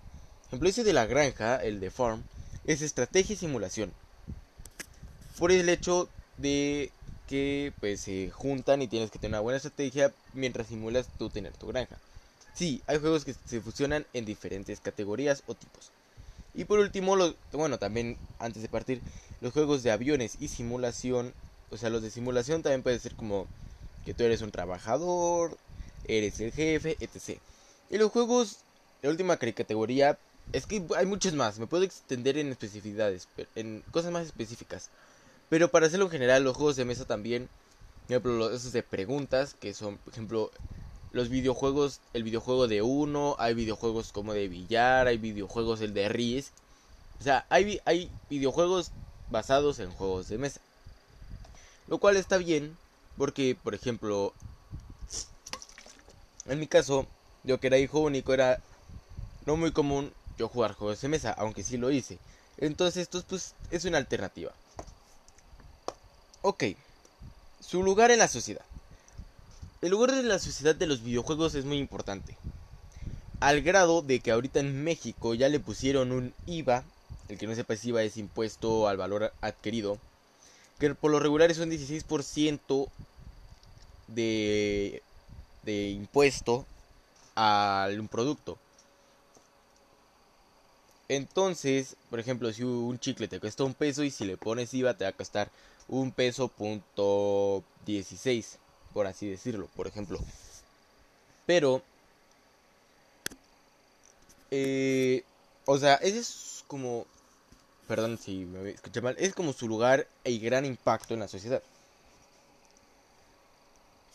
ese 0.64 0.84
de 0.84 0.94
la 0.94 1.06
granja, 1.06 1.58
el 1.58 1.80
de 1.80 1.92
Farm, 1.92 2.24
es 2.66 2.82
estrategia 2.82 3.34
y 3.34 3.38
simulación. 3.38 3.92
Por 5.38 5.52
el 5.52 5.70
hecho 5.70 6.10
de 6.38 6.92
que 7.28 7.74
pues 7.80 8.02
se 8.02 8.30
juntan 8.30 8.82
y 8.82 8.88
tienes 8.88 9.12
que 9.12 9.20
tener 9.20 9.32
una 9.32 9.42
buena 9.42 9.58
estrategia 9.58 10.14
mientras 10.34 10.68
simulas 10.68 11.08
tú 11.18 11.30
tener 11.30 11.54
tu 11.54 11.68
granja. 11.68 11.98
Sí, 12.54 12.82
hay 12.88 13.00
juegos 13.00 13.26
que 13.26 13.36
se 13.46 13.62
fusionan 13.62 14.06
en 14.14 14.26
diferentes 14.26 14.80
categorías 14.80 15.44
o 15.48 15.56
tipos. 15.56 15.92
Y 16.54 16.66
por 16.66 16.80
último, 16.80 17.18
bueno, 17.52 17.78
también 17.78 18.18
antes 18.40 18.62
de 18.62 18.70
partir, 18.70 19.02
los 19.42 19.52
juegos 19.52 19.84
de 19.84 19.92
aviones 19.92 20.38
y 20.40 20.48
simulación. 20.48 21.34
O 21.70 21.78
sea, 21.78 21.90
los 21.90 22.02
de 22.02 22.12
simulación 22.12 22.64
también 22.64 22.84
puede 22.84 23.00
ser 23.00 23.16
como 23.16 23.48
que 24.06 24.14
tú 24.14 24.24
eres 24.24 24.42
un 24.42 24.52
trabajador, 24.52 25.58
eres 26.08 26.40
el 26.40 26.54
jefe, 26.54 26.96
etc. 27.02 27.40
Y 27.90 27.98
los 27.98 28.12
juegos, 28.12 28.60
la 29.02 29.10
última 29.10 29.36
categoría, 29.38 30.18
es 30.54 30.66
que 30.66 30.84
hay 30.96 31.06
muchos 31.06 31.34
más, 31.34 31.60
me 31.60 31.68
puedo 31.68 31.84
extender 31.84 32.38
en 32.38 32.52
especificidades, 32.52 33.28
en 33.56 33.84
cosas 33.92 34.12
más 34.12 34.26
específicas. 34.26 34.90
Pero 35.50 35.70
para 35.70 35.88
hacerlo 35.88 36.06
en 36.06 36.12
general, 36.12 36.44
los 36.44 36.56
juegos 36.56 36.76
de 36.76 36.86
mesa 36.86 37.06
también, 37.06 37.50
por 38.08 38.12
ejemplo, 38.12 38.52
esos 38.52 38.72
de 38.72 38.84
preguntas, 38.84 39.56
que 39.60 39.74
son, 39.74 39.98
por 39.98 40.14
ejemplo, 40.14 40.52
los 41.12 41.30
videojuegos, 41.30 42.00
el 42.14 42.24
videojuego 42.24 42.68
de 42.68 42.82
uno, 42.82 43.36
hay 43.40 43.54
videojuegos 43.54 44.12
como 44.12 44.34
de 44.34 44.48
billar, 44.48 45.08
hay 45.08 45.18
videojuegos 45.18 45.82
el 45.82 45.94
de 45.94 46.10
Risk. 46.10 46.52
O 47.20 47.24
sea, 47.24 47.46
hay, 47.50 47.80
hay 47.86 48.12
videojuegos 48.30 48.92
basados 49.30 49.80
en 49.80 49.92
juegos 49.92 50.28
de 50.28 50.38
mesa. 50.38 50.60
Lo 51.88 52.00
cual 52.00 52.18
está 52.18 52.38
bien, 52.38 52.76
porque, 53.18 53.56
por 53.62 53.76
ejemplo, 53.76 54.34
en 56.48 56.60
mi 56.60 56.68
caso, 56.68 57.08
yo 57.44 57.60
que 57.60 57.68
era 57.68 57.78
hijo 57.78 58.00
único, 58.00 58.34
era 58.34 58.60
no 59.46 59.56
muy 59.56 59.72
común 59.72 60.12
yo 60.38 60.48
jugar 60.48 60.74
juegos 60.74 61.02
de 61.02 61.08
mesa, 61.08 61.32
aunque 61.32 61.64
sí 61.64 61.78
lo 61.78 61.92
hice. 61.92 62.20
Entonces, 62.58 63.04
esto 63.04 63.24
pues, 63.28 63.54
es 63.72 63.86
una 63.86 63.98
alternativa. 63.98 64.52
Ok, 66.42 66.64
su 67.60 67.84
lugar 67.84 68.12
en 68.12 68.20
la 68.20 68.28
sociedad. 68.28 68.66
El 69.82 69.92
lugar 69.92 70.14
de 70.14 70.24
la 70.24 70.40
sociedad 70.40 70.76
de 70.76 70.88
los 70.88 71.04
videojuegos 71.04 71.56
es 71.56 71.66
muy 71.66 71.78
importante. 71.78 72.38
Al 73.40 73.62
grado 73.62 74.02
de 74.02 74.20
que 74.20 74.32
ahorita 74.32 74.60
en 74.60 74.84
México 74.84 75.34
ya 75.34 75.50
le 75.50 75.60
pusieron 75.60 76.12
un 76.12 76.34
IVA, 76.46 76.84
el 77.30 77.38
que 77.38 77.48
no 77.48 77.56
sepa 77.56 77.76
si 77.76 77.90
IVA 77.90 78.04
es 78.04 78.18
impuesto 78.18 78.88
al 78.88 78.98
valor 78.98 79.34
adquirido, 79.42 79.98
que 80.80 80.94
por 80.96 81.12
lo 81.12 81.20
regular 81.20 81.52
es 81.52 81.60
un 81.60 81.70
16% 81.70 82.88
de, 84.08 85.02
de 85.64 85.90
impuesto 85.90 86.66
a 87.36 87.88
un 87.98 88.08
producto. 88.08 88.58
Entonces, 91.08 91.96
por 92.10 92.20
ejemplo, 92.20 92.52
si 92.52 92.64
un 92.64 93.00
chicle 93.00 93.28
te 93.28 93.40
cuesta 93.40 93.64
un 93.64 93.76
peso 93.76 94.04
y 94.04 94.12
si 94.12 94.26
le 94.26 94.38
pones 94.38 94.74
IVA 94.74 94.98
te 94.98 95.04
va 95.06 95.12
a 95.12 95.14
costar 95.14 95.52
un 95.88 96.12
peso 96.12 96.48
punto 96.48 97.64
16, 97.86 98.58
por 98.94 99.06
así 99.06 99.28
decirlo, 99.30 99.68
por 99.76 99.88
ejemplo. 99.88 100.20
Pero, 101.46 101.84
eh, 104.50 105.24
o 105.66 105.78
sea, 105.78 105.96
ese 105.96 106.20
es 106.20 106.64
como, 106.68 107.06
perdón 107.88 108.18
si 108.18 108.46
me 108.46 108.72
escuché 108.72 109.02
mal, 109.02 109.16
es 109.20 109.34
como 109.36 109.54
su 109.54 109.68
lugar 109.68 110.08
y 110.24 110.40
gran 110.40 110.66
impacto 110.66 111.14
en 111.14 111.20
la 111.20 111.28
sociedad. 111.28 111.62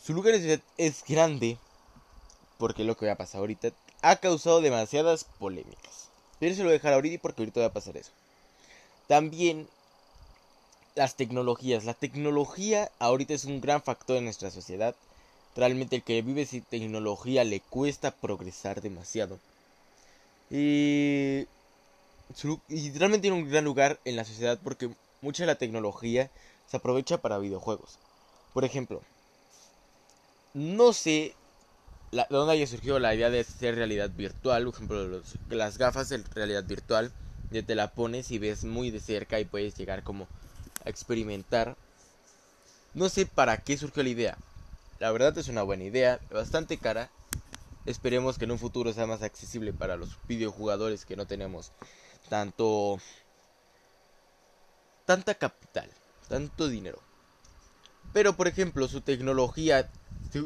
Su 0.03 0.13
lugar 0.13 0.33
en 0.33 0.41
la 0.41 0.43
sociedad 0.43 0.63
es 0.77 1.03
grande, 1.07 1.57
porque 2.57 2.83
lo 2.83 2.97
que 2.97 3.05
va 3.05 3.13
a 3.13 3.17
pasar 3.17 3.39
ahorita 3.39 3.71
ha 4.01 4.17
causado 4.17 4.59
demasiadas 4.59 5.23
polémicas. 5.23 6.00
Pero 6.41 6.55
se 6.55 6.63
lo 6.63 6.71
dejar 6.71 6.93
ahorita 6.93 7.21
porque 7.21 7.43
ahorita 7.43 7.59
va 7.59 7.67
a 7.67 7.73
pasar 7.73 7.97
eso. 7.97 8.09
También 9.07 9.67
las 10.95 11.15
tecnologías. 11.15 11.85
La 11.85 11.93
tecnología 11.93 12.89
ahorita 12.97 13.35
es 13.35 13.45
un 13.45 13.61
gran 13.61 13.83
factor 13.83 14.17
en 14.17 14.23
nuestra 14.23 14.49
sociedad. 14.49 14.95
Realmente 15.55 15.97
el 15.97 16.01
que 16.01 16.23
vive 16.23 16.47
sin 16.47 16.63
tecnología 16.63 17.43
le 17.43 17.59
cuesta 17.59 18.09
progresar 18.09 18.81
demasiado. 18.81 19.37
Y, 20.49 21.45
y 22.69 22.91
realmente 22.93 23.21
tiene 23.21 23.37
un 23.37 23.47
gran 23.47 23.63
lugar 23.63 23.99
en 24.03 24.15
la 24.15 24.25
sociedad 24.25 24.57
porque 24.63 24.89
mucha 25.21 25.43
de 25.43 25.47
la 25.47 25.59
tecnología 25.59 26.31
se 26.67 26.77
aprovecha 26.77 27.19
para 27.19 27.37
videojuegos. 27.37 27.99
Por 28.55 28.65
ejemplo, 28.65 28.99
no 30.55 30.91
sé 30.91 31.35
de 32.11 32.25
dónde 32.29 32.53
haya 32.53 32.67
surgido 32.67 32.99
la 32.99 33.15
idea 33.15 33.29
de 33.29 33.39
hacer 33.39 33.75
realidad 33.75 34.09
virtual. 34.09 34.65
Por 34.65 34.73
ejemplo, 34.73 35.21
las 35.49 35.77
gafas 35.77 36.09
de 36.09 36.23
realidad 36.33 36.63
virtual. 36.63 37.11
Ya 37.51 37.63
te 37.63 37.75
la 37.75 37.93
pones 37.93 38.31
y 38.31 38.39
ves 38.39 38.63
muy 38.63 38.91
de 38.91 38.99
cerca 38.99 39.39
y 39.39 39.45
puedes 39.45 39.75
llegar 39.77 40.03
como 40.03 40.27
experimentar. 40.85 41.75
No 42.93 43.09
sé 43.09 43.25
para 43.25 43.57
qué 43.57 43.77
surgió 43.77 44.03
la 44.03 44.09
idea. 44.09 44.37
La 44.99 45.11
verdad 45.11 45.37
es 45.37 45.47
una 45.47 45.63
buena 45.63 45.83
idea, 45.83 46.19
bastante 46.31 46.77
cara. 46.77 47.09
Esperemos 47.85 48.37
que 48.37 48.45
en 48.45 48.51
un 48.51 48.59
futuro 48.59 48.93
sea 48.93 49.07
más 49.07 49.23
accesible 49.23 49.73
para 49.73 49.95
los 49.95 50.17
videojugadores 50.27 51.05
que 51.05 51.15
no 51.15 51.25
tenemos 51.25 51.71
tanto 52.29 52.99
tanta 55.05 55.35
capital, 55.35 55.89
tanto 56.29 56.67
dinero. 56.67 56.99
Pero 58.13 58.33
por 58.37 58.47
ejemplo, 58.47 58.87
su 58.87 59.01
tecnología, 59.01 59.89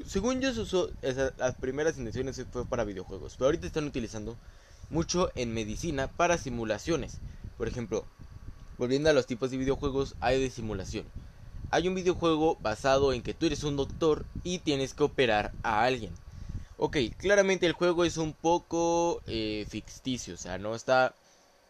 según 0.05 0.41
yo 0.41 0.53
se 0.53 0.61
usó, 0.61 0.89
las 1.01 1.55
primeras 1.55 1.97
intenciones 1.97 2.43
fue 2.51 2.65
para 2.65 2.83
videojuegos, 2.83 3.35
pero 3.37 3.47
ahorita 3.47 3.67
están 3.67 3.85
utilizando 3.85 4.37
mucho 4.89 5.31
en 5.35 5.53
medicina 5.53 6.07
para 6.07 6.37
simulaciones. 6.37 7.19
Por 7.57 7.67
ejemplo, 7.67 8.05
Volviendo 8.77 9.09
a 9.09 9.13
los 9.13 9.25
tipos 9.25 9.51
de 9.51 9.57
videojuegos, 9.57 10.15
hay 10.19 10.41
de 10.41 10.49
simulación. 10.49 11.05
hay 11.71 11.87
un 11.87 11.95
videojuego 11.95 12.57
basado 12.61 13.13
en 13.13 13.21
que 13.21 13.33
tú 13.33 13.45
eres 13.45 13.63
un 13.63 13.75
doctor 13.77 14.25
y 14.43 14.59
tienes 14.59 14.93
que 14.93 15.03
operar 15.03 15.53
a 15.63 15.83
alguien. 15.83 16.13
Ok, 16.77 16.97
claramente 17.17 17.65
el 17.65 17.73
juego 17.73 18.03
es 18.05 18.17
un 18.17 18.33
poco 18.33 19.21
eh, 19.27 19.65
ficticio, 19.69 20.33
o 20.33 20.37
sea, 20.37 20.57
no 20.57 20.75
está... 20.75 21.13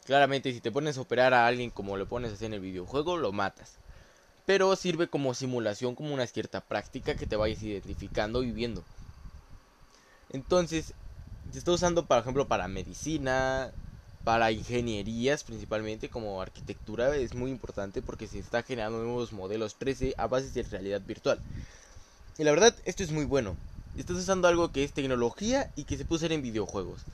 Claramente 0.05 0.53
si 0.53 0.61
te 0.61 0.72
pones 0.72 0.97
a 0.97 1.01
operar 1.01 1.34
a 1.34 1.47
alguien 1.47 1.72
como 1.72 1.97
lo 1.97 2.07
pones 2.07 2.34
así 2.34 2.45
en 2.45 2.53
el 2.53 2.59
videojuego, 2.59 3.18
lo 3.18 3.32
matas. 3.32 3.78
Pero 4.46 4.76
sirve 4.76 5.08
como 5.08 5.34
simulación, 5.34 5.96
como 5.96 6.14
una 6.14 6.28
cierta 6.28 6.62
práctica 6.62 7.16
que 7.16 7.26
te 7.26 7.36
vayas 7.36 7.64
identificando 7.64 8.43
y 8.43 8.52
viendo. 8.52 8.84
Entonces, 10.30 10.93
se 11.52 11.60
está 11.60 11.72
usando, 11.72 12.06
por 12.06 12.18
ejemplo, 12.20 12.48
para 12.48 12.68
medicina, 12.68 13.74
para 14.24 14.52
ingenierías 14.52 15.43
principalmente, 15.43 16.10
como 16.10 16.41
arquitectura, 16.41 17.16
es 17.16 17.34
muy 17.34 17.52
importante 17.52 18.02
porque 18.02 18.28
se 18.28 18.39
está 18.39 18.64
generando 18.64 19.00
nuevos 19.00 19.34
modelos 19.34 19.76
13 19.78 20.16
a 20.18 20.28
base 20.28 20.50
de 20.52 20.64
realidad 20.64 21.02
virtual. 21.02 21.39
Y 22.38 22.43
la 22.43 22.52
verdad, 22.52 22.76
esto 22.86 23.04
es 23.04 23.12
muy 23.12 23.26
bueno. 23.26 23.56
Estás 23.96 24.18
usando 24.18 24.48
algo 24.48 24.72
que 24.72 24.84
es 24.84 24.93
tecnología 24.93 25.72
y 25.76 25.86
que 25.86 25.98
se 25.98 26.06
puede 26.06 26.18
usar 26.18 26.32
en 26.34 26.41
videojuegos. 26.41 27.06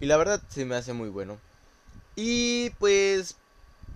Y 0.00 0.06
la 0.06 0.16
verdad, 0.16 0.42
se 0.48 0.64
me 0.64 0.76
hace 0.76 0.92
muy 0.92 1.08
bueno. 1.08 1.40
Y 2.16 2.70
pues, 2.78 3.36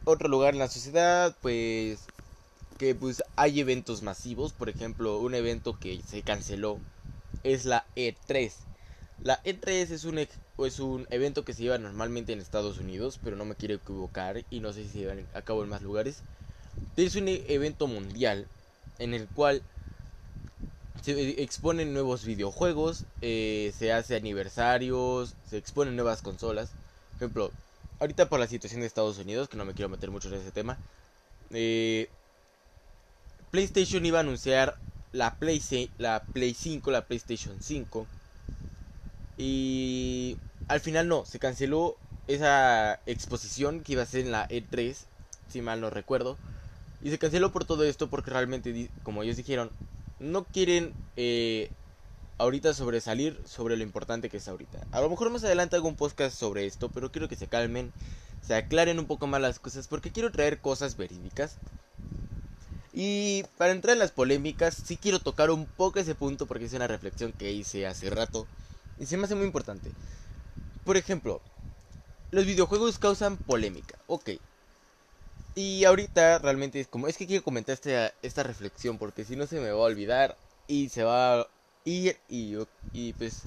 otro 0.05 0.29
lugar 0.29 0.55
en 0.55 0.61
la 0.61 0.69
sociedad, 0.69 1.37
pues, 1.43 2.14
que 2.79 2.95
pues 2.95 3.23
hay 3.37 3.61
eventos 3.61 4.03
masivos. 4.03 4.53
Por 4.53 4.69
ejemplo, 4.69 5.19
un 5.19 5.35
evento 5.35 5.79
que 5.79 6.01
se 6.07 6.23
canceló 6.23 6.79
es 7.43 7.65
la 7.65 7.85
E3 7.97 8.53
la 9.23 9.43
E3 9.43 9.91
es 9.91 10.05
un, 10.05 10.19
es 10.19 10.81
un 10.81 11.07
evento 11.11 11.45
que 11.45 11.55
se 11.55 11.63
lleva 11.63 11.79
normalmente 11.79 12.33
en 12.33 12.41
Estados 12.41 12.79
Unidos, 12.79 13.19
pero 13.23 13.37
no 13.37 13.45
me 13.45 13.55
quiero 13.55 13.75
equivocar 13.75 14.45
y 14.51 14.61
no 14.61 14.73
sé 14.73 14.85
si 14.85 14.91
se 14.91 14.99
lleva 14.99 15.15
a 15.35 15.43
cabo 15.43 15.63
en 15.63 15.71
más 15.71 15.83
lugares. 15.83 16.19
Es 16.97 17.15
un 17.15 17.29
evento 17.29 17.87
mundial 17.87 18.47
en 18.99 19.15
el 19.15 19.27
cual 19.29 19.63
se 21.03 21.43
exponen 21.43 21.93
nuevos 21.93 22.25
videojuegos, 22.25 23.05
eh, 23.21 23.73
se 23.79 23.93
hace 23.93 24.17
aniversarios, 24.17 25.35
se 25.49 25.59
exponen 25.59 25.97
nuevas 25.97 26.23
consolas. 26.23 26.71
Por 27.13 27.17
ejemplo, 27.17 27.51
ahorita 28.01 28.29
por 28.29 28.41
la 28.41 28.47
situación 28.47 28.81
de 28.81 28.87
Estados 28.87 29.19
Unidos, 29.19 29.49
que 29.49 29.57
no 29.57 29.65
me 29.65 29.75
quiero 29.75 29.89
meter 29.89 30.11
mucho 30.11 30.29
en 30.29 30.35
ese 30.35 30.51
tema, 30.51 30.77
eh, 31.51 32.09
PlayStation 33.55 34.05
iba 34.05 34.19
a 34.19 34.23
anunciar 34.23 34.77
la 35.13 35.37
Play, 35.37 35.63
la 35.99 36.25
Play 36.25 36.55
5, 36.55 36.91
la 36.91 37.07
PlayStation 37.07 37.55
5 37.61 38.05
y 39.39 40.37
al 40.67 40.81
final 40.81 41.07
no, 41.07 41.25
se 41.25 41.39
canceló 41.39 41.97
esa 42.27 42.99
exposición 43.07 43.85
que 43.85 43.93
iba 43.93 44.03
a 44.03 44.07
ser 44.07 44.23
en 44.23 44.33
la 44.33 44.49
E3, 44.49 44.97
si 45.49 45.63
mal 45.63 45.81
no 45.81 45.89
recuerdo. 45.89 46.37
Y 47.01 47.11
se 47.11 47.19
canceló 47.21 47.53
por 47.53 47.65
todo 47.65 47.85
esto 47.85 48.11
porque 48.11 48.33
realmente, 48.33 48.91
como 49.05 49.23
ellos 49.23 49.37
dijeron, 49.37 49.71
no 50.19 50.43
quieren 50.43 50.93
eh, 51.17 51.71
ahorita 52.39 52.75
sobresalir 52.75 53.41
sobre 53.47 53.77
lo 53.77 53.85
importante 53.85 54.31
que 54.31 54.39
es 54.39 54.49
ahorita. 54.49 54.81
A 54.91 55.01
lo 55.01 55.09
mejor 55.09 55.31
más 55.31 55.45
adelante 55.45 55.77
hago 55.77 55.87
un 55.87 55.95
podcast 55.95 56.37
sobre 56.37 56.67
esto, 56.67 56.89
pero 56.89 57.13
quiero 57.13 57.29
que 57.29 57.37
se 57.37 57.47
calmen, 57.47 57.93
se 58.45 58.57
aclaren 58.57 58.99
un 58.99 59.07
poco 59.07 59.29
más 59.29 59.41
las 59.41 59.61
cosas 59.61 59.87
porque 59.87 60.11
quiero 60.11 60.33
traer 60.33 60.59
cosas 60.59 60.97
verídicas. 60.97 61.57
Y 62.95 63.43
para 63.59 63.73
entrar 63.73 63.95
en 63.95 63.99
las 63.99 64.13
polémicas, 64.13 64.75
sí 64.75 64.97
quiero 64.97 65.19
tocar 65.19 65.51
un 65.51 65.67
poco 65.67 65.99
ese 65.99 66.15
punto 66.15 66.47
porque 66.47 66.67
es 66.67 66.73
una 66.75 66.87
reflexión 66.87 67.33
que 67.33 67.53
hice 67.53 67.89
hace 67.89 68.09
rato. 68.09 68.47
Y 69.01 69.07
se 69.07 69.17
me 69.17 69.25
hace 69.25 69.35
muy 69.35 69.47
importante. 69.47 69.91
Por 70.85 70.97
ejemplo, 70.97 71.41
los 72.31 72.47
videojuegos 72.47 72.99
causan 73.01 73.37
polémica. 73.37 73.99
Ok. 74.07 74.31
Y 75.57 75.85
ahorita 75.85 76.39
realmente 76.39 76.79
es 76.79 76.87
como, 76.87 77.09
es 77.09 77.17
que 77.17 77.27
quiero 77.27 77.43
comentar 77.43 77.75
esta, 77.75 78.13
esta 78.23 78.45
reflexión 78.45 78.99
porque 78.99 79.25
si 79.25 79.35
no 79.35 79.47
se 79.47 79.61
me 79.61 79.71
va 79.71 79.79
a 79.79 79.87
olvidar 79.87 80.37
y 80.69 80.89
se 80.89 81.03
va 81.03 81.41
a 81.41 81.47
ir 81.85 82.17
y, 82.29 82.57
y 82.93 83.13
pues 83.15 83.43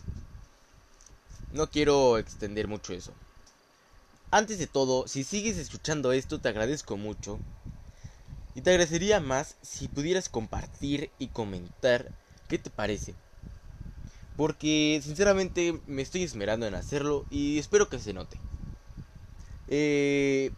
no 1.54 1.70
quiero 1.70 2.18
extender 2.18 2.68
mucho 2.68 2.94
eso. 2.94 3.14
Antes 4.30 4.60
de 4.60 4.68
todo, 4.68 5.08
si 5.08 5.24
sigues 5.24 5.58
escuchando 5.58 6.12
esto 6.12 6.40
te 6.40 6.50
agradezco 6.50 6.98
mucho. 6.98 7.40
Y 8.58 8.62
te 8.62 8.72
agradecería 8.72 9.20
más 9.20 9.56
si 9.62 9.88
pudieras 9.88 10.30
compartir 10.30 11.12
y 11.20 11.28
comentar 11.28 12.12
qué 12.48 12.58
te 12.58 12.72
parece. 12.72 13.14
Porque 14.36 15.00
sinceramente 15.04 15.80
me 15.86 16.02
estoy 16.02 16.24
esmerando 16.24 16.66
en 16.66 16.74
hacerlo 16.74 17.28
y 17.30 17.60
espero 17.60 17.88
que 17.88 18.00
se 18.00 18.14
note. 18.14 18.40
Eh, 19.68 20.50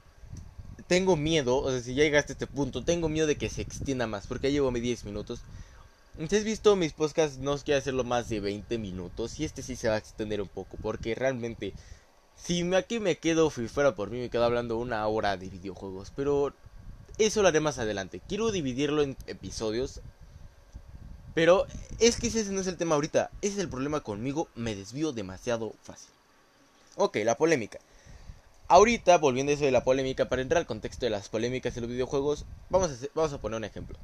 tengo 0.88 1.18
miedo, 1.18 1.58
o 1.58 1.70
sea, 1.70 1.82
si 1.82 1.94
ya 1.94 2.04
llegaste 2.04 2.32
a 2.32 2.36
este 2.36 2.48
punto, 2.48 2.86
tengo 2.86 3.10
miedo 3.10 3.28
de 3.28 3.38
que 3.38 3.50
se 3.50 3.64
extienda 3.64 4.08
más, 4.08 4.28
porque 4.28 4.48
ya 4.48 4.54
llevo 4.54 4.72
mis 4.72 4.84
10 4.84 5.04
minutos. 5.04 5.42
Si 6.30 6.34
has 6.38 6.46
visto 6.46 6.78
mis 6.78 6.94
podcasts, 6.94 7.38
no 7.40 7.52
os 7.52 7.66
quiero 7.66 7.80
hacerlo 7.80 8.06
más 8.06 8.30
de 8.30 8.40
20 8.40 8.78
minutos, 8.78 9.38
y 9.42 9.44
este 9.44 9.62
sí 9.62 9.76
se 9.76 9.90
va 9.90 9.96
a 9.96 9.98
extender 9.98 10.42
un 10.42 10.48
poco, 10.48 10.78
porque 10.82 11.16
realmente, 11.16 11.74
si 12.38 12.62
aquí 12.76 13.02
me 13.02 13.18
quedo, 13.18 13.52
si 13.52 13.68
fuera 13.68 13.94
por 13.94 14.10
mí, 14.10 14.20
me 14.20 14.30
quedo 14.30 14.46
hablando 14.46 14.78
una 14.78 15.06
hora 15.06 15.36
de 15.36 15.50
videojuegos, 15.50 16.14
pero 16.16 16.54
eso 17.20 17.42
lo 17.42 17.50
haré 17.50 17.60
más 17.60 17.78
adelante. 17.78 18.22
Quiero 18.28 18.52
dividirlo 18.52 19.04
en 19.04 19.16
episodios, 19.28 20.02
pero 21.36 21.68
es 22.00 22.18
que 22.18 22.28
ese 22.28 22.52
no 22.52 22.62
es 22.62 22.68
el 22.68 22.78
tema 22.78 22.96
ahorita. 22.96 23.30
Ese 23.42 23.54
es 23.54 23.60
el 23.60 23.70
problema 23.70 24.02
conmigo. 24.02 24.48
Me 24.56 24.76
desvío 24.76 25.12
demasiado 25.12 25.74
fácil. 25.84 26.10
Ok, 26.96 27.18
la 27.24 27.38
polémica. 27.38 27.80
Ahorita, 28.68 29.18
volviendo 29.18 29.52
a 29.52 29.56
eso 29.56 29.66
de 29.66 29.72
la 29.72 29.84
polémica, 29.84 30.30
para 30.30 30.42
entrar 30.42 30.60
al 30.60 30.68
contexto 30.68 31.06
de 31.06 31.10
las 31.10 31.30
polémicas 31.30 31.76
de 31.76 31.82
los 31.82 31.90
videojuegos, 31.90 32.46
vamos 32.70 32.92
a, 32.92 33.08
vamos 33.16 33.34
a 33.34 33.42
poner 33.42 33.58
un 33.58 33.64
ejemplo. 33.64 33.98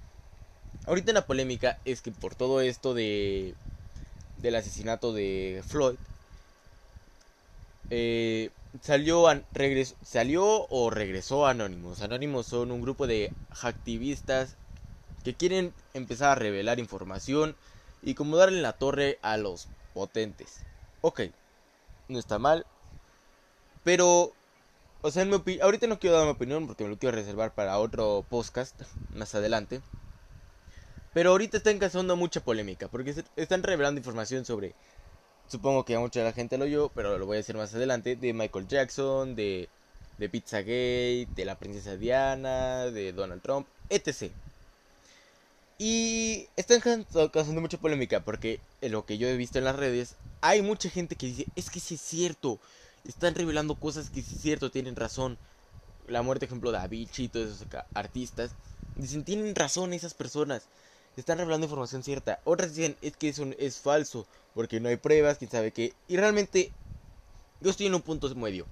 Ahorita 0.86 1.14
la 1.14 1.26
polémica 1.26 1.80
es 1.86 2.02
que 2.02 2.12
por 2.12 2.36
todo 2.36 2.62
esto 2.62 2.94
de 2.94 3.56
del 4.38 4.56
asesinato 4.56 5.14
de 5.14 5.64
Floyd, 5.66 5.96
eh, 7.90 8.52
salió, 8.82 9.26
salió 10.02 10.68
o 10.70 10.90
regresó 10.90 11.46
Anonymous. 11.46 12.02
Anonymous 12.02 12.48
son 12.48 12.72
un 12.72 12.82
grupo 12.82 13.08
de 13.08 13.32
activistas 13.62 14.56
que 15.24 15.34
quieren 15.34 15.74
empezar 15.94 16.32
a 16.32 16.36
revelar 16.36 16.80
información 16.80 17.56
y 18.02 18.14
como 18.14 18.38
darle 18.38 18.62
la 18.62 18.74
torre 18.74 19.18
a 19.22 19.38
los 19.38 19.68
potentes. 19.94 20.64
Ok, 21.02 21.22
no 22.08 22.20
está 22.20 22.38
mal. 22.40 22.66
Pero, 23.84 24.34
o 25.02 25.12
sea, 25.12 25.28
ahorita 25.62 25.88
no 25.88 26.00
quiero 26.00 26.18
dar 26.18 26.26
mi 26.26 26.32
opinión 26.32 26.68
porque 26.68 26.84
me 26.84 26.90
lo 26.90 26.98
quiero 26.98 27.16
reservar 27.16 27.54
para 27.54 27.80
otro 27.80 28.26
podcast 28.30 28.82
más 29.14 29.36
adelante. 29.36 29.82
Pero 31.14 31.32
ahorita 31.32 31.58
están 31.58 31.80
causando 31.80 32.16
mucha 32.16 32.42
polémica 32.42 32.88
porque 32.90 33.16
están 33.38 33.64
revelando 33.64 34.00
información 34.00 34.44
sobre, 34.44 34.76
supongo 35.48 35.86
que 35.86 35.96
a 35.96 36.00
mucha 36.00 36.20
de 36.20 36.26
la 36.26 36.34
gente 36.34 36.58
lo 36.58 36.66
oyó, 36.66 36.90
pero 36.90 37.18
lo 37.18 37.26
voy 37.26 37.36
a 37.36 37.38
decir 37.38 37.56
más 37.56 37.74
adelante, 37.74 38.16
de 38.16 38.34
Michael 38.34 38.68
Jackson, 38.68 39.36
de, 39.36 39.70
de 40.18 40.30
Pizzagate, 40.30 41.28
de 41.36 41.46
la 41.46 41.58
princesa 41.58 41.96
Diana, 41.98 42.86
de 42.86 43.14
Donald 43.14 43.42
Trump, 43.42 43.68
etc. 43.90 44.32
Y 45.78 46.48
están 46.56 47.06
causando 47.32 47.62
mucha 47.62 47.78
polémica 47.78 48.22
porque 48.22 48.60
en 48.82 48.94
lo 48.94 49.06
que 49.06 49.18
yo 49.18 49.28
he 49.28 49.36
visto 49.36 49.58
en 49.58 49.66
las 49.66 49.76
redes 49.76 50.16
hay 50.42 50.62
mucha 50.62 50.90
gente 50.90 51.16
que 51.16 51.28
dice, 51.28 51.48
es 51.56 51.70
que 51.70 51.80
sí 51.80 51.96
es 51.96 52.02
cierto, 52.02 52.60
están 53.08 53.36
revelando 53.36 53.76
cosas 53.76 54.10
que 54.10 54.22
sí 54.22 54.36
es 54.36 54.42
cierto, 54.42 54.72
tienen 54.72 54.96
razón. 54.96 55.38
La 56.08 56.22
muerte, 56.22 56.46
ejemplo, 56.46 56.72
de 56.72 56.78
Avicii 56.78 57.26
y 57.26 57.30
todos 57.30 57.50
esos 57.50 57.68
artistas. 57.94 58.52
Dicen, 58.96 59.24
tienen 59.24 59.56
razón 59.56 59.92
esas 59.94 60.14
personas. 60.14 60.64
Están 61.18 61.38
revelando 61.38 61.66
información 61.66 62.04
cierta. 62.04 62.40
Otras 62.44 62.76
dicen, 62.76 62.98
es 63.02 63.16
que 63.16 63.30
eso 63.30 63.46
es 63.58 63.80
falso, 63.80 64.28
porque 64.54 64.80
no 64.80 64.90
hay 64.90 64.98
pruebas, 64.98 65.38
quién 65.38 65.50
sabe 65.50 65.72
qué. 65.72 65.94
Y 66.08 66.18
realmente, 66.18 66.72
yo 67.62 67.72
estoy 67.72 67.86
en 67.86 67.96
un 67.96 68.02
punto 68.02 68.34
medio. 68.36 68.66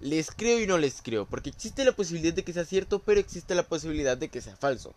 Les 0.00 0.30
creo 0.30 0.60
y 0.60 0.66
no 0.66 0.78
les 0.78 1.02
creo, 1.02 1.26
porque 1.26 1.50
existe 1.50 1.84
la 1.84 1.92
posibilidad 1.92 2.34
de 2.34 2.44
que 2.44 2.52
sea 2.52 2.64
cierto, 2.64 3.00
pero 3.00 3.20
existe 3.20 3.54
la 3.54 3.64
posibilidad 3.64 4.16
de 4.16 4.28
que 4.28 4.40
sea 4.40 4.56
falso. 4.56 4.94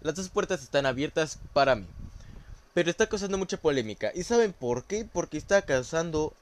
Las 0.00 0.16
dos 0.16 0.28
puertas 0.28 0.62
están 0.62 0.86
abiertas 0.86 1.38
para 1.52 1.76
mí. 1.76 1.86
Pero 2.72 2.90
está 2.90 3.08
causando 3.08 3.38
mucha 3.38 3.56
polémica. 3.56 4.10
¿Y 4.14 4.24
saben 4.24 4.52
por 4.52 4.84
qué? 4.84 5.04
Porque 5.04 5.38
está 5.38 5.62
causando, 5.62 6.34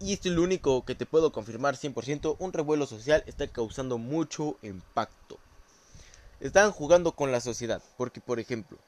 y 0.00 0.12
esto 0.12 0.28
es 0.28 0.34
lo 0.34 0.42
único 0.42 0.84
que 0.84 0.94
te 0.94 1.06
puedo 1.06 1.32
confirmar 1.32 1.76
100%, 1.76 2.36
un 2.38 2.52
revuelo 2.52 2.86
social 2.86 3.24
está 3.26 3.46
causando 3.46 3.96
mucho 3.96 4.58
impacto. 4.62 5.38
Están 6.40 6.72
jugando 6.72 7.12
con 7.12 7.32
la 7.32 7.40
sociedad. 7.40 7.82
Porque, 7.96 8.20
por 8.20 8.40
ejemplo, 8.40 8.78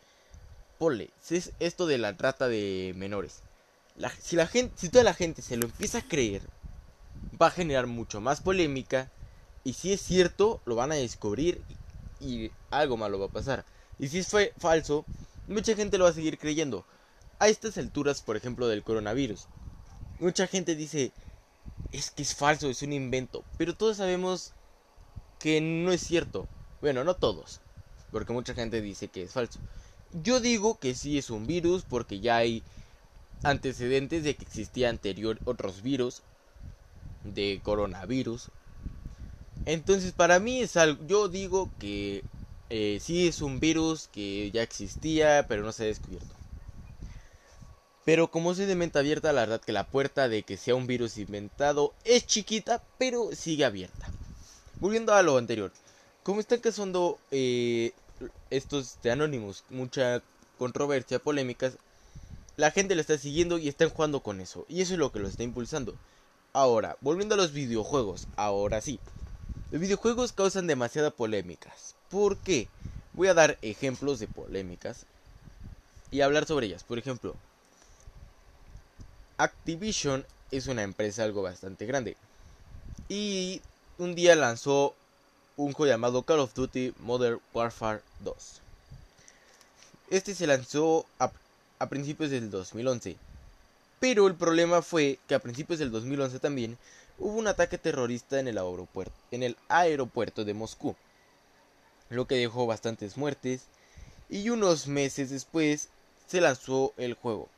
pole, 0.78 1.10
si 1.20 1.36
es 1.36 1.52
esto 1.60 1.86
de 1.86 1.98
la 1.98 2.16
trata 2.16 2.48
de 2.48 2.92
menores. 2.96 3.42
si, 4.20 4.36
la 4.36 4.46
gente, 4.46 4.74
si 4.76 4.88
toda 4.88 5.04
la 5.04 5.14
gente 5.14 5.42
se 5.42 5.56
lo 5.56 5.66
empieza 5.66 5.98
a 5.98 6.08
creer, 6.08 6.42
va 7.40 7.48
a 7.48 7.50
generar 7.50 7.86
mucho 7.86 8.20
más 8.20 8.40
polémica. 8.40 9.10
Y 9.64 9.74
si 9.74 9.92
es 9.92 10.00
cierto, 10.00 10.60
lo 10.64 10.74
van 10.74 10.92
a 10.92 10.96
descubrir 10.96 11.62
y 12.20 12.50
algo 12.70 12.96
malo 12.96 13.18
va 13.18 13.26
a 13.26 13.30
pasar. 13.30 13.64
Y 13.98 14.08
si 14.08 14.22
fue 14.22 14.54
falso, 14.56 15.04
mucha 15.48 15.74
gente 15.74 15.98
lo 15.98 16.04
va 16.04 16.10
a 16.10 16.14
seguir 16.14 16.38
creyendo. 16.38 16.86
A 17.38 17.48
estas 17.48 17.76
alturas, 17.78 18.22
por 18.22 18.36
ejemplo, 18.36 18.68
del 18.68 18.82
coronavirus. 18.82 19.46
Mucha 20.18 20.46
gente 20.46 20.74
dice, 20.74 21.12
es 21.92 22.10
que 22.10 22.22
es 22.22 22.34
falso, 22.34 22.68
es 22.68 22.82
un 22.82 22.92
invento. 22.92 23.44
Pero 23.58 23.74
todos 23.74 23.98
sabemos 23.98 24.52
que 25.38 25.60
no 25.60 25.92
es 25.92 26.00
cierto. 26.02 26.48
Bueno, 26.80 27.04
no 27.04 27.14
todos. 27.14 27.60
porque 28.10 28.32
mucha 28.32 28.54
gente 28.54 28.80
dice 28.80 29.08
que 29.08 29.22
es 29.22 29.32
falso. 29.32 29.60
Yo 30.12 30.40
digo 30.40 30.78
que 30.78 30.94
sí 30.94 31.18
es 31.18 31.30
un 31.30 31.46
virus 31.46 31.84
porque 31.88 32.18
ya 32.18 32.38
hay 32.38 32.64
antecedentes 33.44 34.24
de 34.24 34.34
que 34.34 34.44
existía 34.44 34.88
anterior 34.90 35.38
otros 35.44 35.82
virus 35.82 36.22
de 37.22 37.60
coronavirus. 37.62 38.48
Entonces 39.66 40.12
para 40.12 40.40
mí 40.40 40.60
es 40.60 40.76
algo, 40.76 41.06
yo 41.06 41.28
digo 41.28 41.70
que 41.78 42.24
eh, 42.70 42.98
sí 43.00 43.28
es 43.28 43.42
un 43.42 43.60
virus 43.60 44.08
que 44.08 44.50
ya 44.50 44.62
existía 44.62 45.46
pero 45.48 45.62
no 45.62 45.72
se 45.72 45.84
ha 45.84 45.86
descubierto. 45.86 46.34
Pero 48.04 48.30
como 48.30 48.54
soy 48.54 48.66
de 48.66 48.74
mente 48.74 48.98
abierta, 48.98 49.32
la 49.32 49.42
verdad 49.42 49.60
que 49.60 49.72
la 49.72 49.86
puerta 49.86 50.28
de 50.28 50.42
que 50.42 50.56
sea 50.56 50.74
un 50.74 50.86
virus 50.86 51.18
inventado 51.18 51.94
es 52.04 52.26
chiquita, 52.26 52.82
pero 52.98 53.30
sigue 53.32 53.64
abierta. 53.64 54.08
Volviendo 54.80 55.14
a 55.14 55.22
lo 55.22 55.36
anterior, 55.36 55.70
como 56.22 56.40
están 56.40 56.60
causando 56.60 57.18
eh, 57.30 57.92
estos 58.50 59.00
de 59.02 59.10
Anonymous 59.10 59.64
mucha 59.70 60.22
controversia, 60.58 61.18
polémicas, 61.18 61.78
la 62.56 62.70
gente 62.70 62.94
lo 62.94 63.00
está 63.00 63.16
siguiendo 63.16 63.58
y 63.58 63.68
están 63.68 63.88
jugando 63.88 64.20
con 64.20 64.40
eso. 64.40 64.66
Y 64.68 64.82
eso 64.82 64.92
es 64.92 64.98
lo 64.98 65.12
que 65.12 65.18
lo 65.18 65.28
está 65.28 65.42
impulsando. 65.42 65.94
Ahora, 66.52 66.96
volviendo 67.00 67.34
a 67.34 67.38
los 67.38 67.52
videojuegos, 67.52 68.28
ahora 68.36 68.80
sí. 68.80 69.00
Los 69.70 69.80
videojuegos 69.80 70.32
causan 70.32 70.66
demasiadas 70.66 71.12
polémicas. 71.12 71.94
¿Por 72.10 72.36
qué? 72.38 72.68
Voy 73.14 73.28
a 73.28 73.34
dar 73.34 73.56
ejemplos 73.62 74.18
de 74.18 74.26
polémicas 74.26 75.06
y 76.10 76.20
hablar 76.20 76.46
sobre 76.46 76.66
ellas. 76.66 76.82
Por 76.82 76.98
ejemplo, 76.98 77.34
Activision 79.38 80.26
es 80.50 80.66
una 80.66 80.82
empresa 80.82 81.24
algo 81.24 81.40
bastante 81.40 81.86
grande. 81.86 82.16
Y 83.08 83.62
un 83.98 84.14
día 84.14 84.34
lanzó 84.36 84.94
un 85.64 85.74
juego 85.74 85.92
llamado 85.92 86.22
Call 86.22 86.40
of 86.40 86.54
Duty 86.54 86.94
Modern 87.00 87.38
Warfare 87.52 88.00
2. 88.20 88.60
Este 90.08 90.34
se 90.34 90.46
lanzó 90.46 91.04
a, 91.18 91.30
principios 91.88 92.30
del 92.30 92.50
2011. 92.50 93.16
Pero 94.00 94.26
el 94.26 94.34
problema 94.34 94.80
fue 94.80 95.18
que 95.28 95.34
a 95.34 95.38
principios 95.38 95.78
del 95.78 95.90
2011 95.90 96.38
también 96.38 96.78
hubo 97.18 97.36
un 97.36 97.46
ataque 97.46 97.76
terrorista 97.76 98.40
en 98.40 98.48
el 98.48 98.56
aeropuerto, 98.56 99.14
en 99.30 99.42
el 99.42 99.56
aeropuerto 99.68 100.46
de 100.46 100.54
Moscú. 100.54 100.96
Lo 102.08 102.26
que 102.26 102.36
dejó 102.36 102.66
bastantes 102.66 103.18
muertes. 103.18 103.64
Y 104.30 104.48
unos 104.48 104.86
meses 104.86 105.28
después 105.28 105.88
se 106.26 106.40
lanzó 106.40 106.94
el 106.96 107.14
juego. 107.14 107.48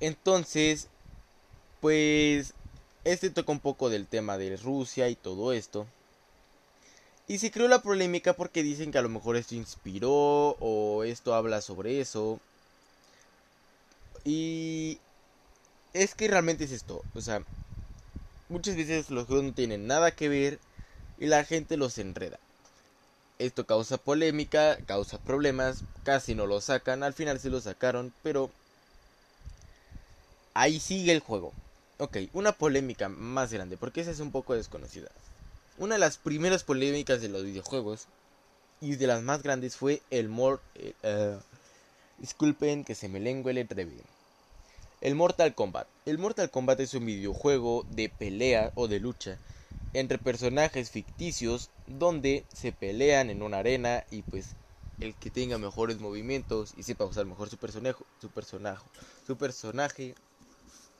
Entonces, 0.00 0.88
pues, 1.80 2.54
este 3.04 3.30
toca 3.30 3.52
un 3.52 3.60
poco 3.60 3.88
del 3.88 4.08
tema 4.08 4.36
de 4.36 4.56
Rusia 4.56 5.08
y 5.08 5.14
todo 5.14 5.52
esto. 5.52 5.86
Y 7.32 7.38
se 7.38 7.50
creó 7.50 7.66
la 7.66 7.80
polémica 7.80 8.34
porque 8.34 8.62
dicen 8.62 8.92
que 8.92 8.98
a 8.98 9.02
lo 9.02 9.08
mejor 9.08 9.36
esto 9.36 9.54
inspiró 9.54 10.50
o 10.60 11.02
esto 11.02 11.34
habla 11.34 11.62
sobre 11.62 11.98
eso. 11.98 12.38
Y 14.22 14.98
es 15.94 16.14
que 16.14 16.28
realmente 16.28 16.64
es 16.64 16.72
esto. 16.72 17.00
O 17.14 17.22
sea, 17.22 17.42
muchas 18.50 18.76
veces 18.76 19.08
los 19.08 19.26
juegos 19.28 19.46
no 19.46 19.54
tienen 19.54 19.86
nada 19.86 20.10
que 20.10 20.28
ver 20.28 20.58
y 21.18 21.24
la 21.24 21.42
gente 21.46 21.78
los 21.78 21.96
enreda. 21.96 22.38
Esto 23.38 23.64
causa 23.64 23.96
polémica, 23.96 24.76
causa 24.84 25.16
problemas, 25.16 25.84
casi 26.04 26.34
no 26.34 26.44
lo 26.44 26.60
sacan, 26.60 27.02
al 27.02 27.14
final 27.14 27.40
se 27.40 27.48
lo 27.48 27.62
sacaron, 27.62 28.12
pero 28.22 28.50
ahí 30.52 30.78
sigue 30.78 31.12
el 31.12 31.20
juego. 31.20 31.54
Ok, 31.96 32.18
una 32.34 32.52
polémica 32.52 33.08
más 33.08 33.54
grande, 33.54 33.78
porque 33.78 34.02
esa 34.02 34.10
es 34.10 34.20
un 34.20 34.32
poco 34.32 34.52
desconocida. 34.52 35.08
Una 35.78 35.94
de 35.94 36.00
las 36.00 36.18
primeras 36.18 36.64
polémicas 36.64 37.20
de 37.20 37.28
los 37.28 37.44
videojuegos 37.44 38.06
y 38.80 38.96
de 38.96 39.06
las 39.06 39.22
más 39.22 39.42
grandes 39.42 39.76
fue 39.76 40.02
el 40.10 40.28
Mor... 40.28 40.60
Eh, 40.74 40.94
eh, 41.02 41.38
disculpen 42.18 42.84
que 42.84 42.94
se 42.94 43.08
me 43.08 43.20
lengue 43.20 43.50
el. 43.50 44.04
El 45.00 45.14
Mortal 45.14 45.54
Kombat. 45.54 45.88
El 46.06 46.18
Mortal 46.18 46.50
Kombat 46.50 46.78
es 46.80 46.94
un 46.94 47.06
videojuego 47.06 47.84
de 47.90 48.08
pelea 48.08 48.70
o 48.76 48.86
de 48.86 49.00
lucha 49.00 49.38
entre 49.94 50.18
personajes 50.18 50.90
ficticios 50.90 51.70
donde 51.86 52.44
se 52.52 52.72
pelean 52.72 53.30
en 53.30 53.42
una 53.42 53.58
arena 53.58 54.04
y 54.10 54.22
pues 54.22 54.54
el 55.00 55.14
que 55.14 55.30
tenga 55.30 55.58
mejores 55.58 55.98
movimientos 55.98 56.74
y 56.76 56.84
sepa 56.84 57.04
usar 57.04 57.26
mejor 57.26 57.50
su 57.50 57.56
personaje, 57.56 58.04
su 58.20 58.30
personaje, 58.30 58.84
su 59.26 59.36
personaje 59.36 60.14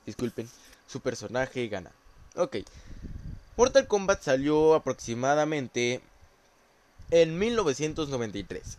disculpen, 0.05 0.49
su 0.87 0.99
personaje 0.99 1.67
gana. 1.67 1.91
Ok. 2.35 2.57
Mortal 3.55 3.87
Kombat 3.87 4.21
salió 4.21 4.73
aproximadamente 4.73 6.01
en 7.11 7.37
1993. 7.37 8.77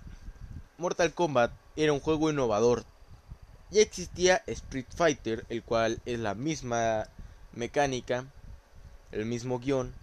Mortal 0.79 1.14
Kombat 1.14 1.53
era 1.77 1.93
un 1.93 2.01
juego 2.01 2.31
innovador. 2.31 2.85
Ya 3.70 3.83
existía 3.83 4.43
Street 4.47 4.87
Fighter, 4.95 5.47
el 5.49 5.62
cual 5.62 6.01
es 6.05 6.18
la 6.18 6.35
misma 6.35 7.07
mecánica, 7.53 8.25
el 9.12 9.27
mismo 9.27 9.61
guion. 9.61 9.95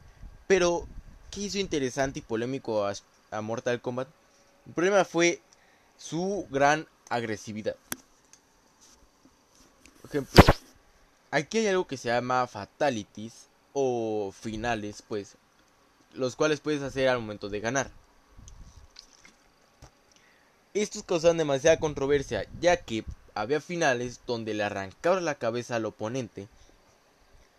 Pero, 0.48 0.88
¿qué 1.32 1.42
hizo 1.42 1.58
interesante 1.58 2.20
y 2.20 2.24
polémico 2.24 2.86
a, 2.86 2.94
a 3.32 3.42
Mortal 3.42 3.82
Kombat? 3.82 4.08
El 4.68 4.74
problema 4.74 5.04
fue 5.04 5.42
su 5.98 6.48
gran 6.50 6.88
agresividad. 7.10 7.76
Por 10.02 10.10
ejemplo, 10.10 10.44
Aquí 11.34 11.60
hay 11.60 11.68
algo 11.68 11.88
que 11.88 11.96
se 11.96 12.10
llama 12.10 12.46
fatalities 12.46 13.48
o 13.74 14.34
finales, 14.38 15.04
pues, 15.08 15.36
los 16.14 16.36
cuales 16.36 16.60
puedes 16.60 16.82
hacer 16.82 17.08
al 17.08 17.20
momento 17.20 17.50
de 17.50 17.60
ganar. 17.60 17.92
Estos 20.74 21.04
causaron 21.04 21.38
demasiada 21.38 21.80
controversia, 21.80 22.48
ya 22.60 22.78
que 22.78 23.04
había 23.34 23.60
finales 23.60 24.22
donde 24.26 24.54
le 24.54 24.64
arrancaba 24.64 25.20
la 25.20 25.36
cabeza 25.36 25.76
al 25.76 25.86
oponente 25.86 26.48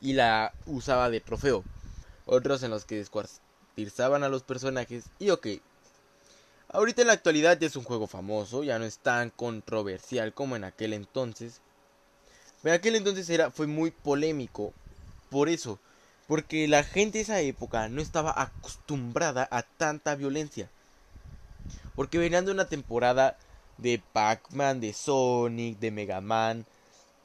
y 0.01 0.15
la 0.15 0.53
usaba 0.67 1.11
de 1.11 1.21
trofeo. 1.21 1.65
Otros 2.27 2.63
en 2.63 2.71
los 2.71 2.85
que 2.85 2.97
descuartizaban 2.97 4.25
a 4.25 4.29
los 4.29 4.43
personajes 4.43 5.05
y 5.19 5.31
ok. 5.31 5.47
Ahorita 6.69 7.03
en 7.03 7.09
la 7.09 7.13
actualidad 7.13 7.59
ya 7.59 7.67
es 7.67 7.77
un 7.77 7.85
juego 7.85 8.07
famoso, 8.07 8.65
ya 8.65 8.79
no 8.79 8.87
es 8.87 8.99
tan 8.99 9.29
controversial 9.29 10.33
como 10.33 10.57
en 10.57 10.65
aquel 10.65 10.95
entonces. 10.95 11.61
En 12.65 12.73
aquel 12.73 12.97
entonces 12.97 13.29
era, 13.29 13.51
fue 13.51 13.67
muy 13.67 13.91
polémico. 13.91 14.73
Por 15.31 15.49
eso. 15.49 15.79
Porque 16.29 16.69
la 16.69 16.85
gente 16.85 17.19
de 17.19 17.23
esa 17.23 17.41
época 17.41 17.89
no 17.89 18.01
estaba 18.01 18.41
acostumbrada 18.41 19.49
a 19.51 19.63
tanta 19.63 20.15
violencia. 20.15 20.71
Porque 21.95 22.19
venían 22.19 22.45
de 22.45 22.53
una 22.53 22.69
temporada 22.69 23.37
de 23.79 24.03
Pac-Man, 24.13 24.81
de 24.81 24.93
Sonic, 24.93 25.79
de 25.79 25.91
Mega 25.91 26.21
Man, 26.21 26.65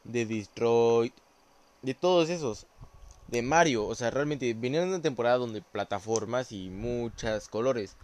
de 0.04 0.26
Detroit, 0.26 1.14
de 1.82 1.94
todos 1.94 2.30
esos. 2.30 2.66
De 3.28 3.42
Mario, 3.42 3.86
o 3.86 3.94
sea, 3.94 4.10
realmente 4.10 4.54
venían 4.54 4.84
de 4.84 4.96
una 4.96 5.02
temporada 5.02 5.38
donde 5.38 5.62
plataformas 5.62 6.52
y 6.52 6.70
muchos 6.70 7.50
colores. 7.50 7.96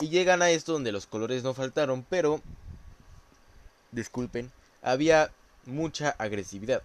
Y 0.00 0.08
llegan 0.08 0.42
a 0.42 0.50
esto 0.50 0.72
donde 0.72 0.92
los 0.92 1.06
colores 1.06 1.42
no 1.42 1.54
faltaron, 1.54 2.04
pero... 2.08 2.42
Disculpen, 3.90 4.52
había 4.82 5.30
mucha 5.64 6.10
agresividad. 6.10 6.82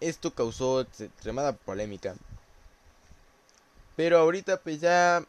Esto 0.00 0.32
causó 0.32 0.82
extremada 0.82 1.54
polémica. 1.54 2.14
Pero 3.98 4.18
ahorita 4.18 4.60
pues 4.60 4.80
ya 4.80 5.26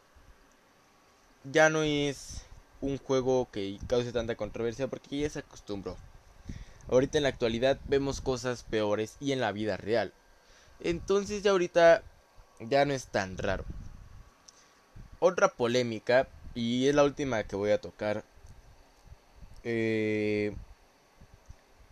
ya 1.52 1.70
no 1.70 1.82
es 1.82 2.42
un 2.80 2.98
juego 2.98 3.48
que 3.50 3.76
cause 3.88 4.12
tanta 4.12 4.36
controversia 4.36 4.86
porque 4.86 5.18
ya 5.18 5.28
se 5.28 5.40
acostumbró. 5.40 5.96
Ahorita 6.88 7.18
en 7.18 7.24
la 7.24 7.30
actualidad 7.30 7.80
vemos 7.88 8.20
cosas 8.20 8.62
peores 8.62 9.16
y 9.18 9.32
en 9.32 9.40
la 9.40 9.50
vida 9.50 9.76
real. 9.76 10.12
Entonces 10.78 11.42
ya 11.42 11.50
ahorita 11.50 12.04
ya 12.60 12.84
no 12.84 12.94
es 12.94 13.06
tan 13.06 13.38
raro. 13.38 13.64
Otra 15.18 15.48
polémica, 15.48 16.28
y 16.54 16.86
es 16.86 16.94
la 16.94 17.02
última 17.02 17.42
que 17.42 17.56
voy 17.56 17.72
a 17.72 17.80
tocar, 17.80 18.22
eh, 19.64 20.54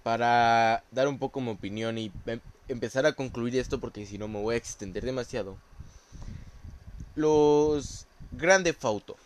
para 0.05 0.85
dar 0.93 1.09
un 1.09 1.19
poco 1.19 1.41
mi 1.41 1.51
opinión 1.51 1.99
y 1.99 2.13
em, 2.27 2.39
empezar 2.69 3.05
a 3.05 3.15
concluir 3.15 3.57
esto 3.57 3.81
porque 3.81 4.07
si 4.07 4.17
no 4.17 4.29
me 4.29 4.41
voy 4.41 4.55
a 4.55 4.59
extender 4.59 5.05
demasiado. 5.05 5.57
Los 7.19 8.07
Grande 8.31 8.73
Fauto 8.73 9.17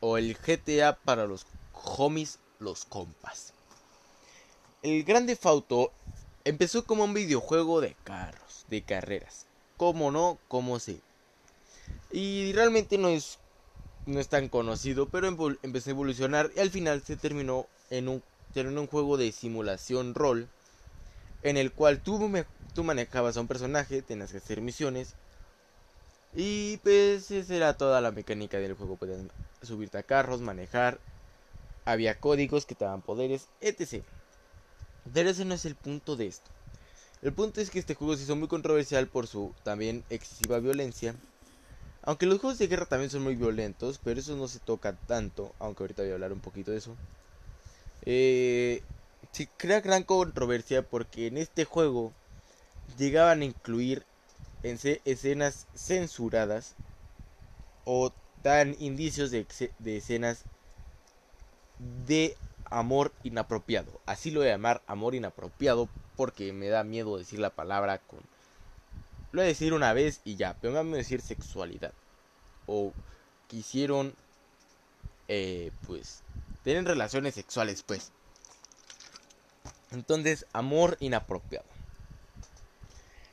o 0.00 0.16
el 0.16 0.34
GTA 0.34 0.96
para 0.96 1.26
los 1.26 1.44
homies, 1.74 2.38
los 2.58 2.86
compas. 2.86 3.52
El 4.82 5.04
Grande 5.04 5.36
Fauto 5.36 5.92
empezó 6.46 6.86
como 6.86 7.04
un 7.04 7.12
videojuego 7.12 7.82
de 7.82 7.94
carros, 8.02 8.64
de 8.70 8.80
carreras. 8.80 9.44
Como 9.76 10.10
no, 10.10 10.38
como 10.48 10.78
sí. 10.78 11.02
Y 12.12 12.50
realmente 12.54 12.96
no 12.96 13.08
es 13.08 13.36
no 14.06 14.20
es 14.20 14.28
tan 14.28 14.48
conocido, 14.48 15.04
pero 15.04 15.28
empezó 15.62 15.90
a 15.90 15.92
evolucionar 15.92 16.50
y 16.56 16.60
al 16.60 16.70
final 16.70 17.02
se 17.02 17.16
terminó 17.16 17.66
en 17.90 18.08
un 18.08 18.22
era 18.54 18.70
un 18.70 18.86
juego 18.86 19.18
de 19.18 19.32
simulación 19.32 20.14
rol 20.14 20.48
en 21.42 21.58
el 21.58 21.72
cual 21.72 22.00
tú, 22.00 22.32
tú 22.72 22.84
manejabas 22.84 23.36
a 23.36 23.42
un 23.42 23.48
personaje, 23.48 24.00
tenías 24.00 24.32
que 24.32 24.38
hacer 24.38 24.62
misiones 24.62 25.14
y 26.34 26.76
pues 26.78 27.30
esa 27.30 27.54
era 27.54 27.76
toda 27.76 28.00
la 28.00 28.12
mecánica 28.12 28.58
del 28.58 28.74
juego. 28.74 28.96
Pues, 28.96 29.10
subirte 29.62 29.98
a 29.98 30.02
carros, 30.02 30.40
manejar. 30.40 30.98
Había 31.84 32.20
códigos 32.20 32.66
que 32.66 32.74
te 32.74 32.84
daban 32.84 33.02
poderes, 33.02 33.48
etc. 33.60 34.04
Pero 35.12 35.30
ese 35.30 35.44
no 35.44 35.54
es 35.54 35.64
el 35.64 35.74
punto 35.74 36.16
de 36.16 36.26
esto. 36.26 36.50
El 37.22 37.32
punto 37.32 37.60
es 37.60 37.70
que 37.70 37.78
este 37.78 37.94
juego 37.94 38.16
se 38.16 38.22
hizo 38.22 38.36
muy 38.36 38.46
controversial 38.46 39.08
por 39.08 39.26
su 39.26 39.54
también 39.64 40.04
excesiva 40.10 40.60
violencia. 40.60 41.14
Aunque 42.02 42.26
los 42.26 42.38
juegos 42.38 42.58
de 42.58 42.68
guerra 42.68 42.86
también 42.86 43.10
son 43.10 43.22
muy 43.22 43.34
violentos, 43.34 43.98
pero 44.02 44.20
eso 44.20 44.36
no 44.36 44.48
se 44.48 44.60
toca 44.60 44.92
tanto, 45.06 45.52
aunque 45.58 45.82
ahorita 45.82 46.02
voy 46.02 46.12
a 46.12 46.14
hablar 46.14 46.32
un 46.32 46.40
poquito 46.40 46.70
de 46.70 46.78
eso. 46.78 46.96
Eh, 48.02 48.82
se 49.32 49.48
crea 49.56 49.80
gran 49.80 50.04
controversia 50.04 50.82
porque 50.82 51.26
en 51.26 51.38
este 51.38 51.64
juego 51.64 52.12
llegaban 52.96 53.42
a 53.42 53.44
incluir 53.44 54.04
escenas 54.62 55.66
censuradas 55.74 56.74
o 57.84 58.12
dan 58.42 58.76
indicios 58.78 59.30
de, 59.30 59.46
escenas 59.84 60.44
de 62.06 62.36
amor 62.66 63.12
inapropiado. 63.22 64.00
Así 64.06 64.30
lo 64.30 64.40
voy 64.40 64.48
a 64.48 64.52
llamar 64.52 64.82
amor 64.86 65.14
inapropiado 65.14 65.88
porque 66.16 66.52
me 66.52 66.68
da 66.68 66.84
miedo 66.84 67.16
decir 67.16 67.38
la 67.38 67.50
palabra 67.50 67.98
con... 67.98 68.20
Lo 69.32 69.40
voy 69.40 69.44
a 69.44 69.48
decir 69.48 69.72
una 69.74 69.92
vez 69.92 70.20
y 70.24 70.36
ya, 70.36 70.56
pero 70.60 70.84
me 70.84 70.94
a 70.94 70.96
decir 70.96 71.20
sexualidad. 71.20 71.92
O 72.66 72.92
quisieron, 73.46 74.14
eh, 75.28 75.70
pues, 75.86 76.22
tener 76.64 76.84
relaciones 76.84 77.34
sexuales, 77.34 77.82
pues. 77.82 78.12
Entonces, 79.90 80.46
amor 80.52 80.96
inapropiado. 81.00 81.77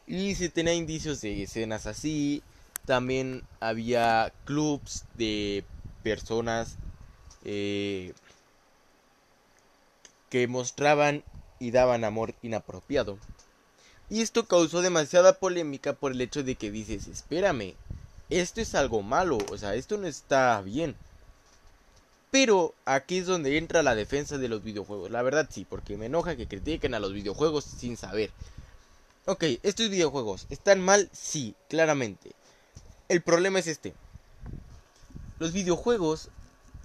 Y 0.07 0.35
se 0.35 0.49
tenía 0.49 0.73
indicios 0.73 1.21
de 1.21 1.43
escenas 1.43 1.85
así. 1.87 2.43
También 2.85 3.43
había 3.59 4.31
clubs 4.45 5.05
de 5.15 5.65
personas 6.03 6.77
eh, 7.43 8.13
que 10.29 10.47
mostraban 10.47 11.23
y 11.59 11.71
daban 11.71 12.03
amor 12.03 12.35
inapropiado. 12.43 13.17
Y 14.09 14.21
esto 14.21 14.45
causó 14.47 14.81
demasiada 14.81 15.39
polémica 15.39 15.93
por 15.93 16.11
el 16.11 16.21
hecho 16.21 16.43
de 16.43 16.55
que 16.55 16.69
dices, 16.69 17.07
espérame, 17.07 17.73
esto 18.29 18.61
es 18.61 18.75
algo 18.75 19.01
malo, 19.01 19.39
o 19.49 19.57
sea, 19.57 19.73
esto 19.75 19.97
no 19.97 20.05
está 20.05 20.61
bien. 20.61 20.95
Pero 22.29 22.75
aquí 22.85 23.19
es 23.19 23.27
donde 23.27 23.57
entra 23.57 23.81
la 23.81 23.95
defensa 23.95 24.37
de 24.37 24.49
los 24.49 24.63
videojuegos. 24.63 25.09
La 25.09 25.21
verdad 25.21 25.47
sí, 25.49 25.65
porque 25.67 25.97
me 25.97 26.07
enoja 26.07 26.35
que 26.35 26.47
critiquen 26.47 26.93
a 26.93 26.99
los 26.99 27.13
videojuegos 27.13 27.63
sin 27.63 27.97
saber. 27.97 28.29
Ok, 29.27 29.43
estos 29.63 29.89
videojuegos 29.89 30.45
están 30.51 30.79
mal, 30.81 31.09
sí, 31.11 31.55
claramente. 31.67 32.33
El 33.09 33.23
problema 33.23 33.57
es 33.57 33.65
este. 33.65 33.95
Los 35.39 35.51
videojuegos 35.51 36.29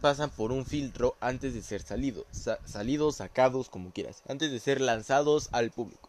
pasan 0.01 0.31
por 0.31 0.51
un 0.51 0.65
filtro 0.65 1.17
antes 1.21 1.53
de 1.53 1.61
ser 1.61 1.83
salidos, 1.83 2.25
salidos, 2.65 3.17
sacados, 3.17 3.69
como 3.69 3.91
quieras, 3.91 4.23
antes 4.27 4.51
de 4.51 4.59
ser 4.59 4.81
lanzados 4.81 5.51
al 5.53 5.71
público. 5.71 6.09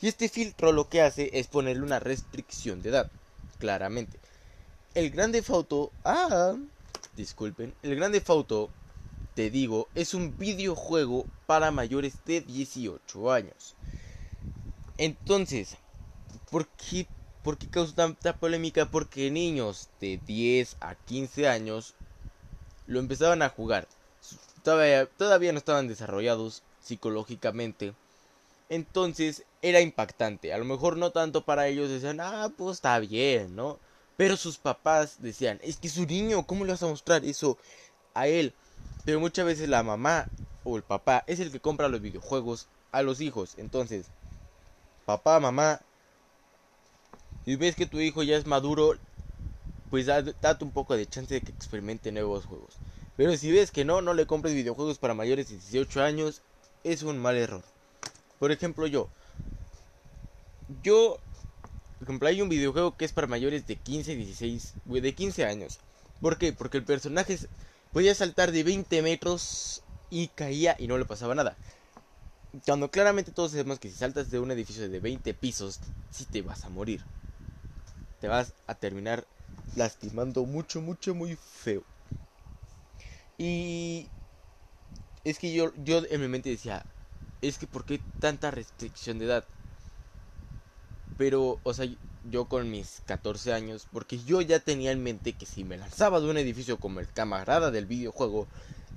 Y 0.00 0.08
este 0.08 0.30
filtro 0.30 0.72
lo 0.72 0.88
que 0.88 1.02
hace 1.02 1.28
es 1.34 1.48
ponerle 1.48 1.82
una 1.82 2.00
restricción 2.00 2.80
de 2.80 2.88
edad, 2.88 3.10
claramente. 3.58 4.18
El 4.94 5.10
Grande 5.10 5.44
Auto, 5.48 5.92
ah, 6.06 6.56
disculpen, 7.14 7.74
el 7.82 7.94
Grande 7.96 8.22
Auto, 8.26 8.70
te 9.34 9.50
digo, 9.50 9.88
es 9.94 10.14
un 10.14 10.34
videojuego 10.38 11.26
para 11.44 11.70
mayores 11.70 12.14
de 12.24 12.40
18 12.40 13.30
años. 13.30 13.76
Entonces, 15.02 15.78
¿por 16.48 16.68
qué, 16.68 17.08
¿por 17.42 17.58
qué 17.58 17.66
causa 17.66 17.92
tanta 17.92 18.36
polémica? 18.36 18.88
Porque 18.88 19.32
niños 19.32 19.88
de 20.00 20.20
10 20.24 20.76
a 20.78 20.94
15 20.94 21.48
años 21.48 21.94
lo 22.86 23.00
empezaban 23.00 23.42
a 23.42 23.48
jugar. 23.48 23.88
Todavía, 24.62 25.06
todavía 25.06 25.50
no 25.50 25.58
estaban 25.58 25.88
desarrollados 25.88 26.62
psicológicamente. 26.80 27.94
Entonces 28.68 29.42
era 29.60 29.80
impactante. 29.80 30.52
A 30.52 30.58
lo 30.58 30.64
mejor 30.64 30.96
no 30.96 31.10
tanto 31.10 31.44
para 31.44 31.66
ellos 31.66 31.90
decían, 31.90 32.20
ah, 32.20 32.52
pues 32.56 32.76
está 32.76 32.96
bien, 33.00 33.56
¿no? 33.56 33.80
Pero 34.16 34.36
sus 34.36 34.56
papás 34.56 35.16
decían, 35.20 35.58
es 35.64 35.78
que 35.78 35.88
es 35.88 35.96
un 35.96 36.06
niño, 36.06 36.46
¿cómo 36.46 36.64
le 36.64 36.70
vas 36.74 36.82
a 36.84 36.86
mostrar 36.86 37.24
eso 37.24 37.58
a 38.14 38.28
él? 38.28 38.54
Pero 39.04 39.18
muchas 39.18 39.46
veces 39.46 39.68
la 39.68 39.82
mamá 39.82 40.28
o 40.62 40.76
el 40.76 40.84
papá 40.84 41.24
es 41.26 41.40
el 41.40 41.50
que 41.50 41.58
compra 41.58 41.88
los 41.88 42.00
videojuegos 42.00 42.68
a 42.92 43.02
los 43.02 43.20
hijos. 43.20 43.54
Entonces, 43.58 44.06
papá, 45.04 45.40
mamá, 45.40 45.80
si 47.44 47.56
ves 47.56 47.74
que 47.74 47.86
tu 47.86 48.00
hijo 48.00 48.22
ya 48.22 48.36
es 48.36 48.46
maduro, 48.46 48.94
pues 49.90 50.06
date 50.06 50.64
un 50.64 50.70
poco 50.70 50.96
de 50.96 51.06
chance 51.06 51.34
de 51.34 51.40
que 51.40 51.50
experimente 51.50 52.12
nuevos 52.12 52.46
juegos. 52.46 52.76
Pero 53.16 53.36
si 53.36 53.50
ves 53.50 53.70
que 53.70 53.84
no, 53.84 54.00
no 54.00 54.14
le 54.14 54.26
compres 54.26 54.54
videojuegos 54.54 54.98
para 54.98 55.14
mayores 55.14 55.48
de 55.48 55.56
18 55.56 56.02
años, 56.02 56.42
es 56.84 57.02
un 57.02 57.18
mal 57.18 57.36
error. 57.36 57.62
Por 58.38 58.52
ejemplo, 58.52 58.86
yo. 58.86 59.08
Yo 60.82 61.18
compré 62.06 62.42
un 62.42 62.48
videojuego 62.48 62.96
que 62.96 63.04
es 63.04 63.12
para 63.12 63.26
mayores 63.26 63.66
de 63.66 63.76
15, 63.76 64.16
16, 64.16 64.74
de 64.84 65.14
15 65.14 65.44
años. 65.44 65.78
¿Por 66.20 66.38
qué? 66.38 66.52
Porque 66.52 66.78
el 66.78 66.84
personaje 66.84 67.38
podía 67.92 68.14
saltar 68.14 68.52
de 68.52 68.62
20 68.62 69.02
metros 69.02 69.82
y 70.08 70.28
caía 70.28 70.76
y 70.78 70.86
no 70.86 70.96
le 70.96 71.04
pasaba 71.04 71.34
nada. 71.34 71.56
Cuando 72.66 72.90
claramente 72.90 73.32
todos 73.32 73.52
sabemos 73.52 73.78
que 73.78 73.88
si 73.88 73.96
saltas 73.96 74.30
de 74.30 74.38
un 74.38 74.50
edificio 74.50 74.86
de 74.88 75.00
20 75.00 75.32
pisos, 75.34 75.80
sí 76.10 76.26
te 76.26 76.42
vas 76.42 76.64
a 76.64 76.68
morir. 76.68 77.02
Te 78.20 78.28
vas 78.28 78.52
a 78.66 78.74
terminar 78.74 79.26
lastimando 79.74 80.44
mucho, 80.44 80.82
mucho, 80.82 81.14
muy 81.14 81.36
feo. 81.36 81.82
Y 83.38 84.06
es 85.24 85.38
que 85.38 85.52
yo, 85.54 85.72
yo 85.82 86.02
en 86.10 86.20
mi 86.20 86.28
mente 86.28 86.50
decía, 86.50 86.84
es 87.40 87.56
que 87.56 87.66
¿por 87.66 87.84
qué 87.84 88.00
tanta 88.20 88.50
restricción 88.50 89.18
de 89.18 89.24
edad? 89.24 89.44
Pero, 91.16 91.58
o 91.62 91.74
sea, 91.74 91.88
yo 92.30 92.44
con 92.46 92.70
mis 92.70 93.00
14 93.06 93.52
años, 93.54 93.86
porque 93.90 94.18
yo 94.18 94.42
ya 94.42 94.60
tenía 94.60 94.92
en 94.92 95.02
mente 95.02 95.32
que 95.32 95.46
si 95.46 95.64
me 95.64 95.78
lanzaba 95.78 96.20
de 96.20 96.28
un 96.28 96.36
edificio 96.36 96.78
como 96.78 97.00
el 97.00 97.08
camarada 97.08 97.70
del 97.70 97.86
videojuego, 97.86 98.46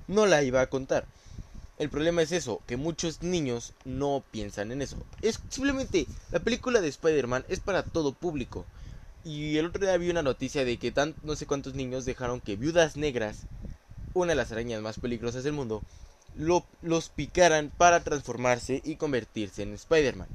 no 0.08 0.26
la 0.26 0.42
iba 0.42 0.60
a 0.60 0.68
contar. 0.68 1.06
El 1.78 1.90
problema 1.90 2.22
es 2.22 2.32
eso, 2.32 2.62
que 2.66 2.78
muchos 2.78 3.22
niños 3.22 3.74
no 3.84 4.24
piensan 4.30 4.72
en 4.72 4.80
eso. 4.80 4.96
Es 5.20 5.40
simplemente, 5.50 6.06
la 6.32 6.38
película 6.38 6.80
de 6.80 6.88
Spider-Man 6.88 7.44
es 7.48 7.60
para 7.60 7.82
todo 7.82 8.12
público. 8.12 8.64
Y 9.24 9.58
el 9.58 9.66
otro 9.66 9.84
día 9.84 9.96
vi 9.98 10.08
una 10.08 10.22
noticia 10.22 10.64
de 10.64 10.78
que 10.78 10.90
tan, 10.90 11.14
no 11.22 11.36
sé 11.36 11.46
cuántos 11.46 11.74
niños 11.74 12.06
dejaron 12.06 12.40
que 12.40 12.56
viudas 12.56 12.96
negras, 12.96 13.44
una 14.14 14.28
de 14.28 14.36
las 14.36 14.52
arañas 14.52 14.80
más 14.80 14.96
peligrosas 14.96 15.44
del 15.44 15.52
mundo, 15.52 15.82
lo, 16.34 16.64
los 16.80 17.10
picaran 17.10 17.70
para 17.76 18.00
transformarse 18.00 18.80
y 18.82 18.96
convertirse 18.96 19.62
en 19.62 19.74
Spider-Man. 19.74 20.28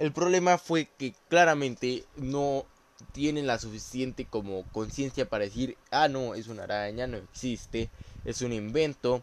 El 0.00 0.10
problema 0.12 0.58
fue 0.58 0.88
que 0.98 1.14
claramente 1.28 2.04
no 2.16 2.64
tienen 3.12 3.46
la 3.46 3.58
suficiente 3.58 4.24
como 4.24 4.64
conciencia 4.72 5.28
para 5.28 5.44
decir, 5.44 5.76
ah 5.92 6.08
no, 6.08 6.34
es 6.34 6.48
una 6.48 6.64
araña, 6.64 7.06
no 7.06 7.18
existe, 7.18 7.88
es 8.24 8.42
un 8.42 8.52
invento, 8.52 9.22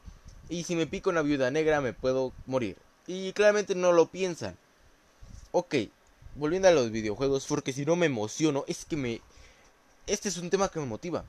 y 0.50 0.64
si 0.64 0.76
me 0.76 0.88
pico 0.88 1.10
una 1.10 1.22
viuda 1.22 1.52
negra 1.52 1.80
me 1.80 1.93
puedo 1.93 2.34
morir. 2.45 2.78
Y 3.08 3.32
claramente 3.34 3.76
no 3.76 3.91
lo 3.91 4.08
piensan. 4.08 4.58
Ok, 5.52 5.76
volviendo 6.36 6.68
a 6.68 6.72
los 6.72 6.91
videojuegos, 6.91 7.45
porque 7.47 7.74
si 7.74 7.86
no 7.86 7.95
me 7.95 8.08
emociono, 8.08 8.66
es 8.68 8.86
que 8.86 8.97
me... 8.97 9.22
Este 10.08 10.30
es 10.30 10.38
un 10.38 10.50
tema 10.50 10.70
que 10.70 10.80
me 10.80 10.86
motiva. 10.86 11.24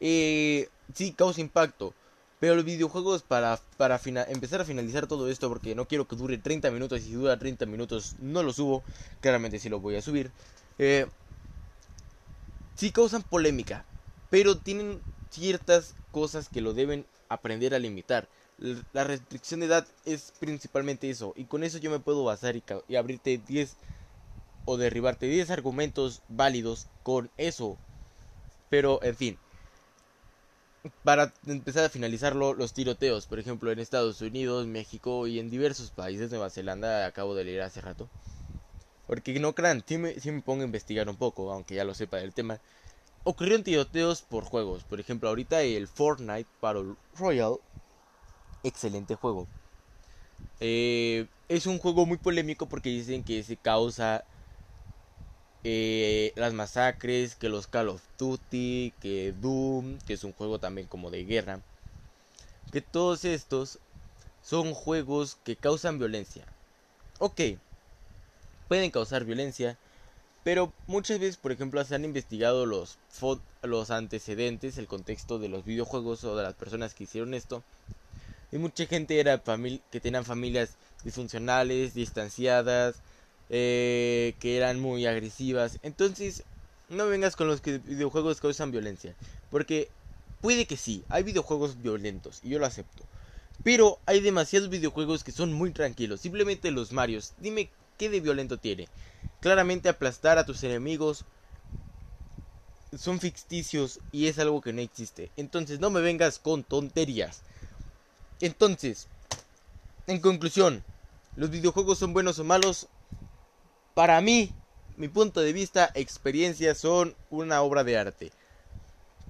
Eh, 0.00 0.68
sí, 0.94 1.12
causa 1.12 1.40
impacto. 1.40 1.94
Pero 2.40 2.56
los 2.56 2.64
videojuegos 2.64 3.22
para, 3.22 3.60
para 3.76 4.00
empezar 4.28 4.60
a 4.60 4.64
finalizar 4.64 5.06
todo 5.06 5.30
esto, 5.30 5.48
porque 5.48 5.76
no 5.76 5.86
quiero 5.86 6.08
que 6.08 6.16
dure 6.16 6.38
30 6.38 6.72
minutos, 6.72 7.00
y 7.00 7.04
si 7.04 7.12
dura 7.12 7.38
30 7.38 7.66
minutos 7.66 8.16
no 8.18 8.42
lo 8.42 8.52
subo, 8.52 8.82
claramente 9.20 9.60
sí 9.60 9.68
lo 9.68 9.78
voy 9.78 9.94
a 9.94 10.02
subir. 10.02 10.32
Eh, 10.78 11.06
sí 12.74 12.90
causan 12.90 13.22
polémica, 13.22 13.84
pero 14.28 14.58
tienen 14.58 15.00
ciertas 15.30 15.94
cosas 16.10 16.48
que 16.48 16.60
lo 16.60 16.74
deben 16.74 17.06
aprender 17.32 17.74
a 17.74 17.78
limitar. 17.78 18.28
La 18.92 19.04
restricción 19.04 19.60
de 19.60 19.66
edad 19.66 19.86
es 20.04 20.32
principalmente 20.38 21.10
eso. 21.10 21.32
Y 21.36 21.44
con 21.44 21.64
eso 21.64 21.78
yo 21.78 21.90
me 21.90 21.98
puedo 21.98 22.24
basar 22.24 22.56
y, 22.56 22.96
abrirte 22.96 23.38
10 23.38 23.76
o 24.64 24.76
derribarte 24.76 25.26
10 25.26 25.50
argumentos 25.50 26.20
válidos 26.28 26.86
con 27.02 27.30
eso. 27.36 27.76
Pero, 28.70 29.00
en 29.02 29.16
fin. 29.16 29.38
Para 31.04 31.32
empezar 31.46 31.84
a 31.84 31.88
finalizarlo, 31.88 32.54
los 32.54 32.72
tiroteos, 32.72 33.26
por 33.26 33.38
ejemplo, 33.38 33.70
en 33.70 33.78
Estados 33.78 34.20
Unidos, 34.20 34.66
México 34.66 35.28
y 35.28 35.38
en 35.38 35.48
diversos 35.48 35.90
países, 35.90 36.30
Nueva 36.30 36.50
Zelanda, 36.50 37.06
acabo 37.06 37.34
de 37.34 37.44
leer 37.44 37.62
hace 37.62 37.80
rato. 37.80 38.08
Porque 39.06 39.38
no 39.38 39.54
crean, 39.54 39.84
si 39.86 39.98
me, 39.98 40.14
me 40.24 40.42
pongo 40.42 40.62
a 40.62 40.66
investigar 40.66 41.08
un 41.08 41.16
poco, 41.16 41.52
aunque 41.52 41.74
ya 41.74 41.84
lo 41.84 41.94
sepa 41.94 42.16
del 42.16 42.32
tema. 42.32 42.58
Ocurrieron 43.24 43.62
tiroteos 43.62 44.22
por 44.22 44.44
juegos. 44.44 44.82
Por 44.84 44.98
ejemplo, 45.00 45.28
ahorita 45.28 45.62
el 45.62 45.86
Fortnite 45.86 46.48
Battle 46.60 46.94
Royale 47.16 47.58
excelente 48.64 49.14
juego. 49.14 49.46
Eh, 50.60 51.26
es 51.48 51.66
un 51.66 51.78
juego 51.78 52.06
muy 52.06 52.16
polémico 52.16 52.66
porque 52.66 52.88
dicen 52.88 53.22
que 53.22 53.42
se 53.42 53.56
causa 53.56 54.24
eh, 55.64 56.32
las 56.36 56.52
masacres, 56.52 57.34
que 57.34 57.48
los 57.48 57.66
Call 57.66 57.88
of 57.88 58.02
Duty, 58.18 58.92
que 59.00 59.32
Doom, 59.40 59.98
que 60.06 60.14
es 60.14 60.24
un 60.24 60.32
juego 60.32 60.58
también 60.58 60.86
como 60.86 61.10
de 61.10 61.24
guerra, 61.24 61.60
que 62.72 62.80
todos 62.80 63.24
estos 63.24 63.78
son 64.42 64.74
juegos 64.74 65.36
que 65.44 65.56
causan 65.56 65.98
violencia. 65.98 66.44
Ok, 67.18 67.40
pueden 68.68 68.90
causar 68.90 69.24
violencia, 69.24 69.78
pero 70.44 70.72
muchas 70.86 71.18
veces, 71.18 71.36
por 71.36 71.52
ejemplo, 71.52 71.84
se 71.84 71.94
han 71.94 72.04
investigado 72.04 72.66
los, 72.66 72.98
los 73.62 73.90
antecedentes, 73.90 74.78
el 74.78 74.86
contexto 74.86 75.38
de 75.38 75.48
los 75.48 75.64
videojuegos 75.64 76.24
o 76.24 76.36
de 76.36 76.42
las 76.42 76.54
personas 76.54 76.94
que 76.94 77.04
hicieron 77.04 77.34
esto. 77.34 77.62
Y 78.50 78.58
mucha 78.58 78.86
gente 78.86 79.18
era 79.18 79.42
que 79.90 80.00
tenían 80.00 80.24
familias 80.24 80.76
disfuncionales, 81.04 81.94
distanciadas, 81.94 82.96
eh, 83.50 84.34
que 84.40 84.56
eran 84.56 84.80
muy 84.80 85.06
agresivas. 85.06 85.78
Entonces, 85.82 86.42
no 86.88 87.06
vengas 87.06 87.36
con 87.36 87.46
los 87.46 87.60
que 87.60 87.78
videojuegos 87.78 88.40
causan 88.40 88.70
violencia. 88.70 89.14
Porque 89.50 89.88
puede 90.40 90.66
que 90.66 90.76
sí, 90.76 91.04
hay 91.08 91.22
videojuegos 91.22 91.80
violentos, 91.80 92.40
y 92.42 92.50
yo 92.50 92.58
lo 92.58 92.66
acepto. 92.66 93.04
Pero 93.62 93.98
hay 94.06 94.20
demasiados 94.20 94.68
videojuegos 94.68 95.22
que 95.22 95.32
son 95.32 95.52
muy 95.52 95.70
tranquilos. 95.70 96.20
Simplemente 96.20 96.70
los 96.72 96.92
Marios. 96.92 97.32
Dime 97.38 97.70
qué 97.96 98.08
de 98.08 98.20
violento 98.20 98.58
tiene. 98.58 98.88
Claramente 99.42 99.88
aplastar 99.88 100.38
a 100.38 100.46
tus 100.46 100.62
enemigos 100.62 101.24
son 102.96 103.18
ficticios 103.18 103.98
y 104.12 104.28
es 104.28 104.38
algo 104.38 104.60
que 104.60 104.72
no 104.72 104.80
existe. 104.80 105.32
Entonces 105.36 105.80
no 105.80 105.90
me 105.90 106.00
vengas 106.00 106.38
con 106.38 106.62
tonterías. 106.62 107.42
Entonces, 108.40 109.08
en 110.06 110.20
conclusión, 110.20 110.84
¿los 111.34 111.50
videojuegos 111.50 111.98
son 111.98 112.12
buenos 112.12 112.38
o 112.38 112.44
malos? 112.44 112.86
Para 113.94 114.20
mí, 114.20 114.52
mi 114.96 115.08
punto 115.08 115.40
de 115.40 115.52
vista, 115.52 115.90
experiencias 115.94 116.78
son 116.78 117.16
una 117.28 117.62
obra 117.62 117.82
de 117.82 117.98
arte. 117.98 118.30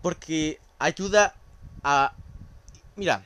Porque 0.02 0.60
ayuda 0.78 1.36
a... 1.82 2.14
Mira, 2.96 3.24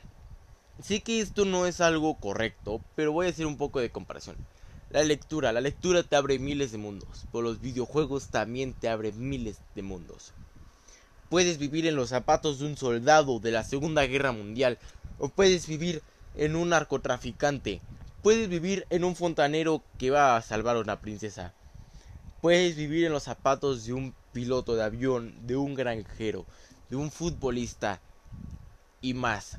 sé 0.80 1.00
que 1.00 1.20
esto 1.20 1.46
no 1.46 1.66
es 1.66 1.80
algo 1.80 2.14
correcto, 2.20 2.80
pero 2.94 3.10
voy 3.10 3.26
a 3.26 3.30
hacer 3.30 3.46
un 3.46 3.56
poco 3.56 3.80
de 3.80 3.90
comparación. 3.90 4.36
La 4.90 5.02
lectura, 5.02 5.52
la 5.52 5.60
lectura 5.60 6.04
te 6.04 6.14
abre 6.14 6.38
miles 6.38 6.70
de 6.70 6.78
mundos, 6.78 7.26
pero 7.32 7.42
los 7.42 7.60
videojuegos 7.60 8.28
también 8.28 8.72
te 8.72 8.88
abren 8.88 9.28
miles 9.28 9.58
de 9.74 9.82
mundos. 9.82 10.32
Puedes 11.28 11.58
vivir 11.58 11.86
en 11.86 11.96
los 11.96 12.10
zapatos 12.10 12.60
de 12.60 12.66
un 12.66 12.76
soldado 12.76 13.40
de 13.40 13.50
la 13.50 13.64
Segunda 13.64 14.06
Guerra 14.06 14.30
Mundial, 14.30 14.78
o 15.18 15.28
puedes 15.28 15.66
vivir 15.66 16.02
en 16.36 16.54
un 16.54 16.68
narcotraficante, 16.68 17.80
puedes 18.22 18.48
vivir 18.48 18.86
en 18.90 19.02
un 19.02 19.16
fontanero 19.16 19.82
que 19.98 20.10
va 20.10 20.36
a 20.36 20.42
salvar 20.42 20.76
a 20.76 20.80
una 20.80 21.00
princesa, 21.00 21.52
puedes 22.40 22.76
vivir 22.76 23.06
en 23.06 23.12
los 23.12 23.24
zapatos 23.24 23.86
de 23.86 23.92
un 23.92 24.14
piloto 24.32 24.76
de 24.76 24.84
avión, 24.84 25.34
de 25.48 25.56
un 25.56 25.74
granjero, 25.74 26.46
de 26.90 26.96
un 26.96 27.10
futbolista 27.10 28.00
y 29.00 29.14
más. 29.14 29.58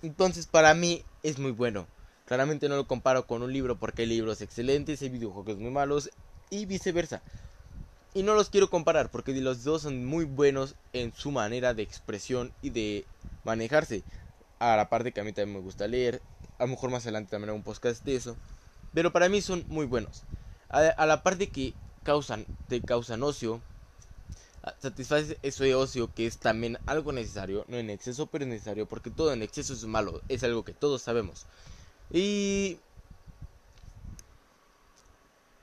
Entonces 0.00 0.46
para 0.46 0.72
mí 0.72 1.04
es 1.22 1.38
muy 1.38 1.50
bueno. 1.50 1.86
Claramente 2.32 2.70
no 2.70 2.76
lo 2.76 2.86
comparo 2.86 3.26
con 3.26 3.42
un 3.42 3.52
libro 3.52 3.76
porque 3.76 4.00
hay 4.00 4.08
libros 4.08 4.40
excelentes, 4.40 5.02
hay 5.02 5.10
videojuegos 5.10 5.58
muy 5.58 5.70
malos 5.70 6.08
y 6.48 6.64
viceversa. 6.64 7.20
Y 8.14 8.22
no 8.22 8.34
los 8.34 8.48
quiero 8.48 8.70
comparar 8.70 9.10
porque 9.10 9.38
los 9.38 9.64
dos 9.64 9.82
son 9.82 10.06
muy 10.06 10.24
buenos 10.24 10.74
en 10.94 11.12
su 11.12 11.30
manera 11.30 11.74
de 11.74 11.82
expresión 11.82 12.50
y 12.62 12.70
de 12.70 13.04
manejarse. 13.44 14.02
A 14.60 14.78
la 14.78 14.88
parte 14.88 15.12
que 15.12 15.20
a 15.20 15.24
mí 15.24 15.34
también 15.34 15.58
me 15.58 15.62
gusta 15.62 15.86
leer. 15.86 16.22
A 16.58 16.62
lo 16.62 16.68
mejor 16.68 16.88
más 16.88 17.02
adelante 17.02 17.32
también 17.32 17.50
hago 17.50 17.58
un 17.58 17.64
podcast 17.64 18.02
de 18.06 18.16
eso. 18.16 18.38
Pero 18.94 19.12
para 19.12 19.28
mí 19.28 19.42
son 19.42 19.66
muy 19.68 19.84
buenos. 19.84 20.22
A, 20.70 21.04
la 21.04 21.22
parte 21.22 21.50
que 21.50 21.74
causan, 22.02 22.46
te 22.66 22.80
causan 22.80 23.22
ocio. 23.24 23.60
Satisface 24.80 25.36
ese 25.42 25.74
ocio 25.74 26.10
que 26.14 26.26
es 26.26 26.38
también 26.38 26.78
algo 26.86 27.12
necesario. 27.12 27.66
No 27.68 27.76
en 27.76 27.90
exceso, 27.90 28.24
pero 28.24 28.46
necesario. 28.46 28.86
Porque 28.86 29.10
todo 29.10 29.34
en 29.34 29.42
exceso 29.42 29.74
es 29.74 29.84
malo. 29.84 30.22
Es 30.30 30.42
algo 30.44 30.64
que 30.64 30.72
todos 30.72 31.02
sabemos. 31.02 31.44
Y... 32.12 32.78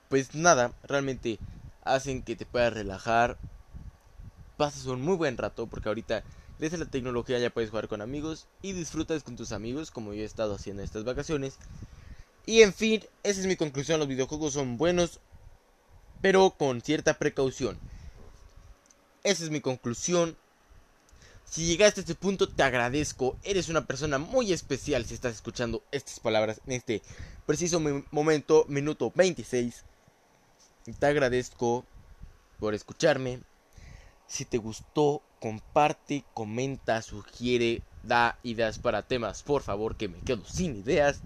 Pues 0.08 0.34
nada, 0.34 0.72
realmente 0.82 1.38
hacen 1.84 2.22
que 2.22 2.34
te 2.34 2.44
puedas 2.44 2.72
relajar. 2.72 3.38
Pasas 4.56 4.86
un 4.86 5.02
muy 5.02 5.16
buen 5.16 5.38
rato 5.38 5.66
porque 5.66 5.88
ahorita 5.88 6.24
gracias 6.58 6.80
a 6.80 6.84
la 6.84 6.90
tecnología 6.90 7.38
ya 7.38 7.50
puedes 7.50 7.70
jugar 7.70 7.88
con 7.88 8.02
amigos 8.02 8.46
y 8.60 8.72
disfrutas 8.72 9.22
con 9.22 9.36
tus 9.36 9.52
amigos 9.52 9.90
como 9.90 10.12
yo 10.12 10.22
he 10.22 10.26
estado 10.26 10.56
haciendo 10.56 10.82
estas 10.82 11.04
vacaciones. 11.04 11.58
Y 12.44 12.62
en 12.62 12.74
fin, 12.74 13.04
esa 13.22 13.40
es 13.40 13.46
mi 13.46 13.56
conclusión, 13.56 14.00
los 14.00 14.08
videojuegos 14.08 14.54
son 14.54 14.76
buenos, 14.76 15.20
pero 16.20 16.50
con 16.50 16.80
cierta 16.80 17.14
precaución. 17.14 17.78
Esa 19.22 19.44
es 19.44 19.50
mi 19.50 19.60
conclusión. 19.60 20.36
Si 21.50 21.66
llegaste 21.66 21.98
a 21.98 22.02
este 22.02 22.14
punto, 22.14 22.48
te 22.48 22.62
agradezco. 22.62 23.36
Eres 23.42 23.68
una 23.68 23.84
persona 23.84 24.18
muy 24.18 24.52
especial 24.52 25.04
si 25.04 25.14
estás 25.14 25.34
escuchando 25.34 25.82
estas 25.90 26.20
palabras 26.20 26.60
en 26.64 26.74
este 26.74 27.02
preciso 27.44 27.80
momento, 28.12 28.66
minuto 28.68 29.12
26. 29.12 29.82
Te 30.96 31.06
agradezco 31.06 31.84
por 32.60 32.72
escucharme. 32.72 33.40
Si 34.28 34.44
te 34.44 34.58
gustó, 34.58 35.22
comparte, 35.40 36.24
comenta, 36.34 37.02
sugiere, 37.02 37.82
da 38.04 38.38
ideas 38.44 38.78
para 38.78 39.02
temas. 39.02 39.42
Por 39.42 39.62
favor, 39.62 39.96
que 39.96 40.06
me 40.06 40.20
quedo 40.20 40.44
sin 40.44 40.76
ideas. 40.76 41.20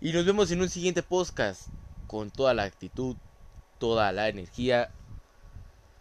Y 0.00 0.14
nos 0.14 0.24
vemos 0.24 0.50
en 0.50 0.62
un 0.62 0.70
siguiente 0.70 1.02
podcast 1.02 1.66
con 2.06 2.30
toda 2.30 2.54
la 2.54 2.62
actitud, 2.62 3.16
toda 3.78 4.12
la 4.12 4.30
energía. 4.30 4.90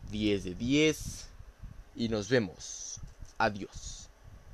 10 0.09 0.45
de 0.45 0.55
10. 0.55 1.27
Y 1.97 2.07
nos 2.07 2.29
vemos. 2.29 2.96
Adiós. 3.39 3.96